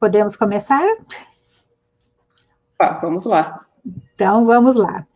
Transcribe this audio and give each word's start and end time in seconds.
podemos 0.00 0.34
começar? 0.34 0.88
Ah, 2.80 2.98
vamos 3.02 3.26
lá. 3.26 3.66
Então, 4.14 4.46
vamos 4.46 4.74
lá. 4.74 5.06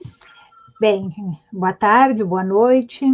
Bem, 0.78 1.10
boa 1.50 1.72
tarde, 1.72 2.22
boa 2.22 2.44
noite, 2.44 3.06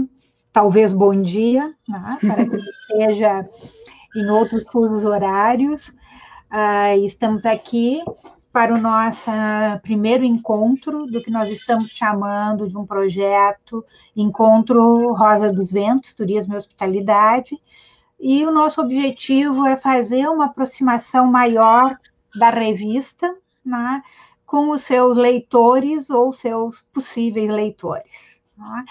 talvez 0.52 0.92
bom 0.92 1.22
dia, 1.22 1.72
né, 1.88 2.18
para 2.20 2.44
que 2.44 2.56
esteja 2.56 3.48
em 4.16 4.28
outros 4.28 4.64
fusos 4.64 5.04
horários. 5.04 5.88
Uh, 6.50 7.04
estamos 7.04 7.46
aqui 7.46 8.02
para 8.52 8.74
o 8.74 8.78
nosso 8.78 9.30
primeiro 9.82 10.24
encontro 10.24 11.06
do 11.06 11.22
que 11.22 11.30
nós 11.30 11.48
estamos 11.48 11.88
chamando 11.90 12.66
de 12.66 12.76
um 12.76 12.84
projeto 12.84 13.84
Encontro 14.16 15.12
Rosa 15.12 15.52
dos 15.52 15.70
Ventos, 15.70 16.12
Turismo 16.12 16.54
e 16.54 16.56
Hospitalidade, 16.56 17.56
e 18.20 18.44
o 18.44 18.50
nosso 18.50 18.80
objetivo 18.82 19.66
é 19.66 19.76
fazer 19.76 20.28
uma 20.28 20.46
aproximação 20.46 21.26
maior 21.26 21.98
da 22.34 22.50
revista 22.50 23.34
né, 23.64 24.02
com 24.44 24.70
os 24.70 24.82
seus 24.82 25.16
leitores 25.16 26.10
ou 26.10 26.30
seus 26.32 26.82
possíveis 26.92 27.50
leitores. 27.50 28.38
Né? 28.56 28.84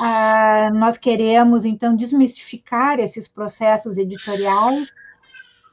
Ah, 0.00 0.70
nós 0.72 0.96
queremos, 0.96 1.64
então, 1.64 1.94
desmistificar 1.94 2.98
esses 2.98 3.28
processos 3.28 3.98
editoriais. 3.98 4.88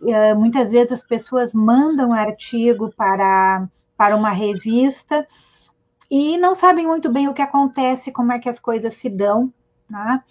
Ah, 0.04 0.36
muitas 0.36 0.72
vezes 0.72 0.92
as 0.92 1.02
pessoas 1.02 1.54
mandam 1.54 2.12
artigo 2.12 2.94
para, 2.98 3.68
para 3.96 4.16
uma 4.16 4.30
revista 4.30 5.26
e 6.12 6.38
não 6.38 6.54
sabem 6.54 6.86
muito 6.86 7.10
bem 7.10 7.30
o 7.30 7.34
que 7.34 7.42
acontece, 7.42 8.12
como 8.12 8.34
é 8.34 8.40
que 8.40 8.50
as 8.50 8.60
coisas 8.60 8.96
se 8.96 9.10
dão. 9.10 9.54
Né? 9.90 10.22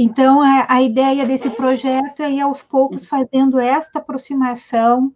Então, 0.00 0.40
a, 0.40 0.64
a 0.68 0.80
ideia 0.80 1.26
desse 1.26 1.50
projeto 1.50 2.22
é 2.22 2.30
ir 2.30 2.40
aos 2.40 2.62
poucos 2.62 3.04
fazendo 3.04 3.58
esta 3.58 3.98
aproximação 3.98 5.12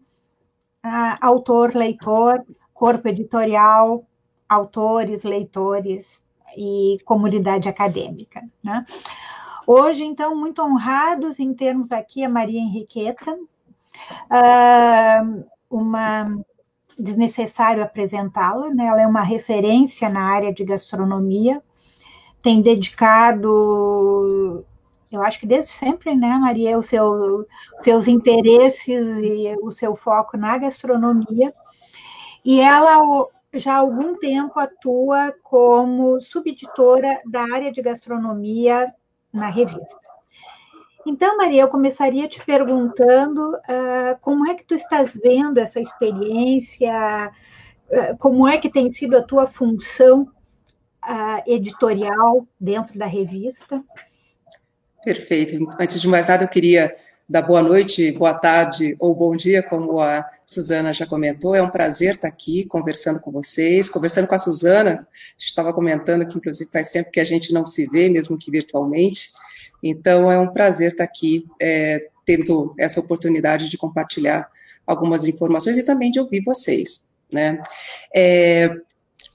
autor, 1.20 1.74
leitor, 1.74 2.44
corpo 2.74 3.06
editorial, 3.06 4.04
autores, 4.48 5.22
leitores 5.22 6.22
e 6.56 6.98
comunidade 7.04 7.68
acadêmica. 7.68 8.42
Né? 8.62 8.84
Hoje, 9.66 10.04
então, 10.04 10.36
muito 10.36 10.60
honrados 10.60 11.38
em 11.38 11.54
termos 11.54 11.92
aqui 11.92 12.24
a 12.24 12.28
Maria 12.28 12.60
Henriqueta, 12.60 13.32
uh, 13.32 15.44
uma 15.70 16.36
desnecessário 16.98 17.82
apresentá-la, 17.82 18.70
né? 18.70 18.86
ela 18.86 19.00
é 19.00 19.06
uma 19.06 19.22
referência 19.22 20.08
na 20.08 20.22
área 20.22 20.52
de 20.52 20.64
gastronomia, 20.64 21.62
tem 22.42 22.60
dedicado 22.60 24.66
eu 25.12 25.22
acho 25.22 25.38
que 25.38 25.46
desde 25.46 25.70
sempre, 25.70 26.14
né, 26.14 26.38
Maria, 26.38 26.78
os 26.78 26.86
seu, 26.86 27.46
seus 27.80 28.08
interesses 28.08 29.18
e 29.18 29.56
o 29.62 29.70
seu 29.70 29.94
foco 29.94 30.36
na 30.36 30.56
gastronomia. 30.56 31.52
E 32.44 32.60
ela 32.60 33.28
já 33.52 33.74
há 33.74 33.78
algum 33.78 34.18
tempo 34.18 34.58
atua 34.58 35.34
como 35.42 36.20
subeditora 36.20 37.20
da 37.30 37.42
área 37.42 37.70
de 37.70 37.82
gastronomia 37.82 38.92
na 39.32 39.48
revista. 39.48 40.00
Então, 41.04 41.36
Maria, 41.36 41.62
eu 41.62 41.68
começaria 41.68 42.28
te 42.28 42.44
perguntando 42.44 43.54
uh, 43.56 44.18
como 44.20 44.48
é 44.48 44.54
que 44.54 44.64
tu 44.64 44.74
estás 44.74 45.12
vendo 45.14 45.58
essa 45.58 45.80
experiência, 45.80 47.32
uh, 47.88 48.16
como 48.18 48.46
é 48.46 48.56
que 48.56 48.70
tem 48.70 48.90
sido 48.90 49.16
a 49.16 49.22
tua 49.22 49.46
função 49.46 50.22
uh, 51.04 51.42
editorial 51.44 52.46
dentro 52.58 52.96
da 52.96 53.06
revista? 53.06 53.82
Perfeito. 55.04 55.68
Antes 55.80 56.00
de 56.00 56.06
mais 56.06 56.28
nada, 56.28 56.44
eu 56.44 56.48
queria 56.48 56.94
dar 57.28 57.42
boa 57.42 57.62
noite, 57.62 58.12
boa 58.12 58.34
tarde 58.34 58.94
ou 59.00 59.14
bom 59.14 59.34
dia, 59.34 59.62
como 59.62 60.00
a 60.00 60.24
Suzana 60.46 60.92
já 60.92 61.06
comentou. 61.06 61.54
É 61.56 61.62
um 61.62 61.70
prazer 61.70 62.12
estar 62.12 62.28
aqui 62.28 62.64
conversando 62.66 63.20
com 63.20 63.32
vocês, 63.32 63.88
conversando 63.88 64.28
com 64.28 64.34
a 64.34 64.38
Suzana. 64.38 64.90
A 64.90 65.32
gente 65.38 65.48
estava 65.48 65.72
comentando 65.72 66.26
que, 66.26 66.36
inclusive, 66.36 66.70
faz 66.70 66.90
tempo 66.90 67.10
que 67.10 67.18
a 67.18 67.24
gente 67.24 67.52
não 67.52 67.66
se 67.66 67.86
vê, 67.88 68.08
mesmo 68.08 68.38
que 68.38 68.50
virtualmente. 68.50 69.30
Então, 69.82 70.30
é 70.30 70.38
um 70.38 70.52
prazer 70.52 70.92
estar 70.92 71.04
aqui, 71.04 71.46
é, 71.60 72.06
tendo 72.24 72.72
essa 72.78 73.00
oportunidade 73.00 73.68
de 73.68 73.76
compartilhar 73.76 74.48
algumas 74.86 75.24
informações 75.24 75.78
e 75.78 75.84
também 75.84 76.12
de 76.12 76.20
ouvir 76.20 76.42
vocês. 76.44 77.12
Né? 77.32 77.60
É, 78.14 78.70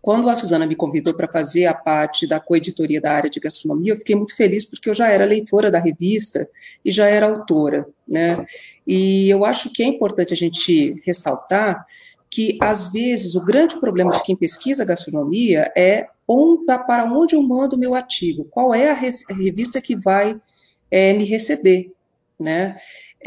quando 0.02 0.30
a 0.30 0.36
Suzana 0.36 0.66
me 0.66 0.76
convidou 0.76 1.14
para 1.14 1.32
fazer 1.32 1.66
a 1.66 1.74
parte 1.74 2.28
da 2.28 2.40
coeditoria 2.40 3.02
da 3.02 3.12
área 3.12 3.30
de 3.30 3.40
gastronomia, 3.40 3.94
eu 3.94 3.98
fiquei 3.98 4.16
muito 4.16 4.36
feliz 4.36 4.64
porque 4.64 4.90
eu 4.90 4.94
já 4.94 5.10
era 5.10 5.26
leitora 5.26 5.72
da 5.72 5.80
revista 5.80 6.48
e 6.84 6.92
já 6.92 7.08
era 7.08 7.26
autora, 7.26 7.88
né? 8.08 8.46
E 8.86 9.30
eu 9.30 9.44
acho 9.44 9.72
que 9.72 9.84
é 9.84 9.86
importante 9.86 10.34
a 10.34 10.38
gente 10.38 10.96
ressaltar 11.06 11.86
que 12.30 12.58
às 12.62 12.92
vezes 12.92 13.36
o 13.36 13.46
grande 13.46 13.80
problema 13.80 14.12
de 14.12 14.24
quem 14.24 14.36
pesquisa 14.36 14.86
gastronomia 14.86 15.72
é 15.76 16.08
para 16.86 17.06
onde 17.06 17.36
eu 17.36 17.42
mando 17.42 17.76
o 17.76 17.80
meu 17.80 17.96
artigo, 17.96 18.46
qual 18.52 18.76
é 18.76 18.92
a, 18.92 18.94
revista 18.94 19.82
que 19.82 19.96
vai 19.96 20.40
é, 20.92 21.14
me 21.14 21.26
receber, 21.26 21.92
né? 22.40 22.76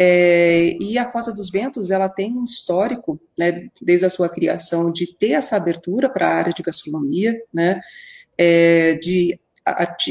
É, 0.03 0.79
e 0.81 0.97
a 0.97 1.03
Rosa 1.11 1.31
dos 1.31 1.51
Ventos, 1.51 1.91
ela 1.91 2.09
tem 2.09 2.33
um 2.33 2.43
histórico, 2.43 3.21
né, 3.39 3.69
desde 3.83 4.07
a 4.07 4.11
sua 4.11 4.31
criação, 4.31 4.91
de 4.91 5.15
ter 5.15 5.33
essa 5.33 5.57
abertura 5.59 6.09
para 6.09 6.27
a 6.27 6.35
área 6.37 6.55
de 6.55 6.63
gastronomia, 6.63 7.39
né, 7.53 7.79
é, 8.39 8.95
de, 8.95 9.39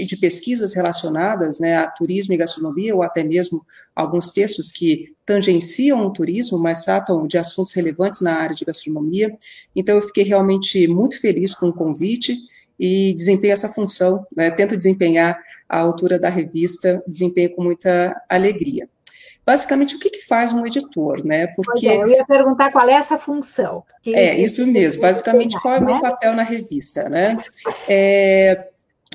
de 0.05 0.17
pesquisas 0.17 0.75
relacionadas 0.75 1.59
né, 1.59 1.77
a 1.77 1.87
turismo 1.89 2.35
e 2.35 2.37
gastronomia, 2.37 2.95
ou 2.95 3.01
até 3.01 3.23
mesmo 3.23 3.65
alguns 3.95 4.29
textos 4.29 4.71
que 4.71 5.11
tangenciam 5.25 6.05
o 6.05 6.13
turismo, 6.13 6.59
mas 6.59 6.83
tratam 6.83 7.25
de 7.25 7.39
assuntos 7.39 7.73
relevantes 7.73 8.21
na 8.21 8.35
área 8.35 8.55
de 8.55 8.65
gastronomia. 8.65 9.35
Então, 9.75 9.95
eu 9.95 10.03
fiquei 10.03 10.23
realmente 10.23 10.87
muito 10.87 11.19
feliz 11.19 11.55
com 11.55 11.69
o 11.69 11.73
convite 11.73 12.37
e 12.79 13.11
desempenho 13.15 13.53
essa 13.53 13.69
função, 13.69 14.23
né, 14.37 14.51
tento 14.51 14.77
desempenhar 14.77 15.35
a 15.67 15.79
altura 15.79 16.19
da 16.19 16.29
revista, 16.29 17.03
desempenho 17.07 17.55
com 17.55 17.63
muita 17.63 18.15
alegria 18.29 18.87
basicamente 19.49 19.95
o 19.95 19.99
que, 19.99 20.11
que 20.11 20.27
faz 20.27 20.53
um 20.53 20.63
editor, 20.63 21.25
né? 21.25 21.47
Porque 21.47 21.87
é, 21.87 21.97
eu 21.97 22.07
ia 22.07 22.23
perguntar 22.23 22.71
qual 22.71 22.87
é 22.87 22.93
essa 22.93 23.17
função. 23.17 23.83
É 24.05 24.39
isso 24.39 24.65
mesmo. 24.67 25.01
Basicamente, 25.01 25.59
qual 25.59 25.73
é 25.73 25.79
o 25.79 25.85
meu 25.85 25.95
né? 25.95 26.01
papel 26.01 26.35
na 26.35 26.43
revista, 26.43 27.09
né? 27.09 27.35
É, 27.87 28.67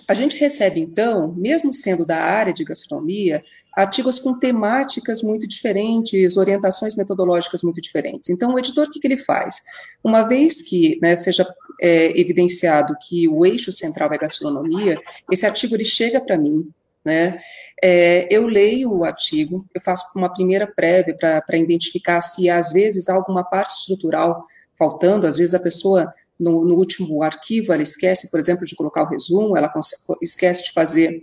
a 0.09 0.13
gente 0.13 0.37
recebe 0.37 0.81
então, 0.81 1.33
mesmo 1.37 1.73
sendo 1.73 2.05
da 2.05 2.17
área 2.17 2.53
de 2.53 2.65
gastronomia, 2.65 3.45
artigos 3.77 4.19
com 4.19 4.37
temáticas 4.37 5.23
muito 5.23 5.47
diferentes, 5.47 6.37
orientações 6.37 6.97
metodológicas 6.97 7.63
muito 7.63 7.81
diferentes. 7.81 8.29
Então, 8.29 8.55
o 8.55 8.59
editor, 8.59 8.89
o 8.89 8.91
que, 8.91 8.99
que 8.99 9.07
ele 9.07 9.17
faz? 9.17 9.61
Uma 10.03 10.25
vez 10.25 10.63
que 10.63 10.99
né, 11.01 11.15
seja 11.15 11.47
é, 11.81 12.21
evidenciado 12.21 12.97
que 13.07 13.29
o 13.29 13.47
eixo 13.47 13.71
central 13.71 14.13
é 14.13 14.19
gastronomia, 14.19 15.01
esse 15.31 15.47
artigo 15.47 15.77
ele 15.77 15.85
chega 15.85 16.21
para 16.21 16.37
mim, 16.37 16.69
né? 17.05 17.39
É, 17.83 18.27
eu 18.35 18.47
leio 18.47 18.93
o 18.93 19.05
artigo, 19.05 19.65
eu 19.75 19.81
faço 19.81 20.07
uma 20.17 20.33
primeira 20.33 20.67
prévia 20.67 21.15
para 21.17 21.57
identificar 21.59 22.23
se 22.23 22.49
às 22.49 22.73
vezes 22.73 23.09
há 23.09 23.15
alguma 23.15 23.45
parte 23.45 23.79
estrutural 23.79 24.47
faltando, 24.79 25.27
às 25.27 25.37
vezes 25.37 25.55
a 25.55 25.61
pessoa 25.61 26.13
no, 26.39 26.65
no, 26.65 26.77
último 26.77 27.23
arquivo 27.23 27.73
ela 27.73 27.83
esquece, 27.83 28.31
por 28.31 28.41
exemplo, 28.41 28.65
de 28.65 28.75
colocar 28.75 29.03
o 29.03 29.09
resumo, 29.09 29.57
ela 29.57 29.71
esquece 30.21 30.65
de 30.65 30.73
fazer 30.73 31.23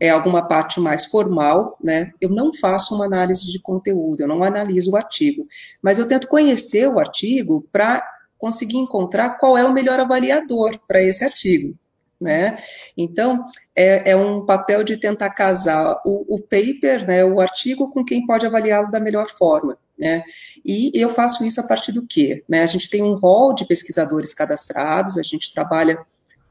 é, 0.00 0.10
alguma 0.10 0.48
parte 0.48 0.80
mais 0.80 1.04
formal, 1.04 1.76
né? 1.82 2.10
Eu 2.20 2.30
não 2.30 2.52
faço 2.52 2.94
uma 2.94 3.04
análise 3.04 3.46
de 3.46 3.60
conteúdo, 3.60 4.20
eu 4.20 4.28
não 4.28 4.42
analiso 4.42 4.92
o 4.92 4.96
artigo, 4.96 5.46
mas 5.82 5.98
eu 5.98 6.08
tento 6.08 6.26
conhecer 6.26 6.88
o 6.88 6.98
artigo 6.98 7.66
para 7.70 8.04
conseguir 8.38 8.78
encontrar 8.78 9.38
qual 9.38 9.58
é 9.58 9.64
o 9.64 9.72
melhor 9.72 10.00
avaliador 10.00 10.78
para 10.86 11.02
esse 11.02 11.24
artigo 11.24 11.76
né? 12.20 12.56
Então, 12.96 13.44
é, 13.74 14.10
é, 14.10 14.16
um 14.16 14.44
papel 14.44 14.82
de 14.82 14.96
tentar 14.96 15.30
casar 15.30 16.00
o, 16.04 16.36
o 16.36 16.40
paper, 16.40 17.06
né, 17.06 17.24
o 17.24 17.40
artigo, 17.40 17.90
com 17.90 18.04
quem 18.04 18.26
pode 18.26 18.44
avaliá-lo 18.44 18.90
da 18.90 18.98
melhor 18.98 19.28
forma, 19.28 19.78
né? 19.98 20.24
E 20.64 20.90
eu 20.94 21.08
faço 21.10 21.44
isso 21.44 21.60
a 21.60 21.66
partir 21.66 21.92
do 21.92 22.06
quê? 22.06 22.44
Né? 22.48 22.62
A 22.62 22.66
gente 22.66 22.90
tem 22.90 23.02
um 23.02 23.14
rol 23.14 23.54
de 23.54 23.66
pesquisadores 23.66 24.34
cadastrados, 24.34 25.16
a 25.16 25.22
gente 25.22 25.52
trabalha 25.52 25.98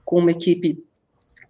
com 0.06 0.20
uma 0.20 0.32
equipe 0.32 0.82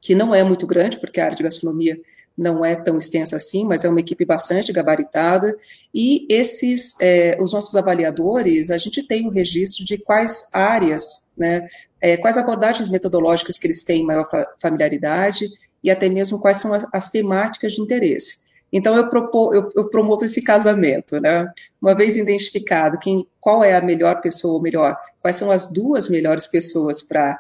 que 0.02 0.16
não 0.16 0.34
é 0.34 0.44
muito 0.44 0.66
grande, 0.66 1.00
porque 1.00 1.20
a 1.20 1.25
área 1.25 1.38
de 1.38 1.44
gastronomia 1.44 2.00
não 2.38 2.63
é 2.63 2.75
tão 2.75 2.98
extensa 2.98 3.36
assim, 3.36 3.66
mas 3.66 3.84
é 3.84 3.89
uma 3.89 4.00
equipe 4.00 4.24
bastante 4.24 4.72
gabaritada, 4.72 5.57
e 5.94 6.28
esses, 6.30 6.95
é, 7.01 7.38
os 7.42 7.51
nossos 7.51 7.75
avaliadores, 7.75 8.69
a 8.69 8.78
gente 8.78 9.01
tem 9.07 9.25
um 9.25 9.31
registro 9.31 9.84
de 9.84 9.98
quais 9.98 10.51
áreas, 10.54 11.31
né, 11.36 11.68
é, 12.00 12.16
quais 12.16 12.38
abordagens 12.38 12.89
metodológicas 12.89 13.57
que 13.57 13.66
eles 13.66 13.84
têm 13.84 14.06
maior 14.06 14.30
familiaridade, 14.62 15.48
e 15.84 15.89
até 15.89 16.07
mesmo 16.10 16.39
quais 16.39 16.57
são 16.57 16.74
as, 16.74 16.86
as 16.94 17.10
temáticas 17.10 17.74
de 17.74 17.81
interesse. 17.81 18.45
Então, 18.72 18.95
eu, 18.95 19.07
propo, 19.07 19.54
eu, 19.54 19.72
eu, 19.75 19.89
promovo 19.89 20.25
esse 20.25 20.44
casamento, 20.44 21.22
né? 21.22 21.50
Uma 21.81 21.95
vez 21.95 22.18
identificado 22.18 23.00
quem, 23.00 23.25
qual 23.39 23.63
é 23.63 23.74
a 23.74 23.81
melhor 23.81 24.19
pessoa, 24.19 24.56
ou 24.56 24.62
melhor, 24.62 24.95
quais 25.22 25.38
são 25.38 25.50
as 25.50 25.72
duas 25.72 26.10
melhores 26.10 26.45
pessoas 26.45 27.01
para 27.01 27.39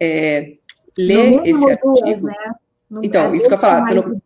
é, 0.00 0.52
ler 0.96 1.40
esse 1.46 1.70
artigo. 1.70 2.02
Duas, 2.02 2.22
né? 2.22 2.54
Então, 3.02 3.34
isso 3.34 3.48
que 3.48 3.54
eu 3.54 3.58
falar, 3.58 3.86
pelo, 3.86 4.22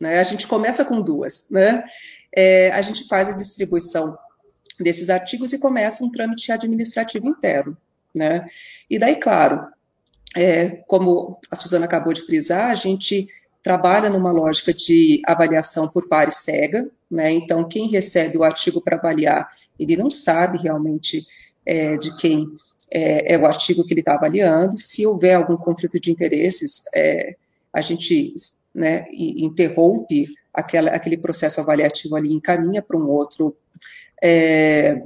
né? 0.00 0.20
a 0.20 0.22
gente 0.22 0.46
começa 0.46 0.84
com 0.84 1.00
duas, 1.00 1.48
né? 1.50 1.84
é, 2.34 2.70
a 2.70 2.80
gente 2.80 3.06
faz 3.06 3.28
a 3.28 3.36
distribuição 3.36 4.16
desses 4.80 5.10
artigos 5.10 5.52
e 5.52 5.58
começa 5.58 6.02
um 6.02 6.10
trâmite 6.10 6.50
administrativo 6.50 7.28
interno, 7.28 7.76
né? 8.14 8.46
E 8.88 8.98
daí, 8.98 9.16
claro, 9.16 9.60
é, 10.34 10.82
como 10.86 11.38
a 11.50 11.56
Suzana 11.56 11.84
acabou 11.84 12.12
de 12.12 12.22
frisar, 12.22 12.70
a 12.70 12.74
gente 12.74 13.28
trabalha 13.62 14.08
numa 14.08 14.32
lógica 14.32 14.72
de 14.72 15.20
avaliação 15.26 15.88
por 15.88 16.08
pares 16.08 16.36
cega, 16.36 16.88
né? 17.10 17.30
Então, 17.30 17.68
quem 17.68 17.88
recebe 17.88 18.38
o 18.38 18.42
artigo 18.42 18.80
para 18.80 18.96
avaliar, 18.96 19.48
ele 19.78 19.96
não 19.96 20.10
sabe 20.10 20.58
realmente 20.58 21.24
é, 21.66 21.96
de 21.96 22.16
quem 22.16 22.46
é, 22.92 23.34
é, 23.34 23.38
o 23.38 23.46
artigo 23.46 23.84
que 23.84 23.94
ele 23.94 24.00
está 24.00 24.14
avaliando. 24.14 24.78
Se 24.78 25.06
houver 25.06 25.34
algum 25.34 25.56
conflito 25.56 25.98
de 25.98 26.10
interesses, 26.10 26.84
é, 26.94 27.34
a 27.72 27.80
gente 27.80 28.34
né, 28.74 29.06
interrompe 29.10 30.26
aquela, 30.52 30.90
aquele 30.90 31.16
processo 31.16 31.60
avaliativo 31.60 32.16
ali, 32.16 32.32
encaminha 32.32 32.82
para 32.82 32.98
um 32.98 33.08
outro 33.08 33.56
é, 34.22 35.02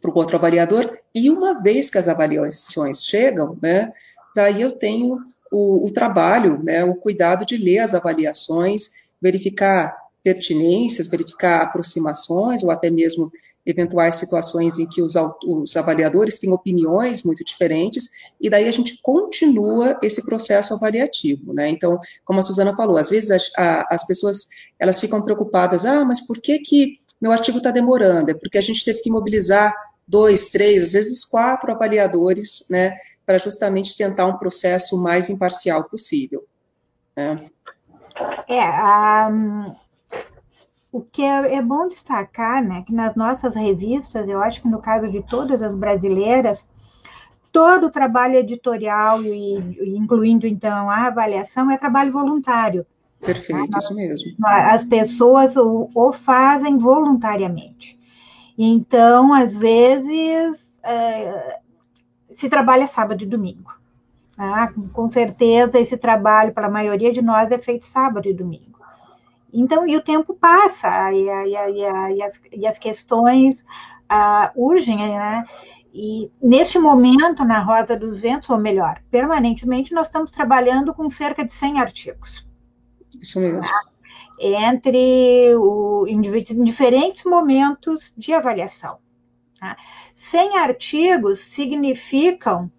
para 0.00 0.10
o 0.10 0.18
outro 0.18 0.36
avaliador, 0.36 0.98
e 1.14 1.30
uma 1.30 1.62
vez 1.62 1.88
que 1.88 1.96
as 1.96 2.08
avaliações 2.08 3.04
chegam, 3.04 3.56
né, 3.62 3.92
daí 4.34 4.60
eu 4.60 4.72
tenho 4.72 5.18
o, 5.50 5.86
o 5.86 5.92
trabalho, 5.92 6.60
né, 6.62 6.84
o 6.84 6.96
cuidado 6.96 7.46
de 7.46 7.56
ler 7.56 7.78
as 7.78 7.94
avaliações, 7.94 8.90
verificar 9.20 9.96
pertinências, 10.22 11.08
verificar 11.08 11.62
aproximações, 11.62 12.64
ou 12.64 12.70
até 12.70 12.90
mesmo 12.90 13.32
eventuais 13.64 14.16
situações 14.16 14.78
em 14.78 14.88
que 14.88 15.00
os, 15.00 15.14
os, 15.46 15.76
avaliadores 15.76 16.38
têm 16.38 16.52
opiniões 16.52 17.22
muito 17.22 17.44
diferentes, 17.44 18.10
e 18.40 18.50
daí 18.50 18.66
a 18.68 18.72
gente 18.72 19.00
continua 19.02 19.98
esse 20.02 20.26
processo 20.26 20.74
avaliativo, 20.74 21.52
né? 21.52 21.68
Então, 21.68 21.98
como 22.24 22.40
a 22.40 22.42
Suzana 22.42 22.74
falou, 22.74 22.96
às 22.96 23.10
vezes 23.10 23.30
as, 23.30 23.50
a, 23.56 23.94
as 23.94 24.04
pessoas 24.06 24.48
elas 24.78 24.98
ficam 25.00 25.22
preocupadas, 25.22 25.84
ah, 25.84 26.04
mas 26.04 26.20
por 26.20 26.40
que 26.40 26.58
que 26.58 27.00
meu 27.20 27.30
artigo 27.30 27.58
está 27.58 27.70
demorando? 27.70 28.30
É 28.30 28.34
porque 28.34 28.58
a 28.58 28.62
gente 28.62 28.84
teve 28.84 29.00
que 29.00 29.10
mobilizar 29.10 29.72
dois, 30.06 30.50
três, 30.50 30.82
às 30.82 30.92
vezes 30.92 31.24
quatro 31.24 31.72
avaliadores, 31.72 32.66
né, 32.68 32.96
para 33.24 33.38
justamente 33.38 33.96
tentar 33.96 34.26
um 34.26 34.36
processo 34.36 35.00
mais 35.00 35.30
imparcial 35.30 35.84
possível. 35.84 36.44
Né? 37.16 37.48
É, 38.48 39.26
um, 39.30 39.74
o 40.92 41.00
que 41.00 41.22
é, 41.22 41.54
é, 41.54 41.62
bom 41.62 41.88
destacar, 41.88 42.62
né, 42.62 42.84
que 42.86 42.92
nas 42.92 43.16
nossas 43.16 43.56
revistas, 43.56 44.28
eu 44.28 44.42
acho 44.42 44.60
que 44.60 44.68
no 44.68 44.78
caso 44.78 45.10
de 45.10 45.22
todas 45.22 45.62
as 45.62 45.74
brasileiras, 45.74 46.68
todo 47.50 47.86
o 47.86 47.90
trabalho 47.90 48.36
editorial, 48.36 49.22
e, 49.22 49.96
incluindo 49.96 50.46
então 50.46 50.90
a 50.90 51.06
avaliação, 51.06 51.70
é 51.70 51.78
trabalho 51.78 52.12
voluntário. 52.12 52.86
Perfeito, 53.18 53.78
isso 53.78 53.94
mesmo. 53.94 54.32
As 54.44 54.84
pessoas 54.84 55.56
o, 55.56 55.88
o 55.94 56.12
fazem 56.12 56.76
voluntariamente. 56.76 57.98
Então, 58.58 59.32
às 59.32 59.56
vezes, 59.56 60.78
é, 60.82 61.60
se 62.30 62.48
trabalha 62.48 62.86
sábado 62.86 63.22
e 63.22 63.26
domingo. 63.26 63.72
Tá? 64.36 64.72
Com 64.92 65.10
certeza, 65.10 65.78
esse 65.78 65.96
trabalho, 65.96 66.52
para 66.52 66.66
a 66.66 66.70
maioria 66.70 67.12
de 67.12 67.22
nós, 67.22 67.50
é 67.50 67.58
feito 67.58 67.86
sábado 67.86 68.28
e 68.28 68.34
domingo. 68.34 68.81
Então, 69.52 69.86
e 69.86 69.96
o 69.96 70.02
tempo 70.02 70.34
passa, 70.34 71.12
e, 71.12 71.26
e, 71.26 71.54
e, 71.54 72.16
e 72.16 72.22
as, 72.22 72.40
as, 72.66 72.78
questões 72.78 73.62
uh, 74.10 74.50
urgem, 74.56 74.96
né? 74.96 75.44
E 75.92 76.30
neste 76.40 76.78
momento, 76.78 77.44
na 77.44 77.60
Rosa 77.60 77.94
dos 77.94 78.18
Ventos, 78.18 78.48
ou 78.48 78.58
melhor, 78.58 79.02
permanentemente, 79.10 79.92
nós 79.92 80.06
estamos 80.06 80.30
trabalhando 80.30 80.94
com 80.94 81.10
cerca 81.10 81.44
de 81.44 81.52
100 81.52 81.80
artigos. 81.80 82.46
Isso 83.20 83.38
mesmo. 83.38 83.60
Tá? 83.60 83.82
Entre 84.40 85.54
o, 85.54 86.06
em 86.08 86.20
diferentes 86.64 87.24
momentos 87.24 88.10
de 88.16 88.32
avaliação. 88.32 88.98
Tá? 89.60 89.76
100 90.14 90.56
artigos 90.56 91.40
significam 91.40 92.70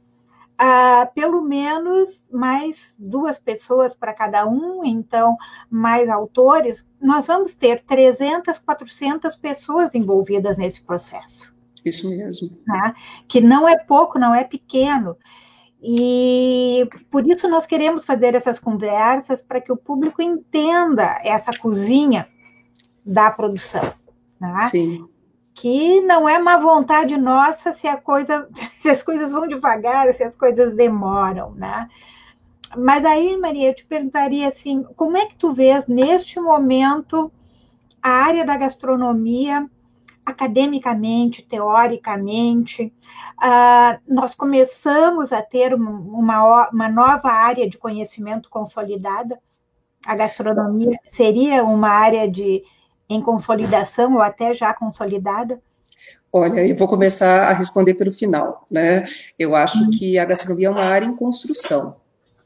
ah, 0.58 1.10
pelo 1.14 1.42
menos 1.42 2.30
mais 2.32 2.96
duas 2.98 3.40
pessoas 3.40 3.96
para 3.96 4.14
cada 4.14 4.48
um, 4.48 4.86
então 4.86 5.38
mais 5.70 6.10
autores. 6.10 6.88
Nós 7.02 7.28
vamos 7.28 7.56
ter 7.56 7.82
300, 7.82 8.60
400 8.60 9.36
pessoas 9.36 9.96
envolvidas 9.96 10.58
nesse 10.58 10.82
processo. 10.84 11.54
Isso 11.84 12.10
mesmo. 12.10 12.50
Tá? 12.66 12.96
Que 13.28 13.42
não 13.42 13.68
é 13.68 13.78
pouco, 13.78 14.18
não 14.18 14.34
é 14.34 14.44
pequeno. 14.44 15.18
E 15.82 16.88
por 17.12 17.28
isso 17.28 17.48
nós 17.50 17.66
queremos 17.66 18.06
fazer 18.06 18.36
essas 18.36 18.58
conversas 18.58 19.42
para 19.42 19.60
que 19.60 19.72
o 19.72 19.76
público 19.76 20.22
entenda 20.22 21.18
essa 21.22 21.52
cozinha 21.52 22.26
da 23.06 23.30
produção. 23.30 23.94
Tá? 24.40 24.62
Sim. 24.62 25.06
Que 25.54 26.02
não 26.02 26.28
é 26.28 26.40
má 26.40 26.58
vontade 26.58 27.16
nossa 27.18 27.74
se, 27.74 27.88
coisa, 27.98 28.48
se 28.80 28.90
as 28.90 29.04
coisas 29.04 29.32
vão 29.32 29.48
devagar, 29.48 30.12
se 30.14 30.24
as 30.24 30.36
coisas 30.36 30.74
demoram, 30.74 31.54
né? 31.54 31.88
Mas 32.76 33.06
aí, 33.06 33.38
Maria, 33.38 33.70
eu 33.70 33.76
te 33.76 33.86
perguntaria 33.86 34.48
assim, 34.48 34.84
como 34.96 35.16
é 35.16 35.26
que 35.28 35.36
tu 35.36 35.54
vês 35.54 35.86
neste 35.88 36.40
momento 36.40 37.32
a 38.02 38.10
área 38.10 38.44
da 38.44 38.58
gastronomia 38.58 39.70
academicamente, 40.26 41.44
teoricamente. 41.44 42.94
Uh, 43.42 44.00
nós 44.08 44.34
começamos 44.36 45.34
a 45.34 45.42
ter 45.42 45.74
uma, 45.74 46.70
uma 46.70 46.90
nova 46.90 47.30
área 47.30 47.70
de 47.70 47.78
conhecimento 47.78 48.50
consolidada. 48.50 49.40
A 50.06 50.16
gastronomia 50.16 50.98
seria 51.04 51.64
uma 51.64 51.90
área 51.90 52.30
de 52.30 52.64
em 53.10 53.22
consolidação 53.22 54.16
ou 54.16 54.22
até 54.22 54.54
já 54.54 54.74
consolidada? 54.74 55.62
Olha, 56.32 56.66
eu 56.66 56.76
vou 56.76 56.88
começar 56.88 57.44
a 57.50 57.54
responder 57.54 57.94
pelo 57.94 58.12
final, 58.12 58.66
né? 58.70 59.06
Eu 59.38 59.56
acho 59.56 59.84
uhum. 59.84 59.90
que 59.92 60.18
a 60.18 60.26
gastronomia 60.26 60.68
é 60.68 60.72
uma 60.72 60.84
área 60.84 61.06
em 61.06 61.16
construção, 61.16 61.98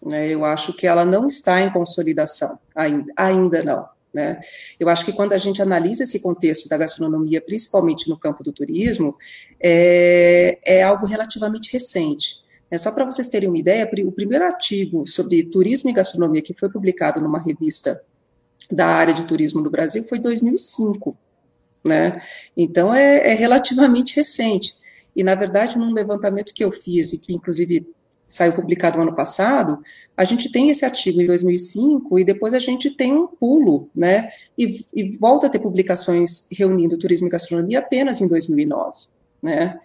né? 0.06 0.28
Eu 0.28 0.44
acho 0.44 0.74
que 0.74 0.86
ela 0.86 1.06
não 1.06 1.26
está 1.26 1.62
em 1.62 1.72
consolidação 1.72 2.60
ainda, 2.76 3.14
ainda 3.16 3.64
não. 3.64 3.88
Né? 4.14 4.40
Eu 4.80 4.90
acho 4.90 5.06
que 5.06 5.14
quando 5.14 5.34
a 5.34 5.38
gente 5.38 5.62
analisa 5.62 6.04
esse 6.04 6.20
contexto 6.20 6.68
da 6.68 6.78
gastronomia, 6.78 7.40
principalmente 7.40 8.10
no 8.10 8.18
campo 8.18 8.44
do 8.44 8.52
turismo, 8.52 9.16
é, 9.62 10.60
é 10.66 10.84
algo 10.84 11.06
relativamente 11.06 11.72
recente. 11.72 12.44
É 12.70 12.78
só 12.78 12.92
para 12.92 13.06
vocês 13.06 13.30
terem 13.30 13.48
uma 13.48 13.58
ideia, 13.58 13.90
o 14.06 14.12
primeiro 14.12 14.44
artigo 14.44 15.08
sobre 15.08 15.44
turismo 15.44 15.90
e 15.90 15.94
gastronomia 15.94 16.42
que 16.42 16.54
foi 16.54 16.70
publicado 16.70 17.22
numa 17.22 17.40
revista 17.40 18.02
da 18.72 18.88
área 18.88 19.14
de 19.14 19.26
turismo 19.26 19.62
no 19.62 19.70
Brasil 19.70 20.04
foi 20.04 20.18
em 20.18 20.22
2005, 20.22 21.18
né? 21.84 22.20
Então 22.56 22.94
é, 22.94 23.32
é 23.32 23.34
relativamente 23.34 24.16
recente. 24.16 24.76
E 25.16 25.24
na 25.24 25.36
verdade, 25.36 25.78
num 25.78 25.94
levantamento 25.94 26.54
que 26.54 26.64
eu 26.64 26.72
fiz 26.72 27.14
e 27.14 27.20
que 27.20 27.34
inclusive 27.34 27.88
saiu 28.28 28.54
publicado 28.54 28.98
no 28.98 29.04
ano 29.04 29.16
passado, 29.16 29.80
a 30.16 30.26
gente 30.26 30.52
tem 30.52 30.70
esse 30.70 30.84
artigo 30.84 31.22
em 31.22 31.26
2005 31.26 32.20
e 32.20 32.26
depois 32.26 32.54
a 32.54 32.60
gente 32.60 32.92
tem 32.92 33.14
um 33.14 33.26
pulo, 33.26 33.90
né, 33.96 34.30
e, 34.58 34.86
e 34.94 35.18
volta 35.18 35.48
a 35.48 35.50
ter 35.50 35.60
publicações 35.60 36.50
reunindo 36.52 36.98
turismo 36.98 37.28
e 37.28 37.30
gastronomia 37.30 37.80
apenas 37.80 38.20
em 38.20 38.28
2009, 38.28 39.08
né. 39.42 39.80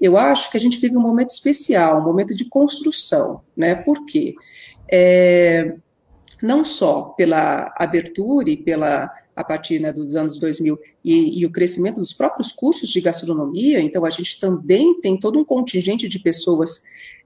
Eu 0.00 0.16
acho 0.16 0.48
que 0.48 0.56
a 0.56 0.60
gente 0.60 0.78
vive 0.78 0.96
um 0.96 1.02
momento 1.02 1.30
especial, 1.30 2.00
um 2.00 2.04
momento 2.04 2.36
de 2.36 2.44
construção, 2.44 3.40
né, 3.56 3.74
por 3.74 4.06
quê? 4.06 4.34
É, 4.90 5.74
não 6.42 6.64
só 6.64 7.14
pela 7.16 7.72
abertura 7.76 8.50
e 8.50 8.56
pela 8.56 9.10
a 9.34 9.44
partir 9.44 9.78
né, 9.78 9.92
dos 9.92 10.16
anos 10.16 10.36
2000 10.36 10.76
e, 11.04 11.40
e, 11.40 11.46
o 11.46 11.52
crescimento 11.52 12.00
dos 12.00 12.12
próprios 12.12 12.50
cursos 12.50 12.90
de 12.90 13.00
gastronomia, 13.00 13.80
então 13.80 14.04
a 14.04 14.10
gente 14.10 14.40
também 14.40 15.00
tem 15.00 15.16
todo 15.16 15.38
um 15.38 15.44
contingente 15.44 16.08
de 16.08 16.18
pessoas 16.18 16.82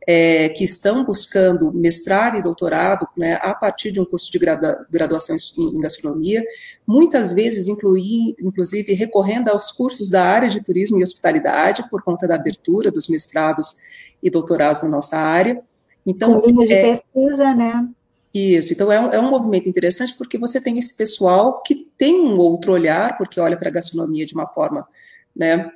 é, 0.06 0.48
que 0.50 0.64
estão 0.64 1.04
buscando 1.04 1.72
mestrado 1.72 2.36
e 2.36 2.42
doutorado 2.42 3.06
né, 3.16 3.38
a 3.40 3.54
partir 3.54 3.92
de 3.92 4.00
um 4.00 4.04
curso 4.04 4.30
de 4.30 4.38
gradua, 4.38 4.86
graduação 4.90 5.34
em, 5.56 5.76
em, 5.76 5.80
gastronomia, 5.80 6.44
muitas 6.86 7.32
vezes, 7.32 7.68
incluir, 7.68 8.34
inclusive, 8.40 8.92
recorrendo 8.92 9.48
aos 9.48 9.70
cursos 9.70 10.10
da 10.10 10.24
área 10.24 10.48
de 10.48 10.62
turismo 10.62 10.98
e 10.98 11.02
hospitalidade, 11.02 11.88
por 11.88 12.02
conta 12.02 12.26
da 12.26 12.34
abertura 12.34 12.90
dos 12.90 13.08
mestrados 13.08 13.76
e 14.22 14.28
doutorados 14.28 14.82
na 14.82 14.90
nossa 14.90 15.16
área. 15.16 15.62
Então, 16.04 16.40
Com 16.40 16.46
linha 16.46 16.66
de 16.66 16.72
é, 16.72 16.96
pesquisa, 16.96 17.54
né? 17.54 17.88
Isso, 18.34 18.72
então 18.72 18.90
é 18.90 18.98
um, 18.98 19.10
é 19.10 19.20
um 19.20 19.28
movimento 19.28 19.68
interessante 19.68 20.14
porque 20.16 20.38
você 20.38 20.58
tem 20.58 20.78
esse 20.78 20.96
pessoal 20.96 21.62
que 21.62 21.86
tem 21.98 22.18
um 22.18 22.38
outro 22.38 22.72
olhar, 22.72 23.18
porque 23.18 23.38
olha 23.38 23.58
para 23.58 23.68
a 23.68 23.72
gastronomia 23.72 24.24
de 24.24 24.34
uma 24.34 24.46
forma 24.46 24.88
né, 25.36 25.70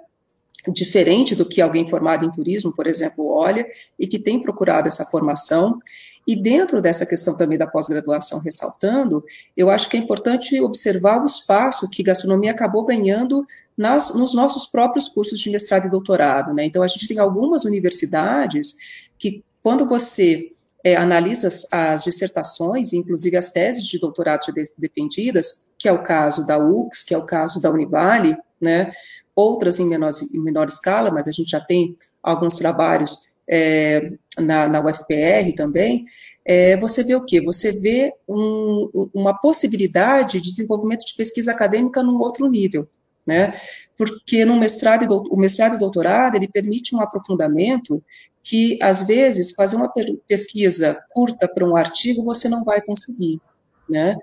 diferente 0.73 1.35
do 1.35 1.45
que 1.45 1.61
alguém 1.61 1.89
formado 1.89 2.25
em 2.25 2.31
turismo, 2.31 2.73
por 2.73 2.87
exemplo, 2.87 3.27
olha, 3.29 3.67
e 3.99 4.07
que 4.07 4.19
tem 4.19 4.41
procurado 4.41 4.89
essa 4.89 5.05
formação. 5.05 5.79
E 6.27 6.35
dentro 6.35 6.81
dessa 6.81 7.07
questão 7.07 7.37
também 7.37 7.57
da 7.59 7.67
pós-graduação, 7.67 8.41
ressaltando, 8.41 9.23
eu 9.57 9.71
acho 9.71 9.89
que 9.89 9.97
é 9.97 10.01
importante 10.01 10.61
observar 10.61 11.23
o 11.23 11.27
espaço 11.27 11.89
que 11.89 12.03
gastronomia 12.03 12.51
acabou 12.51 12.85
ganhando 12.85 13.47
nas, 13.77 14.15
nos 14.15 14.35
nossos 14.35 14.67
próprios 14.67 15.09
cursos 15.09 15.39
de 15.39 15.51
mestrado 15.51 15.87
e 15.87 15.91
doutorado. 15.91 16.53
Né? 16.53 16.65
Então, 16.65 16.83
a 16.83 16.87
gente 16.89 17.07
tem 17.07 17.19
algumas 17.19 17.65
universidades 17.65 19.09
que, 19.19 19.45
quando 19.63 19.87
você 19.87 20.56
é, 20.87 20.95
analisa 20.95 21.49
as, 21.49 21.66
as, 21.73 22.05
dissertações, 22.05 22.93
inclusive 22.93 23.37
as 23.37 23.50
teses 23.50 23.85
de 23.88 23.99
doutorado 23.99 24.47
defendidas, 24.78 25.69
que 25.76 25.88
é 25.88 25.93
o 25.93 26.05
caso 26.05 26.47
da 26.47 26.57
UX, 26.57 27.02
que 27.02 27.12
é 27.12 27.19
o 27.19 27.26
caso 27.26 27.61
da 27.61 27.73
Univale, 27.73 28.37
né, 28.61 28.93
outras 29.35 29.81
em 29.81 29.85
menor, 29.85 30.12
em 30.33 30.38
menor 30.38 30.69
escala, 30.69 31.11
mas 31.11 31.26
a 31.26 31.33
gente 31.33 31.50
já 31.50 31.59
tem 31.59 31.97
alguns 32.23 32.55
trabalhos 32.55 33.35
é, 33.50 34.12
na, 34.38 34.69
na, 34.69 34.81
UFPR 34.81 35.52
também, 35.57 36.05
é, 36.45 36.76
você 36.76 37.02
vê 37.02 37.16
o 37.16 37.25
quê? 37.25 37.40
Você 37.40 37.73
vê 37.73 38.12
um, 38.28 39.11
uma 39.12 39.35
possibilidade 39.35 40.40
de 40.40 40.50
desenvolvimento 40.50 41.05
de 41.05 41.14
pesquisa 41.14 41.50
acadêmica 41.50 42.00
num 42.00 42.19
outro 42.21 42.49
nível, 42.49 42.88
né? 43.26 43.55
Porque 43.97 44.45
no 44.45 44.59
mestrado 44.59 45.05
e 45.05 45.07
o 45.09 45.37
mestrado 45.37 45.76
e 45.76 45.79
doutorado 45.79 46.37
ele 46.37 46.49
permite 46.49 46.95
um 46.95 47.00
aprofundamento 47.00 48.03
que 48.43 48.79
às 48.81 49.03
vezes 49.03 49.53
fazer 49.53 49.76
uma 49.76 49.93
pesquisa 50.29 50.97
curta 51.11 51.49
para 51.49 51.67
um 51.67 51.76
artigo 51.76 52.25
você 52.25 52.49
não 52.49 52.62
vai 52.62 52.81
conseguir, 52.81 53.41
né? 53.88 54.17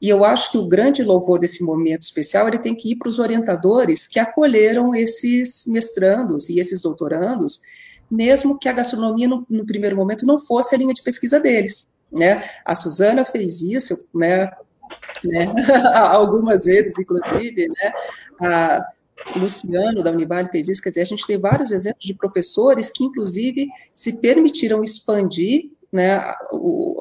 E 0.00 0.08
eu 0.08 0.24
acho 0.24 0.52
que 0.52 0.58
o 0.58 0.68
grande 0.68 1.02
louvor 1.02 1.38
desse 1.38 1.64
momento 1.64 2.02
especial 2.02 2.48
ele 2.48 2.58
tem 2.58 2.74
que 2.74 2.92
ir 2.92 2.96
para 2.96 3.08
os 3.08 3.18
orientadores 3.18 4.06
que 4.06 4.18
acolheram 4.18 4.94
esses 4.94 5.64
mestrandos 5.66 6.48
e 6.48 6.58
esses 6.58 6.82
doutorandos, 6.82 7.60
mesmo 8.10 8.58
que 8.58 8.68
a 8.68 8.72
gastronomia 8.72 9.26
no, 9.26 9.46
no 9.48 9.64
primeiro 9.64 9.96
momento 9.96 10.26
não 10.26 10.38
fosse 10.38 10.74
a 10.74 10.78
linha 10.78 10.92
de 10.92 11.02
pesquisa 11.02 11.40
deles, 11.40 11.94
né? 12.12 12.42
A 12.64 12.76
Suzana 12.76 13.24
fez 13.24 13.62
isso, 13.62 14.06
né? 14.14 14.50
né? 15.24 15.52
Algumas 15.96 16.64
vezes, 16.64 16.98
inclusive, 16.98 17.66
né? 17.68 17.92
A 18.42 18.86
Luciano 19.34 20.02
da 20.02 20.10
Univale 20.10 20.48
fez 20.50 20.68
isso, 20.68 20.82
quer 20.82 20.90
dizer, 20.90 21.02
a 21.02 21.06
gente 21.06 21.26
tem 21.26 21.38
vários 21.38 21.70
exemplos 21.70 22.04
de 22.04 22.14
professores 22.14 22.90
que, 22.90 23.04
inclusive, 23.04 23.66
se 23.94 24.20
permitiram 24.20 24.82
expandir 24.82 25.70
né, 25.92 26.18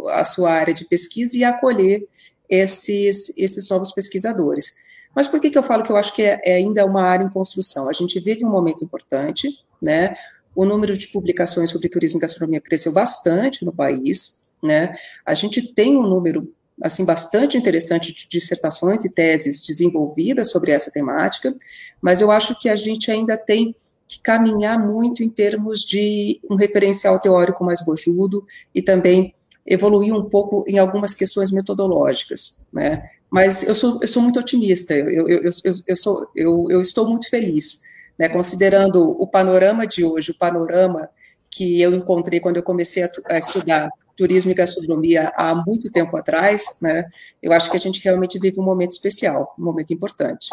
a 0.10 0.24
sua 0.24 0.52
área 0.52 0.74
de 0.74 0.86
pesquisa 0.86 1.38
e 1.38 1.44
acolher 1.44 2.08
esses, 2.50 3.36
esses 3.38 3.70
novos 3.70 3.92
pesquisadores. 3.92 4.78
Mas 5.16 5.28
por 5.28 5.40
que, 5.40 5.50
que 5.50 5.58
eu 5.58 5.64
falo 5.64 5.84
que 5.84 5.92
eu 5.92 5.98
acho 5.98 6.14
que 6.14 6.22
é, 6.22 6.42
é 6.44 6.56
ainda 6.56 6.86
uma 6.86 7.04
área 7.04 7.24
em 7.24 7.30
construção? 7.30 7.90
A 7.90 7.94
gente 7.94 8.20
vive 8.20 8.46
um 8.46 8.50
momento 8.50 8.84
importante, 8.84 9.50
né? 9.82 10.14
O 10.54 10.66
número 10.66 10.98
de 10.98 11.08
publicações 11.08 11.70
sobre 11.70 11.90
turismo 11.90 12.20
e 12.20 12.22
gastronomia 12.22 12.62
cresceu 12.62 12.92
bastante 12.92 13.64
no 13.64 13.74
país, 13.74 14.56
né? 14.62 14.94
A 15.26 15.34
gente 15.34 15.74
tem 15.74 15.98
um 15.98 16.04
número 16.04 16.54
assim 16.82 17.06
bastante 17.06 17.58
interessante 17.58 18.14
de 18.14 18.28
dissertações 18.28 19.06
e 19.06 19.14
teses 19.14 19.64
desenvolvidas 19.64 20.52
sobre 20.52 20.72
essa 20.72 20.92
temática, 20.92 21.56
mas 22.02 22.22
eu 22.22 22.32
acho 22.32 22.60
que 22.60 22.68
a 22.68 22.76
gente 22.76 23.10
ainda 23.10 23.38
tem 23.38 23.76
que 24.08 24.20
caminhar 24.22 24.78
muito 24.78 25.24
em 25.24 25.30
termos 25.30 25.82
de 25.82 26.40
um 26.50 26.56
referencial 26.56 27.20
teórico 27.20 27.64
mais 27.64 27.84
bojudo 27.84 28.46
e 28.74 28.82
também 28.82 29.34
evoluir 29.66 30.14
um 30.14 30.30
pouco 30.30 30.64
em 30.68 30.78
algumas 30.78 31.16
questões 31.16 31.50
metodológicas, 31.50 32.66
né? 32.72 33.10
Mas 33.32 33.64
eu 33.64 33.74
sou, 33.74 34.00
eu 34.02 34.08
sou 34.08 34.22
muito 34.22 34.40
otimista, 34.40 34.94
eu, 34.94 35.28
eu, 35.28 35.44
eu, 35.44 35.52
eu, 35.88 35.96
sou, 35.96 36.28
eu, 36.36 36.68
eu 36.70 36.82
estou 36.82 37.10
muito 37.10 37.30
feliz, 37.30 37.82
né? 38.18 38.30
Considerando 38.30 39.16
o 39.20 39.26
panorama 39.26 39.88
de 39.88 40.04
hoje, 40.04 40.32
o 40.32 40.38
panorama 40.38 41.10
que 41.50 41.82
eu 41.82 41.94
encontrei 41.96 42.40
quando 42.40 42.58
eu 42.58 42.64
comecei 42.64 43.04
a, 43.04 43.10
a 43.30 43.40
estudar 43.40 43.90
turismo 44.16 44.52
e 44.52 44.56
gastronomia 44.56 45.32
há 45.36 45.56
muito 45.56 45.92
tempo 45.92 46.16
atrás, 46.18 46.78
né? 46.82 47.04
Eu 47.42 47.52
acho 47.54 47.70
que 47.70 47.78
a 47.78 47.80
gente 47.80 48.04
realmente 48.04 48.40
vive 48.40 48.60
um 48.60 48.64
momento 48.64 48.92
especial, 48.92 49.54
um 49.60 49.64
momento 49.64 49.94
importante. 49.94 50.50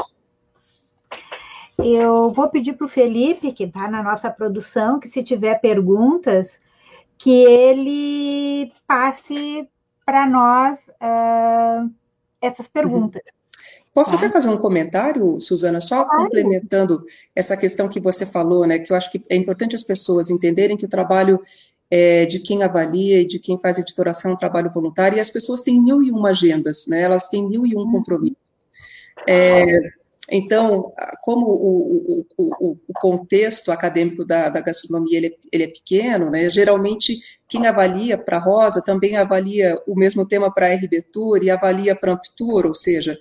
Eu 1.78 2.30
vou 2.30 2.48
pedir 2.48 2.74
para 2.74 2.84
o 2.84 2.88
Felipe, 2.88 3.52
que 3.52 3.64
está 3.64 3.88
na 3.88 4.02
nossa 4.02 4.30
produção, 4.30 5.00
que 5.00 5.08
se 5.08 5.22
tiver 5.22 5.60
perguntas, 5.60 6.60
que 7.18 7.44
ele 7.44 8.72
passe 8.86 9.68
para 10.04 10.26
nós 10.26 10.88
uh, 10.88 11.90
essas 12.40 12.66
uhum. 12.66 12.72
perguntas. 12.72 13.22
Posso 13.94 14.12
tá? 14.12 14.16
até 14.16 14.30
fazer 14.30 14.48
um 14.48 14.56
comentário, 14.56 15.38
Suzana, 15.38 15.80
só 15.80 16.06
complementando 16.08 17.04
essa 17.36 17.56
questão 17.56 17.88
que 17.88 18.00
você 18.00 18.24
falou, 18.24 18.66
né? 18.66 18.78
Que 18.78 18.92
eu 18.92 18.96
acho 18.96 19.10
que 19.10 19.22
é 19.28 19.36
importante 19.36 19.74
as 19.74 19.82
pessoas 19.82 20.30
entenderem 20.30 20.76
que 20.76 20.86
o 20.86 20.88
trabalho 20.88 21.40
é, 21.94 22.24
de 22.24 22.38
quem 22.38 22.62
avalia 22.62 23.20
e 23.20 23.26
de 23.26 23.38
quem 23.38 23.58
faz 23.60 23.78
editoração 23.78 24.34
trabalho 24.34 24.70
voluntário, 24.70 25.18
e 25.18 25.20
as 25.20 25.28
pessoas 25.28 25.62
têm 25.62 25.78
mil 25.78 26.02
e 26.02 26.10
uma 26.10 26.30
agendas, 26.30 26.86
né? 26.88 27.02
Elas 27.02 27.28
têm 27.28 27.46
mil 27.46 27.66
e 27.66 27.76
um 27.76 27.80
uhum. 27.80 27.92
compromissos. 27.92 28.38
É, 29.28 29.62
então, 30.30 30.90
como 31.20 31.46
o, 31.46 32.24
o, 32.38 32.44
o, 32.58 32.78
o 32.88 32.92
contexto 32.94 33.70
acadêmico 33.70 34.24
da, 34.24 34.48
da 34.48 34.62
gastronomia 34.62 35.18
ele 35.18 35.26
é, 35.26 35.32
ele 35.52 35.64
é, 35.64 35.66
pequeno, 35.66 36.30
né, 36.30 36.48
geralmente 36.48 37.18
quem 37.46 37.66
avalia 37.66 38.16
para 38.16 38.38
Rosa 38.38 38.82
também 38.82 39.16
avalia 39.16 39.76
o 39.86 39.94
mesmo 39.94 40.26
tema 40.26 40.50
para 40.50 40.74
RB 40.74 41.02
Tour 41.12 41.42
e 41.42 41.50
avalia 41.50 41.94
para 41.94 42.12
Amptour, 42.12 42.64
ou 42.64 42.74
seja, 42.74 43.18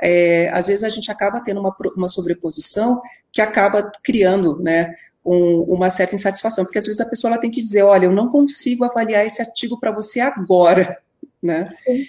é, 0.00 0.48
às 0.54 0.68
vezes 0.68 0.82
a 0.82 0.88
gente 0.88 1.10
acaba 1.10 1.42
tendo 1.42 1.60
uma, 1.60 1.76
uma 1.94 2.08
sobreposição 2.08 3.02
que 3.30 3.42
acaba 3.42 3.90
criando 4.02 4.58
né, 4.62 4.94
um, 5.24 5.62
uma 5.62 5.90
certa 5.90 6.14
insatisfação, 6.14 6.64
porque 6.64 6.78
às 6.78 6.86
vezes 6.86 7.00
a 7.00 7.08
pessoa 7.08 7.32
ela 7.32 7.40
tem 7.40 7.50
que 7.50 7.60
dizer, 7.60 7.82
olha, 7.82 8.06
eu 8.06 8.12
não 8.12 8.28
consigo 8.28 8.84
avaliar 8.84 9.24
esse 9.24 9.40
artigo 9.40 9.78
para 9.78 9.92
você 9.92 10.20
agora, 10.20 10.98
né? 11.42 11.68
Sim. 11.70 12.06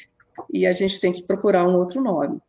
E 0.53 0.67
a 0.67 0.74
gente 0.74 1.00
tem 1.00 1.13
que 1.13 1.24
procurar 1.24 1.65
um 1.65 1.75
outro 1.75 2.01
nome. 2.01 2.39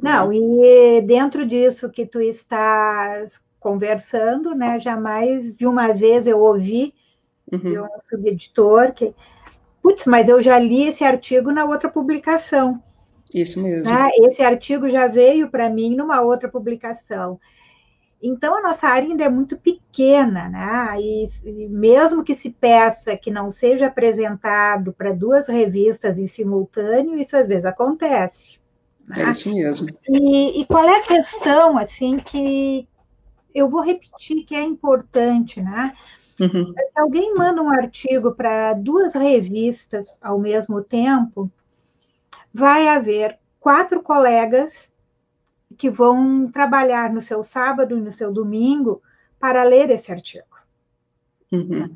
Não, 0.00 0.32
e 0.32 1.00
dentro 1.02 1.46
disso 1.46 1.90
que 1.90 2.06
tu 2.06 2.20
estás 2.20 3.40
conversando, 3.58 4.54
né, 4.54 4.78
jamais 4.78 5.54
de 5.54 5.66
uma 5.66 5.92
vez 5.92 6.26
eu 6.26 6.40
ouvi 6.40 6.94
uhum. 7.50 7.58
de 7.58 7.80
um 7.80 7.88
subeditor 8.08 8.92
que, 8.92 9.14
putz, 9.82 10.04
mas 10.04 10.28
eu 10.28 10.40
já 10.40 10.58
li 10.58 10.86
esse 10.86 11.02
artigo 11.02 11.50
na 11.50 11.64
outra 11.64 11.88
publicação. 11.88 12.82
Isso 13.34 13.62
mesmo. 13.62 13.92
Né? 13.92 14.10
Esse 14.20 14.42
artigo 14.42 14.88
já 14.88 15.08
veio 15.08 15.50
para 15.50 15.68
mim 15.68 15.96
numa 15.96 16.20
outra 16.20 16.48
publicação. 16.48 17.40
Então, 18.26 18.58
a 18.58 18.62
nossa 18.62 18.88
área 18.88 19.08
ainda 19.08 19.24
é 19.24 19.28
muito 19.28 19.56
pequena, 19.56 20.48
né? 20.48 21.00
E, 21.00 21.30
e 21.44 21.68
mesmo 21.68 22.24
que 22.24 22.34
se 22.34 22.50
peça 22.50 23.16
que 23.16 23.30
não 23.30 23.50
seja 23.50 23.86
apresentado 23.86 24.92
para 24.92 25.12
duas 25.12 25.48
revistas 25.48 26.18
em 26.18 26.26
simultâneo, 26.26 27.16
isso 27.16 27.36
às 27.36 27.46
vezes 27.46 27.64
acontece. 27.64 28.58
Né? 29.06 29.22
É 29.22 29.30
isso 29.30 29.54
mesmo. 29.54 29.88
E, 30.08 30.60
e, 30.60 30.66
qual 30.66 30.84
é 30.84 30.98
a 30.98 31.06
questão, 31.06 31.78
assim, 31.78 32.18
que 32.18 32.88
eu 33.54 33.68
vou 33.68 33.80
repetir 33.80 34.44
que 34.44 34.54
é 34.54 34.62
importante, 34.62 35.62
né? 35.62 35.94
Uhum. 36.40 36.74
Se 36.74 36.98
alguém 36.98 37.34
manda 37.34 37.62
um 37.62 37.70
artigo 37.70 38.32
para 38.32 38.74
duas 38.74 39.14
revistas 39.14 40.18
ao 40.20 40.38
mesmo 40.38 40.82
tempo, 40.82 41.50
vai 42.52 42.88
haver 42.88 43.38
quatro 43.60 44.02
colegas 44.02 44.92
que 45.76 45.90
vão 45.90 46.50
trabalhar 46.50 47.12
no 47.12 47.20
seu 47.20 47.42
sábado 47.42 47.96
e 47.96 48.00
no 48.00 48.12
seu 48.12 48.32
domingo 48.32 49.02
para 49.38 49.62
ler 49.62 49.90
esse 49.90 50.12
artigo. 50.12 50.46
Uhum. 51.52 51.92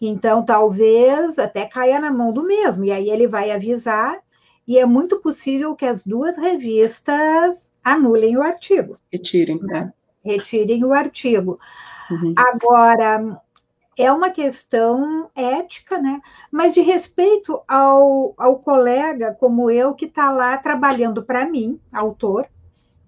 Então, 0.00 0.44
talvez 0.44 1.38
até 1.38 1.66
caia 1.66 2.00
na 2.00 2.10
mão 2.10 2.32
do 2.32 2.42
mesmo, 2.42 2.84
e 2.84 2.90
aí 2.90 3.10
ele 3.10 3.26
vai 3.26 3.50
avisar 3.50 4.18
e 4.66 4.78
é 4.78 4.86
muito 4.86 5.20
possível 5.20 5.74
que 5.74 5.84
as 5.84 6.02
duas 6.02 6.36
revistas 6.38 7.72
anulem 7.82 8.36
o 8.36 8.42
artigo. 8.42 8.96
Retirem, 9.12 9.60
né? 9.62 9.92
Retirem 10.24 10.84
o 10.84 10.94
artigo. 10.94 11.58
Uhum. 12.10 12.34
Agora, 12.34 13.42
é 13.96 14.10
uma 14.10 14.30
questão 14.30 15.30
ética, 15.34 16.00
né? 16.00 16.20
Mas 16.50 16.72
de 16.72 16.80
respeito 16.80 17.60
ao, 17.68 18.32
ao 18.38 18.58
colega 18.58 19.36
como 19.38 19.70
eu, 19.70 19.94
que 19.94 20.06
está 20.06 20.30
lá 20.30 20.56
trabalhando 20.56 21.22
para 21.22 21.46
mim, 21.46 21.78
autor, 21.92 22.48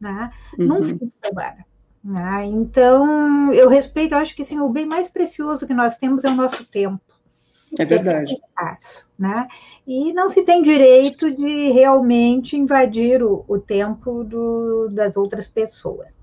né? 0.01 0.31
Uhum. 0.59 0.67
Num 0.67 0.83
fim 0.83 1.07
de 1.07 1.15
semana. 1.15 1.65
Né? 2.03 2.45
Então, 2.47 3.53
eu 3.53 3.69
respeito, 3.69 4.15
eu 4.15 4.19
acho 4.19 4.35
que 4.35 4.45
sim, 4.45 4.61
o 4.61 4.69
bem 4.69 4.87
mais 4.87 5.09
precioso 5.09 5.67
que 5.67 5.75
nós 5.75 5.99
temos 5.99 6.25
é 6.25 6.29
o 6.29 6.35
nosso 6.35 6.65
tempo. 6.65 7.01
É 7.79 7.85
verdade. 7.85 8.33
Espaço, 8.33 9.05
né? 9.19 9.49
E 9.87 10.13
não 10.13 10.31
se 10.31 10.45
tem 10.45 10.63
direito 10.63 11.31
de 11.31 11.71
realmente 11.73 12.57
invadir 12.57 13.23
o, 13.23 13.45
o 13.49 13.59
tempo 13.59 14.23
do, 14.23 14.89
das 14.89 15.17
outras 15.17 15.49
pessoas. 15.49 16.17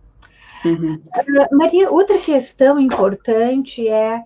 Uhum. 0.63 0.95
Uh, 0.95 1.57
Maria, 1.57 1.91
outra 1.91 2.17
questão 2.17 2.79
importante 2.79 3.87
é 3.87 4.23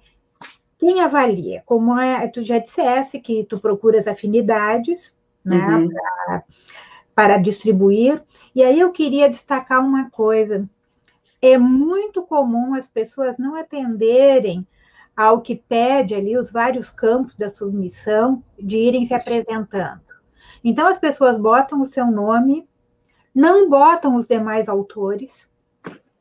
quem 0.78 1.02
avalia. 1.02 1.64
Como 1.66 2.00
é, 2.00 2.28
tu 2.28 2.44
já 2.44 2.60
dissesse 2.60 3.20
que 3.20 3.44
tu 3.44 3.60
procuras 3.60 4.08
afinidades, 4.08 5.14
né, 5.44 5.58
uhum. 5.58 5.90
pra, 5.90 6.44
para 7.18 7.40
distribuir. 7.40 8.22
E 8.54 8.64
aí 8.64 8.80
eu 8.80 8.92
queria 8.92 9.28
destacar 9.28 9.84
uma 9.84 10.08
coisa. 10.12 10.70
É 11.42 11.58
muito 11.58 12.22
comum 12.22 12.76
as 12.76 12.86
pessoas 12.86 13.40
não 13.40 13.56
atenderem 13.56 14.68
ao 15.16 15.42
que 15.42 15.56
pede 15.56 16.14
ali 16.14 16.38
os 16.38 16.52
vários 16.52 16.92
campos 16.92 17.36
da 17.36 17.50
submissão 17.50 18.44
de 18.60 18.78
irem 18.78 19.04
se 19.04 19.16
apresentando. 19.16 20.00
Então, 20.64 20.86
as 20.86 21.00
pessoas 21.00 21.40
botam 21.40 21.82
o 21.82 21.88
seu 21.88 22.06
nome, 22.06 22.70
não 23.34 23.68
botam 23.68 24.16
os 24.16 24.28
demais 24.28 24.70
autores, 24.70 25.48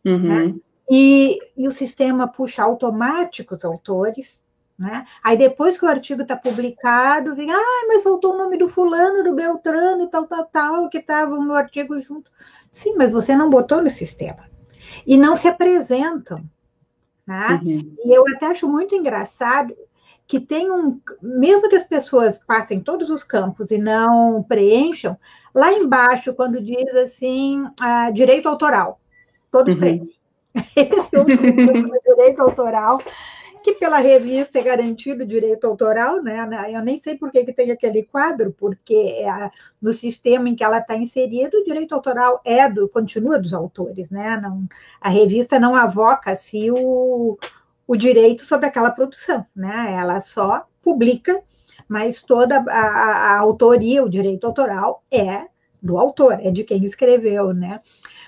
uhum. 0.03 0.19
né? 0.19 0.55
e, 0.91 1.39
e, 1.55 1.69
o 1.69 1.71
sistema 1.71 2.27
puxa 2.27 2.63
automático 2.63 3.55
os 3.55 3.67
autores, 3.67 4.41
Né? 4.79 5.07
Aí 5.23 5.39
depois 5.39 5.79
que 5.79 5.87
o 5.87 5.89
artigo 5.89 6.23
está 6.23 6.37
publicado, 6.37 7.35
vem, 7.35 7.51
ah, 7.51 7.85
mas 7.89 8.03
faltou 8.03 8.35
o 8.35 8.39
nome 8.39 8.59
do 8.59 8.69
fulano, 8.69 9.25
do 9.25 9.35
Beltrano, 9.35 10.07
tal, 10.09 10.27
tal, 10.27 10.45
tal, 10.45 10.89
que 10.91 10.99
estavam 10.99 11.43
no 11.43 11.55
artigo 11.55 11.99
junto. 11.99 12.31
Sim, 12.71 12.95
mas 12.97 13.11
você 13.11 13.35
não 13.35 13.49
botou 13.49 13.83
no 13.83 13.89
sistema. 13.89 14.45
E 15.07 15.17
não 15.17 15.35
se 15.35 15.49
apresentam. 15.49 16.45
Né? 17.27 17.61
Uhum. 17.65 17.97
E 18.05 18.17
eu 18.17 18.25
até 18.35 18.47
acho 18.47 18.69
muito 18.69 18.95
engraçado 18.95 19.75
que 20.27 20.41
tem 20.41 20.71
um, 20.71 21.01
mesmo 21.23 21.69
que 21.69 21.77
as 21.77 21.85
pessoas 21.85 22.39
passem 22.39 22.81
todos 22.81 23.09
os 23.09 23.23
campos 23.25 23.71
e 23.71 23.79
não 23.79 24.43
preencham, 24.43 25.17
lá 25.55 25.73
embaixo, 25.73 26.35
quando 26.35 26.61
diz 26.61 26.95
assim, 26.97 27.65
ah, 27.81 28.11
direito 28.11 28.49
autoral, 28.49 29.01
todos 29.51 29.73
uhum. 29.75 29.81
preenchem. 29.81 30.17
Esse 30.77 31.17
é 31.17 31.21
o 31.21 31.25
direito 32.15 32.43
autoral 32.43 33.01
que 33.67 33.73
pela 33.73 33.99
revista 33.99 34.61
é 34.61 34.63
garantido 34.63 35.27
direito 35.27 35.67
autoral, 35.67 36.23
né? 36.23 36.49
Eu 36.73 36.81
nem 36.83 36.97
sei 36.97 37.19
por 37.19 37.33
que, 37.33 37.45
que 37.45 37.53
tem 37.53 37.73
aquele 37.73 38.05
quadro, 38.05 38.55
porque 38.57 38.95
é 38.95 39.51
no 39.83 39.93
sistema 39.93 40.49
em 40.49 40.55
que 40.55 40.63
ela 40.63 40.79
está 40.79 40.97
inserida, 40.97 41.59
o 41.59 41.65
direito 41.65 41.93
autoral 41.93 42.41
é 42.45 42.71
do, 42.71 42.89
continua 42.89 43.41
dos 43.41 43.53
autores, 43.53 44.09
né? 44.09 44.39
Não, 44.41 44.69
a 45.01 45.09
revista 45.09 45.59
não 45.59 45.75
avoca-se 45.75 46.71
o, 46.71 47.37
o 47.89 47.97
direito 47.97 48.45
sobre 48.45 48.67
aquela 48.67 48.93
produção, 48.93 49.45
né? 49.55 49.97
Ela 49.99 50.21
só 50.21 50.65
publica, 50.81 51.43
mas 51.89 52.23
toda 52.23 52.59
a, 52.69 52.81
a, 52.81 53.35
a 53.35 53.39
autoria, 53.41 54.05
o 54.05 54.09
direito 54.09 54.47
autoral 54.47 55.03
é 55.11 55.49
do 55.83 55.99
autor, 55.99 56.39
é 56.41 56.53
de 56.53 56.63
quem 56.63 56.85
escreveu, 56.85 57.53
né? 57.53 57.81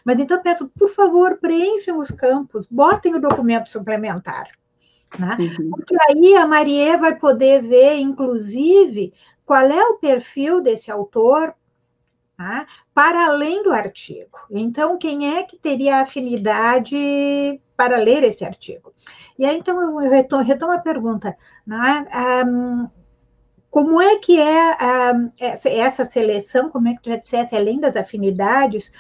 Mas 0.05 0.19
então 0.19 0.43
peço, 0.43 0.69
por 0.77 0.89
favor, 0.89 1.39
preencham 1.39 2.01
os 2.01 2.11
campos, 2.11 2.67
botem 2.69 3.15
o 3.15 3.21
documento 3.21 3.69
suplementar. 3.69 4.49
Né? 5.19 5.37
Uhum. 5.39 5.71
Porque 5.71 5.97
aí 6.09 6.35
a 6.37 6.47
Marie 6.47 6.97
vai 6.97 7.17
poder 7.17 7.63
ver, 7.63 7.99
inclusive, 7.99 9.13
qual 9.47 9.65
é 9.65 9.83
o 9.85 9.99
perfil 9.99 10.61
desse 10.61 10.91
autor 10.91 11.55
né? 12.39 12.67
para 12.95 13.27
além 13.27 13.63
do 13.63 13.73
artigo. 13.73 14.39
Então, 14.51 14.99
quem 14.99 15.37
é 15.37 15.43
que 15.43 15.57
teria 15.57 16.01
afinidade 16.01 17.61
para 17.77 17.97
ler 17.97 18.23
esse 18.25 18.45
artigo? 18.45 18.93
E 19.39 19.45
aí, 19.45 19.57
então, 19.57 19.81
eu 19.81 20.11
retomo, 20.11 20.43
retomo 20.43 20.73
a 20.73 20.79
pergunta. 20.79 21.37
Né? 21.67 22.07
Um, 22.47 22.87
como 23.71 24.01
é 24.01 24.17
que 24.17 24.41
é 24.41 24.77
um, 25.15 25.31
essa 25.39 26.05
seleção, 26.05 26.71
como 26.71 26.89
é 26.89 26.95
que 26.95 27.03
tu 27.03 27.11
já 27.11 27.17
dissesse, 27.17 27.57
além 27.57 27.81
das 27.81 27.97
afinidades, 27.97 28.93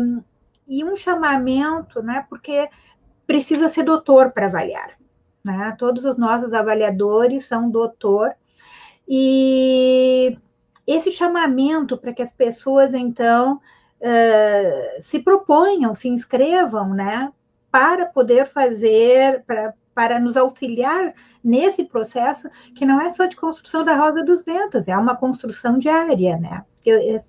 um, 0.00 0.22
e 0.66 0.84
um 0.84 0.96
chamamento, 0.96 2.02
né? 2.02 2.24
Porque 2.28 2.68
precisa 3.32 3.66
ser 3.66 3.84
doutor 3.84 4.30
para 4.30 4.44
avaliar. 4.44 4.90
Né? 5.42 5.74
Todos 5.78 6.04
os 6.04 6.18
nossos 6.18 6.52
avaliadores 6.52 7.46
são 7.46 7.70
doutor. 7.70 8.34
E 9.08 10.36
esse 10.86 11.10
chamamento 11.10 11.96
para 11.96 12.12
que 12.12 12.20
as 12.20 12.30
pessoas, 12.30 12.92
então, 12.92 13.54
uh, 13.54 15.02
se 15.02 15.18
proponham, 15.20 15.94
se 15.94 16.10
inscrevam, 16.10 16.90
né? 16.90 17.32
Para 17.70 18.04
poder 18.04 18.52
fazer, 18.52 19.42
para, 19.46 19.72
para 19.94 20.20
nos 20.20 20.36
auxiliar 20.36 21.14
nesse 21.42 21.84
processo, 21.84 22.50
que 22.76 22.84
não 22.84 23.00
é 23.00 23.14
só 23.14 23.24
de 23.24 23.34
construção 23.34 23.82
da 23.82 23.96
Rosa 23.96 24.22
dos 24.22 24.44
Ventos, 24.44 24.88
é 24.88 24.96
uma 24.96 25.16
construção 25.16 25.78
diária, 25.78 26.36
né? 26.36 26.62
Eu, 26.84 27.00
eu 27.00 27.20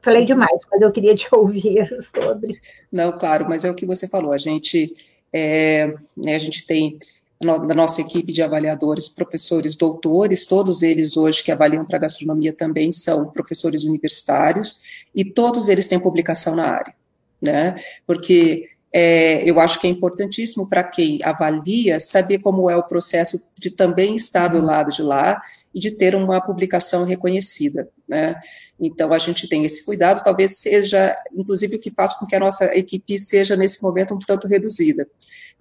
falei 0.00 0.24
demais, 0.24 0.62
mas 0.70 0.80
eu 0.80 0.92
queria 0.92 1.16
te 1.16 1.28
ouvir 1.34 1.88
sobre. 2.14 2.56
Não, 2.92 3.10
claro, 3.18 3.46
mas 3.48 3.64
é 3.64 3.70
o 3.70 3.74
que 3.74 3.84
você 3.84 4.06
falou, 4.06 4.32
a 4.32 4.38
gente 4.38 4.94
é, 5.34 5.92
né, 6.16 6.36
a 6.36 6.38
gente 6.38 6.64
tem 6.64 6.96
da 7.40 7.74
nossa 7.74 8.00
equipe 8.00 8.32
de 8.32 8.40
avaliadores, 8.40 9.08
professores, 9.08 9.76
doutores, 9.76 10.46
todos 10.46 10.82
eles 10.82 11.16
hoje 11.16 11.42
que 11.42 11.52
avaliam 11.52 11.84
para 11.84 11.98
gastronomia 11.98 12.52
também 12.52 12.90
são 12.90 13.30
professores 13.32 13.84
universitários, 13.84 15.04
e 15.14 15.24
todos 15.24 15.68
eles 15.68 15.88
têm 15.88 16.00
publicação 16.00 16.54
na 16.54 16.68
área, 16.68 16.94
né? 17.42 17.74
Porque 18.06 18.70
é, 18.92 19.42
eu 19.48 19.58
acho 19.58 19.80
que 19.80 19.86
é 19.86 19.90
importantíssimo 19.90 20.70
para 20.70 20.84
quem 20.84 21.18
avalia 21.22 21.98
saber 21.98 22.38
como 22.38 22.70
é 22.70 22.76
o 22.76 22.84
processo 22.84 23.50
de 23.58 23.70
também 23.70 24.14
estar 24.14 24.48
do 24.48 24.62
lado 24.62 24.90
de 24.92 25.02
lá 25.02 25.42
e 25.74 25.80
de 25.80 25.90
ter 25.90 26.14
uma 26.14 26.40
publicação 26.40 27.04
reconhecida, 27.04 27.88
né? 28.08 28.36
Então 28.78 29.12
a 29.12 29.18
gente 29.18 29.48
tem 29.48 29.64
esse 29.64 29.84
cuidado, 29.84 30.22
talvez 30.22 30.58
seja, 30.58 31.16
inclusive, 31.32 31.76
o 31.76 31.80
que 31.80 31.90
faz 31.90 32.14
com 32.14 32.26
que 32.26 32.36
a 32.36 32.40
nossa 32.40 32.66
equipe 32.76 33.18
seja 33.18 33.56
nesse 33.56 33.82
momento 33.82 34.14
um 34.14 34.18
tanto 34.18 34.46
reduzida. 34.46 35.06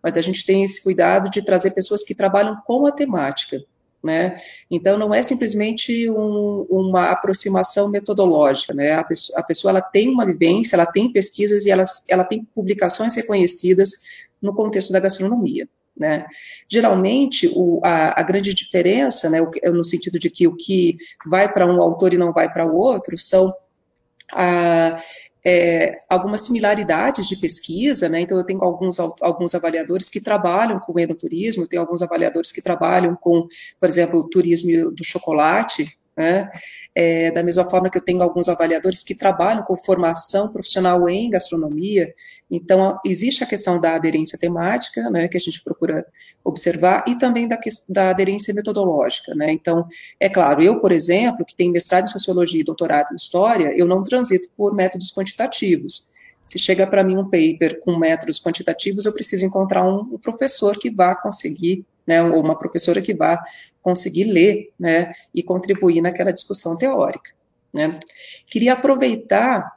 Mas 0.01 0.17
a 0.17 0.21
gente 0.21 0.45
tem 0.45 0.63
esse 0.63 0.83
cuidado 0.83 1.29
de 1.29 1.43
trazer 1.43 1.71
pessoas 1.71 2.03
que 2.03 2.13
trabalham 2.13 2.55
com 2.65 2.85
a 2.85 2.91
temática, 2.91 3.63
né? 4.03 4.35
Então 4.69 4.97
não 4.97 5.13
é 5.13 5.21
simplesmente 5.21 6.09
um, 6.11 6.67
uma 6.69 7.09
aproximação 7.09 7.89
metodológica, 7.89 8.73
né? 8.73 8.93
A 8.93 9.03
pessoa, 9.03 9.39
a 9.39 9.43
pessoa, 9.43 9.71
ela 9.71 9.81
tem 9.81 10.09
uma 10.09 10.25
vivência, 10.25 10.75
ela 10.75 10.85
tem 10.85 11.11
pesquisas 11.11 11.65
e 11.65 11.71
ela, 11.71 11.85
ela 12.09 12.23
tem 12.23 12.45
publicações 12.53 13.15
reconhecidas 13.15 13.91
no 14.41 14.53
contexto 14.53 14.91
da 14.91 14.99
gastronomia. 14.99 15.67
Né? 15.95 16.25
Geralmente, 16.67 17.51
o, 17.55 17.79
a, 17.83 18.19
a, 18.19 18.23
grande 18.23 18.53
diferença, 18.53 19.29
né, 19.29 19.39
no 19.71 19.83
sentido 19.83 20.17
de 20.17 20.29
que 20.29 20.47
o 20.47 20.55
que 20.55 20.97
vai 21.25 21.51
para 21.51 21.67
um 21.67 21.79
autor 21.79 22.13
e 22.13 22.17
não 22.17 22.33
vai 22.33 22.51
para 22.51 22.65
o 22.65 22.75
outro, 22.75 23.15
são 23.15 23.53
a, 24.33 24.97
é, 25.45 25.93
algumas 26.09 26.45
similaridades 26.45 27.27
de 27.27 27.35
pesquisa, 27.35 28.07
né? 28.07 28.21
Então, 28.21 28.37
eu 28.37 28.45
tenho 28.45 28.63
alguns, 28.63 28.97
alguns 28.99 29.53
avaliadores 29.53 30.09
que 30.09 30.21
trabalham 30.21 30.79
com 30.79 30.97
enoturismo, 30.99 31.67
tenho 31.67 31.81
alguns 31.81 32.01
avaliadores 32.01 32.51
que 32.51 32.61
trabalham 32.61 33.15
com, 33.15 33.47
por 33.79 33.89
exemplo, 33.89 34.27
turismo 34.29 34.91
do 34.91 35.03
chocolate, 35.03 35.97
né? 36.15 36.49
É, 36.95 37.31
da 37.31 37.41
mesma 37.41 37.67
forma 37.67 37.89
que 37.89 37.97
eu 37.97 38.01
tenho 38.01 38.21
alguns 38.21 38.47
avaliadores 38.47 39.03
que 39.03 39.15
trabalham 39.15 39.63
com 39.63 39.75
formação 39.75 40.51
profissional 40.51 41.09
em 41.09 41.29
gastronomia, 41.29 42.13
então 42.49 42.99
existe 43.05 43.43
a 43.43 43.47
questão 43.47 43.81
da 43.81 43.95
aderência 43.95 44.37
temática, 44.37 45.09
né, 45.09 45.27
que 45.27 45.37
a 45.37 45.39
gente 45.39 45.63
procura 45.63 46.05
observar, 46.43 47.03
e 47.07 47.17
também 47.17 47.47
da, 47.47 47.57
da 47.89 48.09
aderência 48.11 48.53
metodológica, 48.53 49.33
né, 49.33 49.51
então, 49.51 49.87
é 50.19 50.29
claro, 50.29 50.61
eu, 50.61 50.79
por 50.79 50.91
exemplo, 50.91 51.45
que 51.45 51.55
tenho 51.55 51.71
mestrado 51.71 52.05
em 52.05 52.09
Sociologia 52.09 52.61
e 52.61 52.63
doutorado 52.63 53.11
em 53.11 53.15
História, 53.15 53.73
eu 53.75 53.87
não 53.87 54.03
transito 54.03 54.49
por 54.55 54.73
métodos 54.73 55.11
quantitativos, 55.11 56.13
se 56.45 56.59
chega 56.59 56.85
para 56.85 57.03
mim 57.03 57.17
um 57.17 57.23
paper 57.23 57.79
com 57.79 57.97
métodos 57.97 58.39
quantitativos, 58.39 59.05
eu 59.05 59.13
preciso 59.13 59.45
encontrar 59.45 59.83
um, 59.83 60.01
um 60.13 60.19
professor 60.19 60.77
que 60.77 60.91
vá 60.91 61.15
conseguir 61.15 61.85
né, 62.07 62.21
ou 62.23 62.39
uma 62.39 62.57
professora 62.57 63.01
que 63.01 63.13
vá 63.13 63.41
conseguir 63.81 64.25
ler, 64.25 64.71
né, 64.79 65.11
e 65.33 65.41
contribuir 65.41 66.01
naquela 66.01 66.31
discussão 66.31 66.77
teórica, 66.77 67.31
né. 67.73 67.99
Queria 68.47 68.73
aproveitar, 68.73 69.71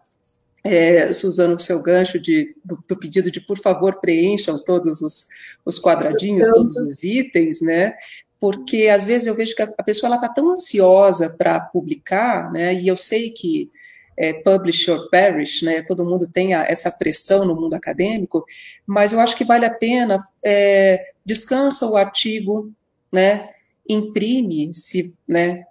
é, 0.64 1.12
Suzano, 1.12 1.54
o 1.54 1.60
seu 1.60 1.82
gancho 1.82 2.18
de, 2.18 2.54
do, 2.64 2.78
do, 2.88 2.98
pedido 2.98 3.30
de, 3.30 3.40
por 3.40 3.58
favor, 3.58 4.00
preencham 4.00 4.56
todos 4.62 5.00
os, 5.00 5.26
os 5.64 5.80
quadradinhos, 5.80 6.50
todos 6.50 6.76
os 6.76 7.02
itens, 7.02 7.60
né, 7.60 7.94
porque 8.38 8.88
às 8.88 9.06
vezes 9.06 9.26
eu 9.26 9.34
vejo 9.34 9.54
que 9.54 9.62
a, 9.62 9.72
a 9.78 9.82
pessoa 9.82 10.14
está 10.14 10.28
tão 10.28 10.50
ansiosa 10.50 11.34
para 11.38 11.60
publicar, 11.60 12.50
né, 12.52 12.74
e 12.74 12.88
eu 12.88 12.96
sei 12.96 13.30
que 13.30 13.70
é, 14.16 14.32
publish 14.32 14.90
or 14.90 15.08
perish, 15.10 15.62
né, 15.62 15.82
todo 15.82 16.04
mundo 16.04 16.26
tem 16.26 16.54
a, 16.54 16.62
essa 16.62 16.90
pressão 16.90 17.44
no 17.44 17.54
mundo 17.54 17.74
acadêmico, 17.74 18.44
mas 18.86 19.12
eu 19.12 19.20
acho 19.20 19.36
que 19.36 19.44
vale 19.44 19.66
a 19.66 19.74
pena, 19.74 20.18
é, 20.44 21.12
descansa 21.26 21.86
o 21.86 21.96
artigo, 21.96 22.72
né, 23.12 23.50
imprime, 23.88 24.72
se, 24.72 25.18
né, 25.26 25.64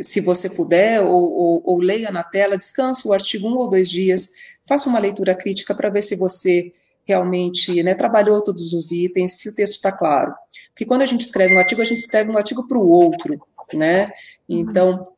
se 0.00 0.20
você 0.20 0.50
puder, 0.50 1.00
ou, 1.00 1.32
ou, 1.32 1.62
ou 1.64 1.80
leia 1.80 2.10
na 2.12 2.22
tela, 2.22 2.58
descansa 2.58 3.08
o 3.08 3.12
artigo 3.12 3.48
um 3.48 3.56
ou 3.56 3.68
dois 3.68 3.90
dias, 3.90 4.28
faça 4.68 4.88
uma 4.88 4.98
leitura 4.98 5.34
crítica 5.34 5.74
para 5.74 5.90
ver 5.90 6.02
se 6.02 6.14
você 6.16 6.72
realmente 7.04 7.82
né, 7.82 7.94
trabalhou 7.94 8.44
todos 8.44 8.72
os 8.72 8.92
itens, 8.92 9.40
se 9.40 9.48
o 9.48 9.54
texto 9.54 9.74
está 9.74 9.90
claro. 9.90 10.32
Porque 10.68 10.84
quando 10.84 11.02
a 11.02 11.06
gente 11.06 11.22
escreve 11.22 11.54
um 11.54 11.58
artigo, 11.58 11.82
a 11.82 11.86
gente 11.86 11.98
escreve 11.98 12.30
um 12.30 12.36
artigo 12.36 12.66
para 12.68 12.78
o 12.78 12.88
outro, 12.88 13.40
né? 13.74 14.12
Então, 14.48 15.08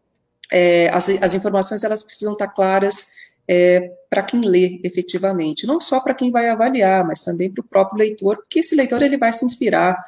é, 0.51 0.89
as, 0.89 1.09
as 1.09 1.35
informações 1.35 1.85
elas 1.85 2.03
precisam 2.03 2.33
estar 2.33 2.49
claras 2.49 3.13
é, 3.49 3.93
para 4.15 4.23
quem 4.23 4.43
lê 4.43 4.81
efetivamente, 4.85 5.67
não 5.67 5.81
só 5.81 5.99
para 5.99 6.15
quem 6.15 6.31
vai 6.31 6.49
avaliar, 6.49 7.05
mas 7.05 7.25
também 7.25 7.51
para 7.51 7.63
o 7.63 7.67
próprio 7.67 7.99
leitor, 7.99 8.37
porque 8.37 8.61
esse 8.61 8.77
leitor 8.77 9.03
ele 9.03 9.19
vai 9.19 9.33
se 9.33 9.45
inspirar 9.45 10.01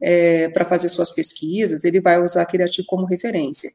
é, 0.00 0.48
para 0.48 0.64
fazer 0.64 0.88
suas 0.88 1.12
pesquisas, 1.12 1.84
ele 1.84 2.00
vai 2.00 2.20
usar 2.20 2.42
aquele 2.42 2.64
artigo 2.64 2.88
como 2.88 3.06
referência. 3.06 3.70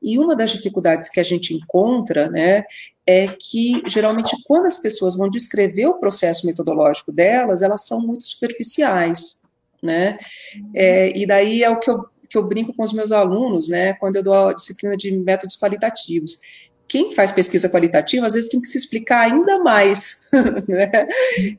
E 0.00 0.20
uma 0.20 0.36
das 0.36 0.52
dificuldades 0.52 1.08
que 1.08 1.18
a 1.18 1.24
gente 1.24 1.52
encontra, 1.52 2.30
né, 2.30 2.62
é 3.04 3.26
que 3.26 3.82
geralmente 3.88 4.36
quando 4.44 4.66
as 4.66 4.78
pessoas 4.78 5.16
vão 5.16 5.28
descrever 5.28 5.86
o 5.86 5.98
processo 5.98 6.46
metodológico 6.46 7.10
delas, 7.10 7.60
elas 7.60 7.88
são 7.88 8.06
muito 8.06 8.22
superficiais, 8.22 9.42
né, 9.82 10.16
é, 10.72 11.10
e 11.18 11.26
daí 11.26 11.64
é 11.64 11.70
o 11.70 11.80
que 11.80 11.90
eu 11.90 12.04
que 12.26 12.38
eu 12.38 12.42
brinco 12.42 12.74
com 12.74 12.82
os 12.82 12.92
meus 12.92 13.12
alunos, 13.12 13.68
né, 13.68 13.94
quando 13.94 14.16
eu 14.16 14.22
dou 14.22 14.48
a 14.48 14.52
disciplina 14.52 14.96
de 14.96 15.12
métodos 15.12 15.56
qualitativos. 15.56 16.40
Quem 16.86 17.12
faz 17.12 17.30
pesquisa 17.30 17.68
qualitativa, 17.68 18.26
às 18.26 18.34
vezes 18.34 18.50
tem 18.50 18.60
que 18.60 18.68
se 18.68 18.78
explicar 18.78 19.20
ainda 19.20 19.58
mais. 19.58 20.28
Né? 20.68 20.90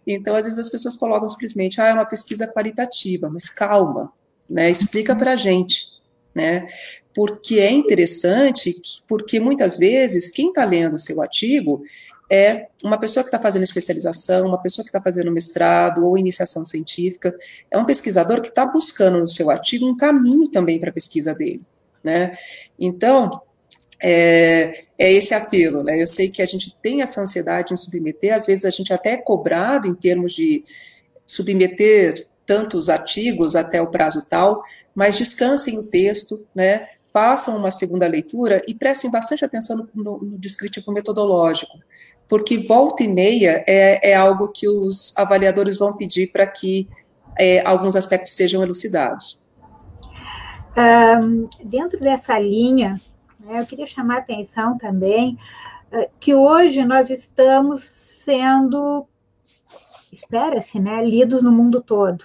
Então, 0.06 0.36
às 0.36 0.46
vezes 0.46 0.60
as 0.60 0.70
pessoas 0.70 0.96
colocam 0.96 1.28
simplesmente, 1.30 1.80
ah, 1.80 1.88
é 1.88 1.94
uma 1.94 2.06
pesquisa 2.06 2.48
qualitativa, 2.48 3.30
mas 3.30 3.50
calma, 3.50 4.12
né? 4.50 4.70
Explica 4.70 5.16
para 5.16 5.34
a 5.34 5.36
gente, 5.36 5.88
né? 6.34 6.66
Porque 7.14 7.60
é 7.60 7.72
interessante, 7.72 8.76
porque 9.08 9.40
muitas 9.40 9.78
vezes 9.78 10.32
quem 10.32 10.50
está 10.50 10.66
lendo 10.66 10.96
o 10.96 11.00
seu 11.00 11.22
artigo 11.22 11.84
é 12.30 12.68
uma 12.84 12.98
pessoa 12.98 13.24
que 13.24 13.28
está 13.28 13.40
fazendo 13.40 13.64
especialização, 13.64 14.48
uma 14.48 14.62
pessoa 14.62 14.84
que 14.84 14.90
está 14.90 15.02
fazendo 15.02 15.32
mestrado 15.32 16.06
ou 16.06 16.18
iniciação 16.18 16.66
científica, 16.66 17.36
é 17.70 17.78
um 17.78 17.86
pesquisador 17.86 18.42
que 18.42 18.50
está 18.50 18.66
buscando 18.66 19.20
no 19.20 19.28
seu 19.28 19.50
artigo 19.50 19.88
um 19.88 19.96
caminho 19.96 20.50
também 20.50 20.80
para 20.80 20.90
a 20.90 20.94
pesquisa 20.94 21.34
dele, 21.34 21.62
né? 22.04 22.34
Então, 22.80 23.32
é, 24.08 24.72
é, 25.00 25.12
esse 25.12 25.34
apelo, 25.34 25.82
né? 25.82 26.00
Eu 26.00 26.06
sei 26.06 26.30
que 26.30 26.40
a 26.40 26.46
gente 26.46 26.78
tem 26.80 27.02
essa 27.02 27.20
ansiedade 27.20 27.74
em 27.74 27.76
submeter, 27.76 28.36
às 28.36 28.46
vezes 28.46 28.64
a 28.64 28.70
gente 28.70 28.94
até 28.94 29.14
é 29.14 29.18
cobrado 29.18 29.88
em 29.88 29.96
termos 29.96 30.34
de 30.34 30.64
submeter 31.26 32.14
tantos 32.46 32.88
artigos 32.88 33.56
até 33.56 33.82
o 33.82 33.88
prazo 33.88 34.24
tal, 34.30 34.62
mas 34.94 35.18
descansem 35.18 35.80
o 35.80 35.88
texto, 35.88 36.46
né? 36.54 36.88
Façam 37.12 37.58
uma 37.58 37.72
segunda 37.72 38.06
leitura 38.06 38.62
e 38.68 38.76
prestem 38.76 39.10
bastante 39.10 39.44
atenção 39.44 39.78
no, 39.78 40.04
no, 40.04 40.18
no 40.20 40.38
descritivo 40.38 40.92
metodológico, 40.92 41.74
porque 42.28 42.60
volta 42.60 43.02
e 43.02 43.08
meia 43.08 43.64
é, 43.68 44.12
é 44.12 44.14
algo 44.14 44.50
que 44.50 44.68
os 44.68 45.18
avaliadores 45.18 45.80
vão 45.80 45.98
pedir 45.98 46.32
para 46.32 46.46
que 46.46 46.88
é, 47.40 47.66
alguns 47.66 47.96
aspectos 47.96 48.36
sejam 48.36 48.62
elucidados. 48.62 49.50
Um, 50.78 51.48
dentro 51.64 52.00
dessa 52.00 52.38
linha, 52.38 53.02
né, 53.46 53.62
eu 53.62 53.66
queria 53.66 53.88
chamar 53.88 54.16
a 54.16 54.20
atenção 54.20 54.78
também 54.78 55.38
uh, 55.92 56.10
que 56.20 56.34
hoje 56.34 56.84
nós 56.84 57.10
estamos 57.10 57.84
sendo, 57.84 59.08
espera-se, 60.12 60.80
né, 60.80 61.06
lidos 61.06 61.42
no 61.44 61.52
mundo 61.52 61.82
todo. 61.82 62.24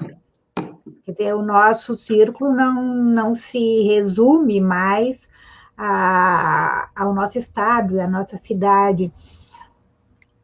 Quer 1.04 1.12
dizer, 1.12 1.34
o 1.34 1.42
nosso 1.42 1.96
círculo 1.98 2.52
não, 2.54 2.82
não 2.82 3.34
se 3.34 3.82
resume 3.82 4.60
mais 4.60 5.28
a, 5.76 6.90
ao 6.94 7.14
nosso 7.14 7.38
estado, 7.38 8.00
à 8.00 8.06
nossa 8.06 8.36
cidade. 8.36 9.12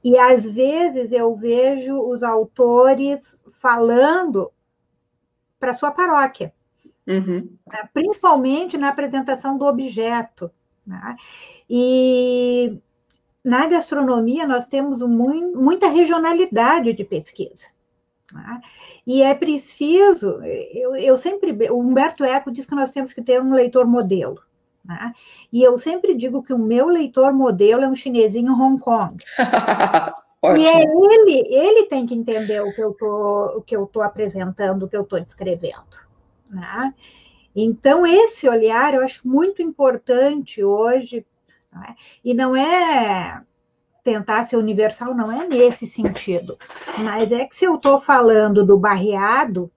E 0.05 0.19
às 0.19 0.45
vezes 0.45 1.11
eu 1.11 1.35
vejo 1.35 1.99
os 1.99 2.23
autores 2.23 3.43
falando 3.53 4.53
para 5.59 5.73
sua 5.73 5.91
paróquia, 5.91 6.53
uhum. 7.07 7.57
Né, 7.67 7.89
principalmente 7.93 8.77
na 8.77 8.89
apresentação 8.89 9.59
do 9.59 9.67
objeto. 9.67 10.51
Né? 10.87 11.17
E 11.69 12.79
na 13.45 13.67
gastronomia 13.67 14.47
nós 14.47 14.67
temos 14.67 15.01
muita 15.03 15.89
regionalidade 15.89 16.93
de 16.93 17.05
pesquisa. 17.05 17.67
Né? 18.33 18.61
E 19.07 19.23
é 19.23 19.35
preciso, 19.35 20.41
eu, 20.43 20.97
eu, 20.97 21.17
sempre, 21.17 21.71
o 21.71 21.79
Humberto 21.79 22.25
Eco 22.25 22.51
diz 22.51 22.67
que 22.67 22.75
nós 22.75 22.91
temos 22.91 23.13
que 23.13 23.23
ter 23.23 23.41
um 23.41 23.53
leitor 23.53 23.87
modelo. 23.87 24.41
Né? 24.85 25.13
E 25.53 25.63
eu 25.63 25.77
sempre 25.79 26.15
digo 26.15 26.43
que 26.43 26.53
o 26.53 26.59
meu 26.59 26.87
leitor 26.87 27.33
modelo 27.33 27.83
é 27.83 27.89
um 27.89 27.95
chinesinho 27.95 28.53
Hong 28.53 28.81
Kong. 28.81 29.17
e 30.57 30.67
é 30.67 30.83
ele, 30.83 31.45
ele 31.49 31.87
tem 31.87 32.07
que 32.07 32.15
entender 32.15 32.61
o 32.63 32.73
que 32.73 32.81
eu 32.81 32.93
tô, 32.95 33.59
o 33.59 33.63
que 33.63 33.77
eu 33.77 33.87
tô 33.87 34.03
apresentando, 34.03 34.85
o 34.85 34.89
que 34.89 34.97
eu 34.97 35.03
estou 35.03 35.21
descrevendo. 35.21 35.97
Né? 36.49 36.95
Então, 37.57 38.07
esse 38.07 38.49
olhar 38.49 38.95
eu 38.95 39.03
acho 39.03 39.27
muito 39.27 39.63
importante 39.63 40.63
hoje, 40.63 41.25
né? 41.73 41.97
e 42.23 42.35
não 42.35 42.55
é 42.55 43.43
tentar 44.05 44.47
ser 44.47 44.57
universal, 44.57 45.15
não 45.15 45.33
é 45.33 45.49
nesse 45.49 45.87
sentido, 45.87 46.59
mas 46.99 47.33
é 47.33 47.45
que 47.45 47.57
se 47.57 47.65
eu 47.65 47.77
estou 47.77 47.99
falando 47.99 48.65
do 48.65 48.79
barreado, 48.79 49.71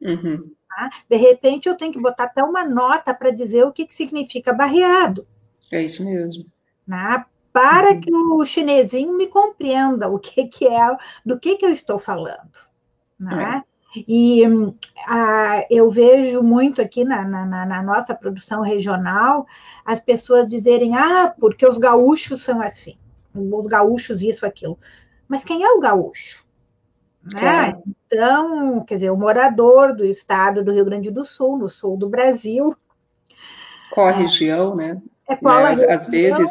uhum. 0.00 0.56
Tá? 0.78 0.90
De 1.10 1.16
repente, 1.16 1.68
eu 1.68 1.76
tenho 1.76 1.92
que 1.92 2.00
botar 2.00 2.24
até 2.24 2.40
uma 2.40 2.64
nota 2.64 3.12
para 3.12 3.30
dizer 3.30 3.64
o 3.64 3.72
que, 3.72 3.84
que 3.84 3.94
significa 3.94 4.52
barreado. 4.52 5.26
É 5.72 5.82
isso 5.82 6.04
mesmo. 6.04 6.46
Né? 6.86 7.24
Para 7.52 7.94
uhum. 7.94 8.00
que 8.00 8.14
o 8.14 8.46
chinesinho 8.46 9.12
me 9.16 9.26
compreenda 9.26 10.08
o 10.08 10.20
que, 10.20 10.46
que 10.46 10.68
é, 10.68 10.96
do 11.26 11.36
que, 11.36 11.56
que 11.56 11.66
eu 11.66 11.70
estou 11.70 11.98
falando. 11.98 12.52
Né? 13.18 13.64
É. 13.64 13.77
E 13.96 14.42
a, 15.06 15.64
eu 15.70 15.90
vejo 15.90 16.42
muito 16.42 16.82
aqui 16.82 17.04
na, 17.04 17.24
na, 17.24 17.64
na, 17.64 17.82
nossa 17.82 18.14
produção 18.14 18.60
regional 18.60 19.46
as 19.84 19.98
pessoas 19.98 20.48
dizerem: 20.48 20.94
ah, 20.96 21.34
porque 21.40 21.66
os 21.66 21.78
gaúchos 21.78 22.42
são 22.42 22.60
assim, 22.60 22.96
os 23.34 23.66
gaúchos, 23.66 24.22
isso, 24.22 24.44
aquilo. 24.44 24.78
Mas 25.26 25.44
quem 25.44 25.64
é 25.64 25.70
o 25.70 25.80
gaúcho? 25.80 26.44
Né? 27.34 27.76
Então, 28.06 28.84
quer 28.84 28.94
dizer, 28.94 29.10
o 29.10 29.16
morador 29.16 29.94
do 29.94 30.04
estado 30.04 30.64
do 30.64 30.72
Rio 30.72 30.84
Grande 30.84 31.10
do 31.10 31.24
Sul, 31.24 31.58
no 31.58 31.68
sul 31.68 31.96
do 31.96 32.08
Brasil. 32.08 32.74
Qual 33.90 34.06
a 34.06 34.12
região, 34.12 34.74
né? 34.74 35.00
É 35.28 35.36
qual 35.36 35.62
né? 35.62 35.72
Às, 35.72 35.82
às 35.82 36.08
vezes. 36.08 36.50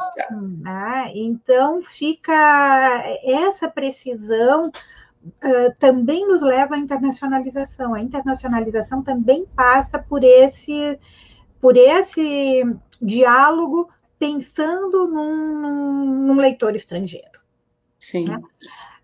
Né? 0.61 1.11
Então, 1.15 1.81
fica 1.81 3.03
essa 3.23 3.67
precisão. 3.67 4.71
Uh, 5.43 5.75
também 5.79 6.27
nos 6.27 6.41
leva 6.41 6.75
à 6.75 6.77
internacionalização. 6.77 7.93
A 7.93 8.01
internacionalização 8.01 9.01
também 9.01 9.45
passa 9.55 9.99
por 9.99 10.23
esse, 10.23 10.99
por 11.59 11.75
esse 11.75 12.63
diálogo 13.01 13.89
pensando 14.19 15.07
num, 15.07 16.05
num 16.27 16.35
leitor 16.35 16.75
estrangeiro. 16.75 17.39
Sim. 17.99 18.29
Né? 18.29 18.41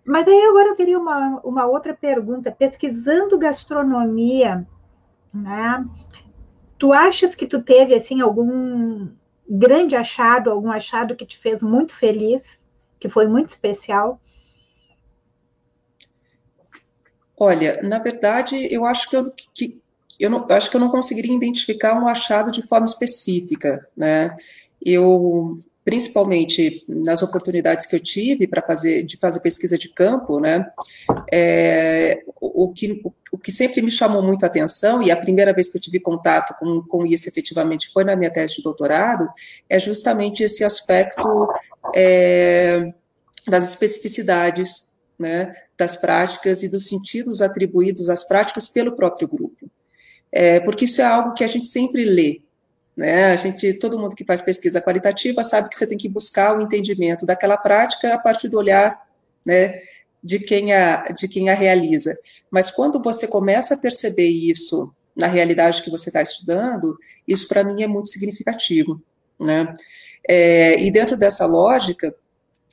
Mas 0.06 0.28
aí 0.28 0.42
agora 0.44 0.70
eu 0.70 0.76
teria 0.76 1.00
uma, 1.00 1.40
uma 1.44 1.66
outra 1.66 1.94
pergunta. 1.94 2.52
Pesquisando 2.52 3.40
gastronomia, 3.40 4.68
né? 5.34 5.86
Tu 6.78 6.92
achas 6.92 7.34
que 7.34 7.48
tu 7.48 7.64
teve 7.64 7.94
assim 7.94 8.20
algum 8.20 9.10
grande 9.50 9.96
achado, 9.96 10.50
algum 10.50 10.72
achado 10.72 11.16
que 11.16 11.26
te 11.26 11.38
fez 11.38 11.62
muito 11.62 11.94
feliz, 11.94 12.60
que 13.00 13.08
foi 13.08 13.28
muito 13.28 13.50
especial? 13.50 14.20
Olha, 17.38 17.80
na 17.82 18.00
verdade, 18.00 18.68
eu 18.72 18.86
acho 18.86 19.10
que 19.10 19.16
eu, 19.16 19.32
que, 19.54 19.82
eu 20.20 20.30
não, 20.30 20.46
acho 20.50 20.70
que 20.70 20.76
eu 20.76 20.82
não 20.82 20.90
conseguiria 20.90 21.36
identificar 21.36 22.00
um 22.02 22.08
achado 22.08 22.52
de 22.52 22.66
forma 22.68 22.86
específica, 22.86 23.88
né? 23.96 24.36
Eu 24.86 25.50
principalmente 25.86 26.84
nas 26.88 27.22
oportunidades 27.22 27.86
que 27.86 27.96
eu 27.96 28.00
tive 28.00 28.48
para 28.48 28.62
fazer 28.62 29.04
de 29.04 29.18
fazer 29.18 29.42
pesquisa 29.42 29.78
de 29.78 29.90
campo, 29.90 30.40
né, 30.40 30.66
é, 31.32 32.24
o, 32.40 32.72
que, 32.72 33.02
o 33.32 33.38
que 33.38 33.52
sempre 33.52 33.82
me 33.82 33.92
chamou 33.92 34.24
muito 34.24 34.44
a 34.44 34.48
atenção, 34.48 35.02
e 35.02 35.12
a 35.12 35.18
primeira 35.18 35.54
vez 35.54 35.70
que 35.70 35.78
eu 35.78 35.82
tive 35.82 36.00
contato 36.00 36.56
com, 36.58 36.82
com 36.88 37.06
isso 37.06 37.28
efetivamente 37.28 37.92
foi 37.92 38.04
na 38.04 38.16
minha 38.16 38.32
tese 38.32 38.58
de 38.58 38.64
doutorado, 38.64 39.28
é 39.70 39.78
justamente 39.78 40.44
esse 40.44 40.64
aspecto 40.64 41.50
é, 41.94 42.94
das 43.48 43.70
especificidades, 43.70 44.90
né, 45.20 45.54
das 45.78 45.96
práticas 45.96 46.64
e 46.64 46.70
dos 46.70 46.88
sentidos 46.88 47.42
atribuídos 47.42 48.10
às 48.10 48.24
práticas 48.24 48.68
pelo 48.68 48.96
próprio 48.96 49.28
grupo. 49.28 49.70
É, 50.32 50.60
porque 50.60 50.86
isso 50.86 51.02
é 51.02 51.06
algo 51.06 51.34
que 51.34 51.44
a 51.44 51.48
gente 51.48 51.68
sempre 51.68 52.04
lê, 52.04 52.42
né? 52.96 53.34
A 53.34 53.36
gente, 53.36 53.74
todo 53.74 54.00
mundo 54.00 54.16
que 54.16 54.26
faz 54.26 54.42
pesquisa 54.42 54.82
qualitativa 54.82 55.44
sabe 55.44 55.70
que 55.70 55.78
você 55.78 55.88
tem 55.88 55.98
que 55.98 56.10
buscar 56.10 56.58
o 56.58 56.62
entendimento 56.62 57.26
daquela 57.26 57.58
prática 57.58 58.14
a 58.14 58.18
partir 58.18 58.50
do 58.50 58.58
olhar, 58.58 59.08
né, 59.46 59.80
de 60.24 60.40
quem 60.40 60.74
a, 60.74 61.04
de 61.04 61.28
quem 61.28 61.50
a 61.50 61.54
realiza. 61.54 62.16
Mas 62.50 62.72
quando 62.72 63.02
você 63.02 63.28
começa 63.28 63.74
a 63.74 63.78
perceber 63.78 64.28
isso 64.28 64.94
na 65.16 65.28
realidade 65.28 65.84
que 65.84 65.92
você 65.92 66.10
está 66.10 66.22
estudando, 66.22 66.98
isso 67.28 67.48
para 67.48 67.64
mim 67.64 67.84
é 67.84 67.88
muito 67.88 68.10
significativo, 68.10 69.02
né? 69.40 69.74
É, 70.28 70.80
e 70.80 70.90
dentro 70.90 71.18
dessa 71.18 71.46
lógica, 71.46 72.16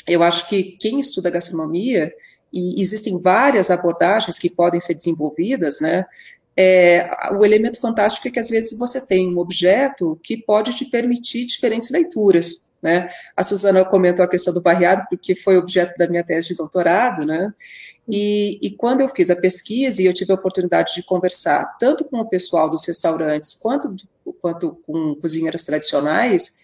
eu 0.07 0.23
acho 0.23 0.49
que 0.49 0.77
quem 0.79 1.01
estuda 1.01 1.31
gastronomia 1.31 2.13
e 2.53 2.81
existem 2.81 3.21
várias 3.21 3.71
abordagens 3.71 4.39
que 4.39 4.51
podem 4.51 4.81
ser 4.81 4.95
desenvolvidas, 4.95 5.81
né? 5.81 6.05
é, 6.63 7.11
o 7.39 7.45
elemento 7.45 7.81
fantástico 7.81 8.29
é 8.29 8.31
que 8.31 8.39
às 8.39 8.51
vezes 8.51 8.79
você 8.79 9.07
tem 9.07 9.33
um 9.33 9.39
objeto 9.39 10.21
que 10.23 10.37
pode 10.37 10.75
te 10.75 10.85
permitir 10.85 11.47
diferentes 11.47 11.91
leituras. 11.91 12.71
Né? 12.83 13.09
A 13.35 13.43
Suzana 13.43 13.83
comentou 13.83 14.23
a 14.23 14.29
questão 14.29 14.53
do 14.53 14.61
barreado, 14.61 15.07
porque 15.09 15.35
foi 15.35 15.57
objeto 15.57 15.97
da 15.97 16.07
minha 16.07 16.23
tese 16.23 16.49
de 16.49 16.57
doutorado, 16.57 17.25
né? 17.25 17.53
E, 18.09 18.59
e, 18.61 18.71
quando 18.71 19.03
eu 19.03 19.09
fiz 19.09 19.31
a 19.31 19.37
pesquisa 19.37 20.03
e 20.03 20.07
eu 20.07 20.13
tive 20.13 20.33
a 20.33 20.35
oportunidade 20.35 20.95
de 20.95 21.03
conversar 21.03 21.77
tanto 21.79 22.05
com 22.05 22.19
o 22.19 22.29
pessoal 22.29 22.69
dos 22.69 22.85
restaurantes 22.85 23.55
quanto, 23.55 23.95
quanto 24.41 24.77
com 24.87 25.15
cozinheiras 25.15 25.65
tradicionais, 25.65 26.59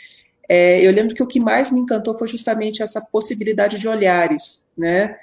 é, 0.48 0.84
eu 0.84 0.90
lembro 0.90 1.14
que 1.14 1.22
o 1.22 1.26
que 1.26 1.38
mais 1.38 1.70
me 1.70 1.78
encantou 1.78 2.18
foi 2.18 2.26
justamente 2.26 2.82
essa 2.82 3.00
possibilidade 3.12 3.78
de 3.78 3.88
olhares, 3.88 4.68
né? 4.76 5.16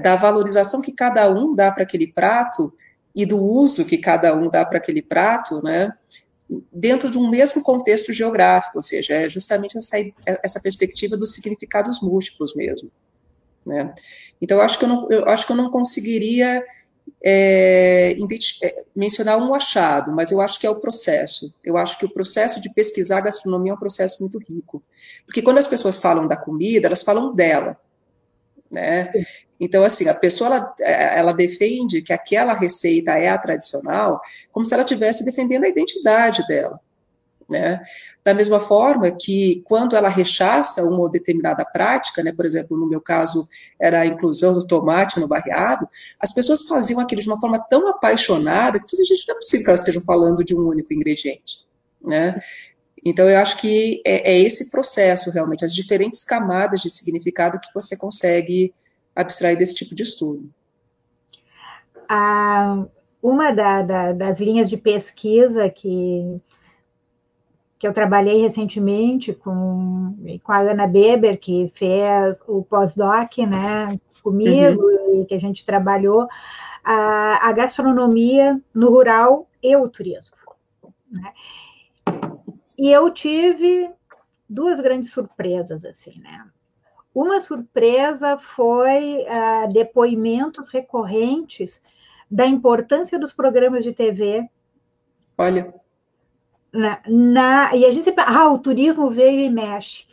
Da 0.00 0.16
valorização 0.16 0.80
que 0.80 0.92
cada 0.92 1.30
um 1.30 1.54
dá 1.54 1.70
para 1.70 1.82
aquele 1.82 2.06
prato 2.06 2.72
e 3.14 3.24
do 3.24 3.40
uso 3.40 3.84
que 3.84 3.98
cada 3.98 4.34
um 4.34 4.50
dá 4.50 4.64
para 4.64 4.78
aquele 4.78 5.00
prato, 5.00 5.62
né, 5.62 5.92
dentro 6.72 7.10
de 7.10 7.16
um 7.16 7.28
mesmo 7.30 7.62
contexto 7.62 8.12
geográfico, 8.12 8.76
ou 8.76 8.82
seja, 8.82 9.14
é 9.14 9.28
justamente 9.28 9.78
essa, 9.78 9.96
essa 10.42 10.60
perspectiva 10.60 11.16
dos 11.16 11.32
significados 11.32 12.00
múltiplos 12.02 12.54
mesmo. 12.54 12.90
Né? 13.64 13.94
Então, 14.40 14.58
eu 14.58 14.64
acho 14.64 14.78
que 14.78 14.84
eu 14.84 14.88
não, 14.88 15.10
eu 15.10 15.28
acho 15.28 15.46
que 15.46 15.52
eu 15.52 15.56
não 15.56 15.70
conseguiria 15.70 16.62
é, 17.24 18.14
é, 18.62 18.84
mencionar 18.94 19.38
um 19.38 19.54
achado, 19.54 20.12
mas 20.12 20.30
eu 20.30 20.40
acho 20.40 20.60
que 20.60 20.66
é 20.66 20.70
o 20.70 20.76
processo. 20.76 21.52
Eu 21.64 21.76
acho 21.76 21.98
que 21.98 22.04
o 22.04 22.12
processo 22.12 22.60
de 22.60 22.72
pesquisar 22.72 23.22
gastronomia 23.22 23.72
é 23.72 23.74
um 23.74 23.78
processo 23.78 24.20
muito 24.20 24.38
rico. 24.38 24.82
Porque 25.24 25.40
quando 25.40 25.58
as 25.58 25.66
pessoas 25.66 25.96
falam 25.96 26.26
da 26.26 26.36
comida, 26.36 26.86
elas 26.86 27.02
falam 27.02 27.34
dela. 27.34 27.78
Né? 28.70 29.10
Então, 29.60 29.84
assim, 29.84 30.08
a 30.08 30.14
pessoa 30.14 30.48
ela, 30.48 30.74
ela, 30.80 31.32
defende 31.32 32.02
que 32.02 32.12
aquela 32.12 32.52
receita 32.54 33.12
é 33.12 33.28
a 33.28 33.38
tradicional, 33.38 34.20
como 34.50 34.66
se 34.66 34.74
ela 34.74 34.82
estivesse 34.82 35.24
defendendo 35.24 35.64
a 35.64 35.68
identidade 35.68 36.46
dela. 36.46 36.80
Né? 37.48 37.80
Da 38.24 38.32
mesma 38.32 38.58
forma 38.58 39.10
que 39.10 39.62
quando 39.66 39.94
ela 39.94 40.08
rechaça 40.08 40.82
uma 40.82 41.10
determinada 41.10 41.64
prática, 41.64 42.22
né, 42.22 42.32
por 42.32 42.46
exemplo, 42.46 42.76
no 42.76 42.86
meu 42.86 43.00
caso 43.00 43.46
era 43.78 44.00
a 44.00 44.06
inclusão 44.06 44.54
do 44.54 44.66
tomate 44.66 45.20
no 45.20 45.28
barreado, 45.28 45.86
as 46.18 46.32
pessoas 46.32 46.62
faziam 46.62 47.00
aquilo 47.00 47.20
de 47.20 47.28
uma 47.28 47.40
forma 47.40 47.58
tão 47.58 47.86
apaixonada 47.88 48.80
que 48.80 48.86
a 48.86 49.04
gente 49.04 49.28
não 49.28 49.34
é 49.34 49.38
possível 49.38 49.64
que 49.64 49.70
elas 49.70 49.80
estejam 49.80 50.02
falando 50.02 50.42
de 50.42 50.56
um 50.56 50.66
único 50.66 50.92
ingrediente, 50.92 51.66
né? 52.02 52.40
Então 53.04 53.28
eu 53.28 53.38
acho 53.38 53.58
que 53.58 54.00
é, 54.06 54.32
é 54.32 54.40
esse 54.40 54.70
processo 54.70 55.30
realmente, 55.30 55.64
as 55.64 55.74
diferentes 55.74 56.24
camadas 56.24 56.80
de 56.80 56.90
significado 56.90 57.60
que 57.60 57.72
você 57.74 57.96
consegue 57.96 58.72
abstrair 59.14 59.58
desse 59.58 59.74
tipo 59.74 59.94
de 59.94 60.02
estudo. 60.02 60.50
Ah, 62.08 62.84
uma 63.22 63.52
da, 63.52 63.82
da, 63.82 64.12
das 64.12 64.40
linhas 64.40 64.68
de 64.68 64.76
pesquisa 64.76 65.68
que 65.68 66.40
que 67.84 67.88
eu 67.88 67.92
trabalhei 67.92 68.40
recentemente 68.40 69.34
com, 69.34 70.16
com 70.42 70.52
a 70.52 70.60
Ana 70.60 70.86
Beber, 70.86 71.38
que 71.38 71.70
fez 71.74 72.40
o 72.48 72.62
pós-doc, 72.62 73.36
né, 73.46 73.98
comigo, 74.22 74.82
uhum. 74.82 75.20
e 75.20 75.26
que 75.26 75.34
a 75.34 75.38
gente 75.38 75.66
trabalhou 75.66 76.26
a, 76.82 77.46
a, 77.46 77.52
gastronomia 77.52 78.58
no 78.72 78.88
rural 78.88 79.46
e 79.62 79.76
o 79.76 79.86
turismo. 79.86 80.34
Né? 81.10 81.30
E 82.76 82.90
eu 82.90 83.10
tive 83.10 83.90
duas 84.48 84.80
grandes 84.80 85.10
surpresas, 85.10 85.84
assim, 85.84 86.20
né? 86.20 86.46
Uma 87.14 87.40
surpresa 87.40 88.36
foi 88.36 89.18
uh, 89.22 89.72
depoimentos 89.72 90.68
recorrentes 90.68 91.80
da 92.30 92.46
importância 92.46 93.18
dos 93.18 93.32
programas 93.32 93.84
de 93.84 93.92
TV. 93.92 94.48
Olha 95.38 95.72
na, 96.74 97.00
na, 97.06 97.76
e 97.76 97.84
a 97.84 97.92
gente 97.92 98.04
sempre, 98.04 98.24
ah, 98.26 98.50
o 98.50 98.58
turismo 98.58 99.08
veio 99.08 99.40
e 99.40 99.48
mexe. 99.48 100.04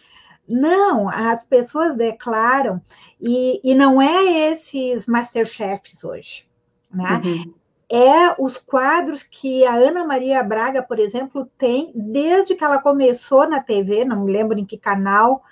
Não, 0.48 1.10
as 1.10 1.44
pessoas 1.44 1.96
declaram, 1.96 2.80
e, 3.20 3.60
e 3.64 3.74
não 3.74 4.02
é 4.02 4.52
esses 4.52 5.08
Masterchefs 5.08 6.04
hoje, 6.04 6.46
né? 6.94 7.22
Uhum. 7.24 7.54
É 7.92 8.42
os 8.42 8.58
quadros 8.58 9.22
que 9.22 9.66
a 9.66 9.76
Ana 9.76 10.06
Maria 10.06 10.42
Braga, 10.42 10.82
por 10.82 10.98
exemplo, 10.98 11.46
tem 11.58 11.92
desde 11.94 12.56
que 12.56 12.64
ela 12.64 12.78
começou 12.78 13.50
na 13.50 13.60
TV, 13.60 14.06
não 14.06 14.24
me 14.24 14.32
lembro 14.32 14.58
em 14.58 14.66
que 14.66 14.78
canal, 14.78 15.44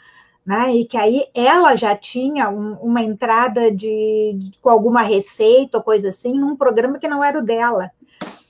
né? 0.46 0.74
E 0.74 0.86
que 0.86 0.98
aí 0.98 1.26
ela 1.34 1.76
já 1.76 1.96
tinha 1.96 2.50
um, 2.50 2.74
uma 2.76 3.02
entrada 3.02 3.72
de, 3.72 4.52
com 4.62 4.70
alguma 4.70 5.02
receita 5.02 5.78
ou 5.78 5.84
coisa 5.84 6.10
assim, 6.10 6.34
num 6.34 6.56
programa 6.56 6.98
que 6.98 7.08
não 7.08 7.24
era 7.24 7.40
o 7.40 7.44
dela. 7.44 7.92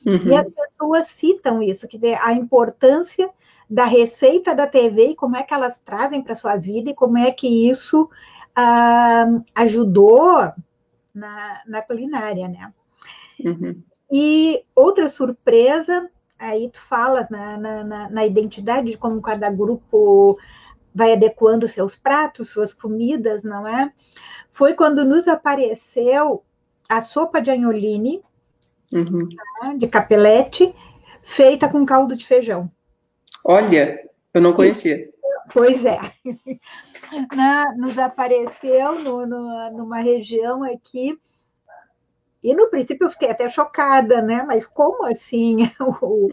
Uhum. 0.06 0.32
E 0.32 0.36
as 0.36 0.54
pessoas 0.54 1.08
citam 1.08 1.62
isso, 1.62 1.88
que 1.88 2.00
a 2.16 2.32
importância 2.32 3.30
da 3.70 3.86
receita 3.86 4.56
da 4.56 4.66
TV 4.66 5.10
e 5.10 5.16
como 5.16 5.36
é 5.36 5.44
que 5.44 5.54
elas 5.54 5.80
trazem 5.80 6.22
para 6.22 6.34
a 6.34 6.36
sua 6.36 6.56
vida 6.56 6.90
e 6.90 6.96
como 6.96 7.18
é 7.18 7.32
que 7.32 7.70
isso 7.70 8.10
ah, 8.56 9.26
ajudou 9.56 10.52
na, 11.14 11.62
na, 11.68 11.82
culinária, 11.82 12.48
né? 12.48 12.74
Uhum. 13.44 13.82
E 14.12 14.64
outra 14.76 15.08
surpresa, 15.08 16.10
aí 16.38 16.70
tu 16.72 16.82
fala 16.88 17.28
na, 17.30 17.58
na, 17.58 18.10
na, 18.10 18.26
identidade 18.26 18.92
de 18.92 18.98
como 18.98 19.22
cada 19.22 19.52
grupo 19.52 20.38
vai 20.94 21.14
adequando 21.14 21.68
seus 21.68 21.96
pratos, 21.96 22.50
suas 22.50 22.74
comidas, 22.74 23.44
não 23.44 23.68
é? 23.68 23.92
Foi 24.52 24.74
quando 24.74 25.06
nos 25.06 25.28
apareceu 25.28 26.44
a 26.88 27.02
sopa 27.02 27.40
de 27.40 27.52
anholine, 27.52 28.22
uhum. 28.94 29.30
Né, 29.62 29.78
de 29.78 29.88
capelete, 29.88 30.74
feita 31.22 31.70
com 31.70 31.86
caldo 31.86 32.16
de 32.16 32.26
feijão. 32.26 32.70
Olha, 33.46 34.00
eu 34.34 34.42
não 34.42 34.54
conhecia. 34.54 34.98
Pois 35.54 35.86
é. 35.86 36.00
Na, 37.36 37.76
nos 37.76 37.98
apareceu 37.98 39.00
no, 39.00 39.26
no, 39.26 39.72
numa 39.72 40.00
região 40.00 40.64
aqui, 40.64 41.18
e 42.44 42.56
no 42.56 42.70
princípio 42.70 43.06
eu 43.06 43.10
fiquei 43.10 43.30
até 43.30 43.48
chocada, 43.50 44.22
né? 44.22 44.44
Mas 44.48 44.66
como 44.66 45.06
assim 45.06 45.70
o, 46.02 46.32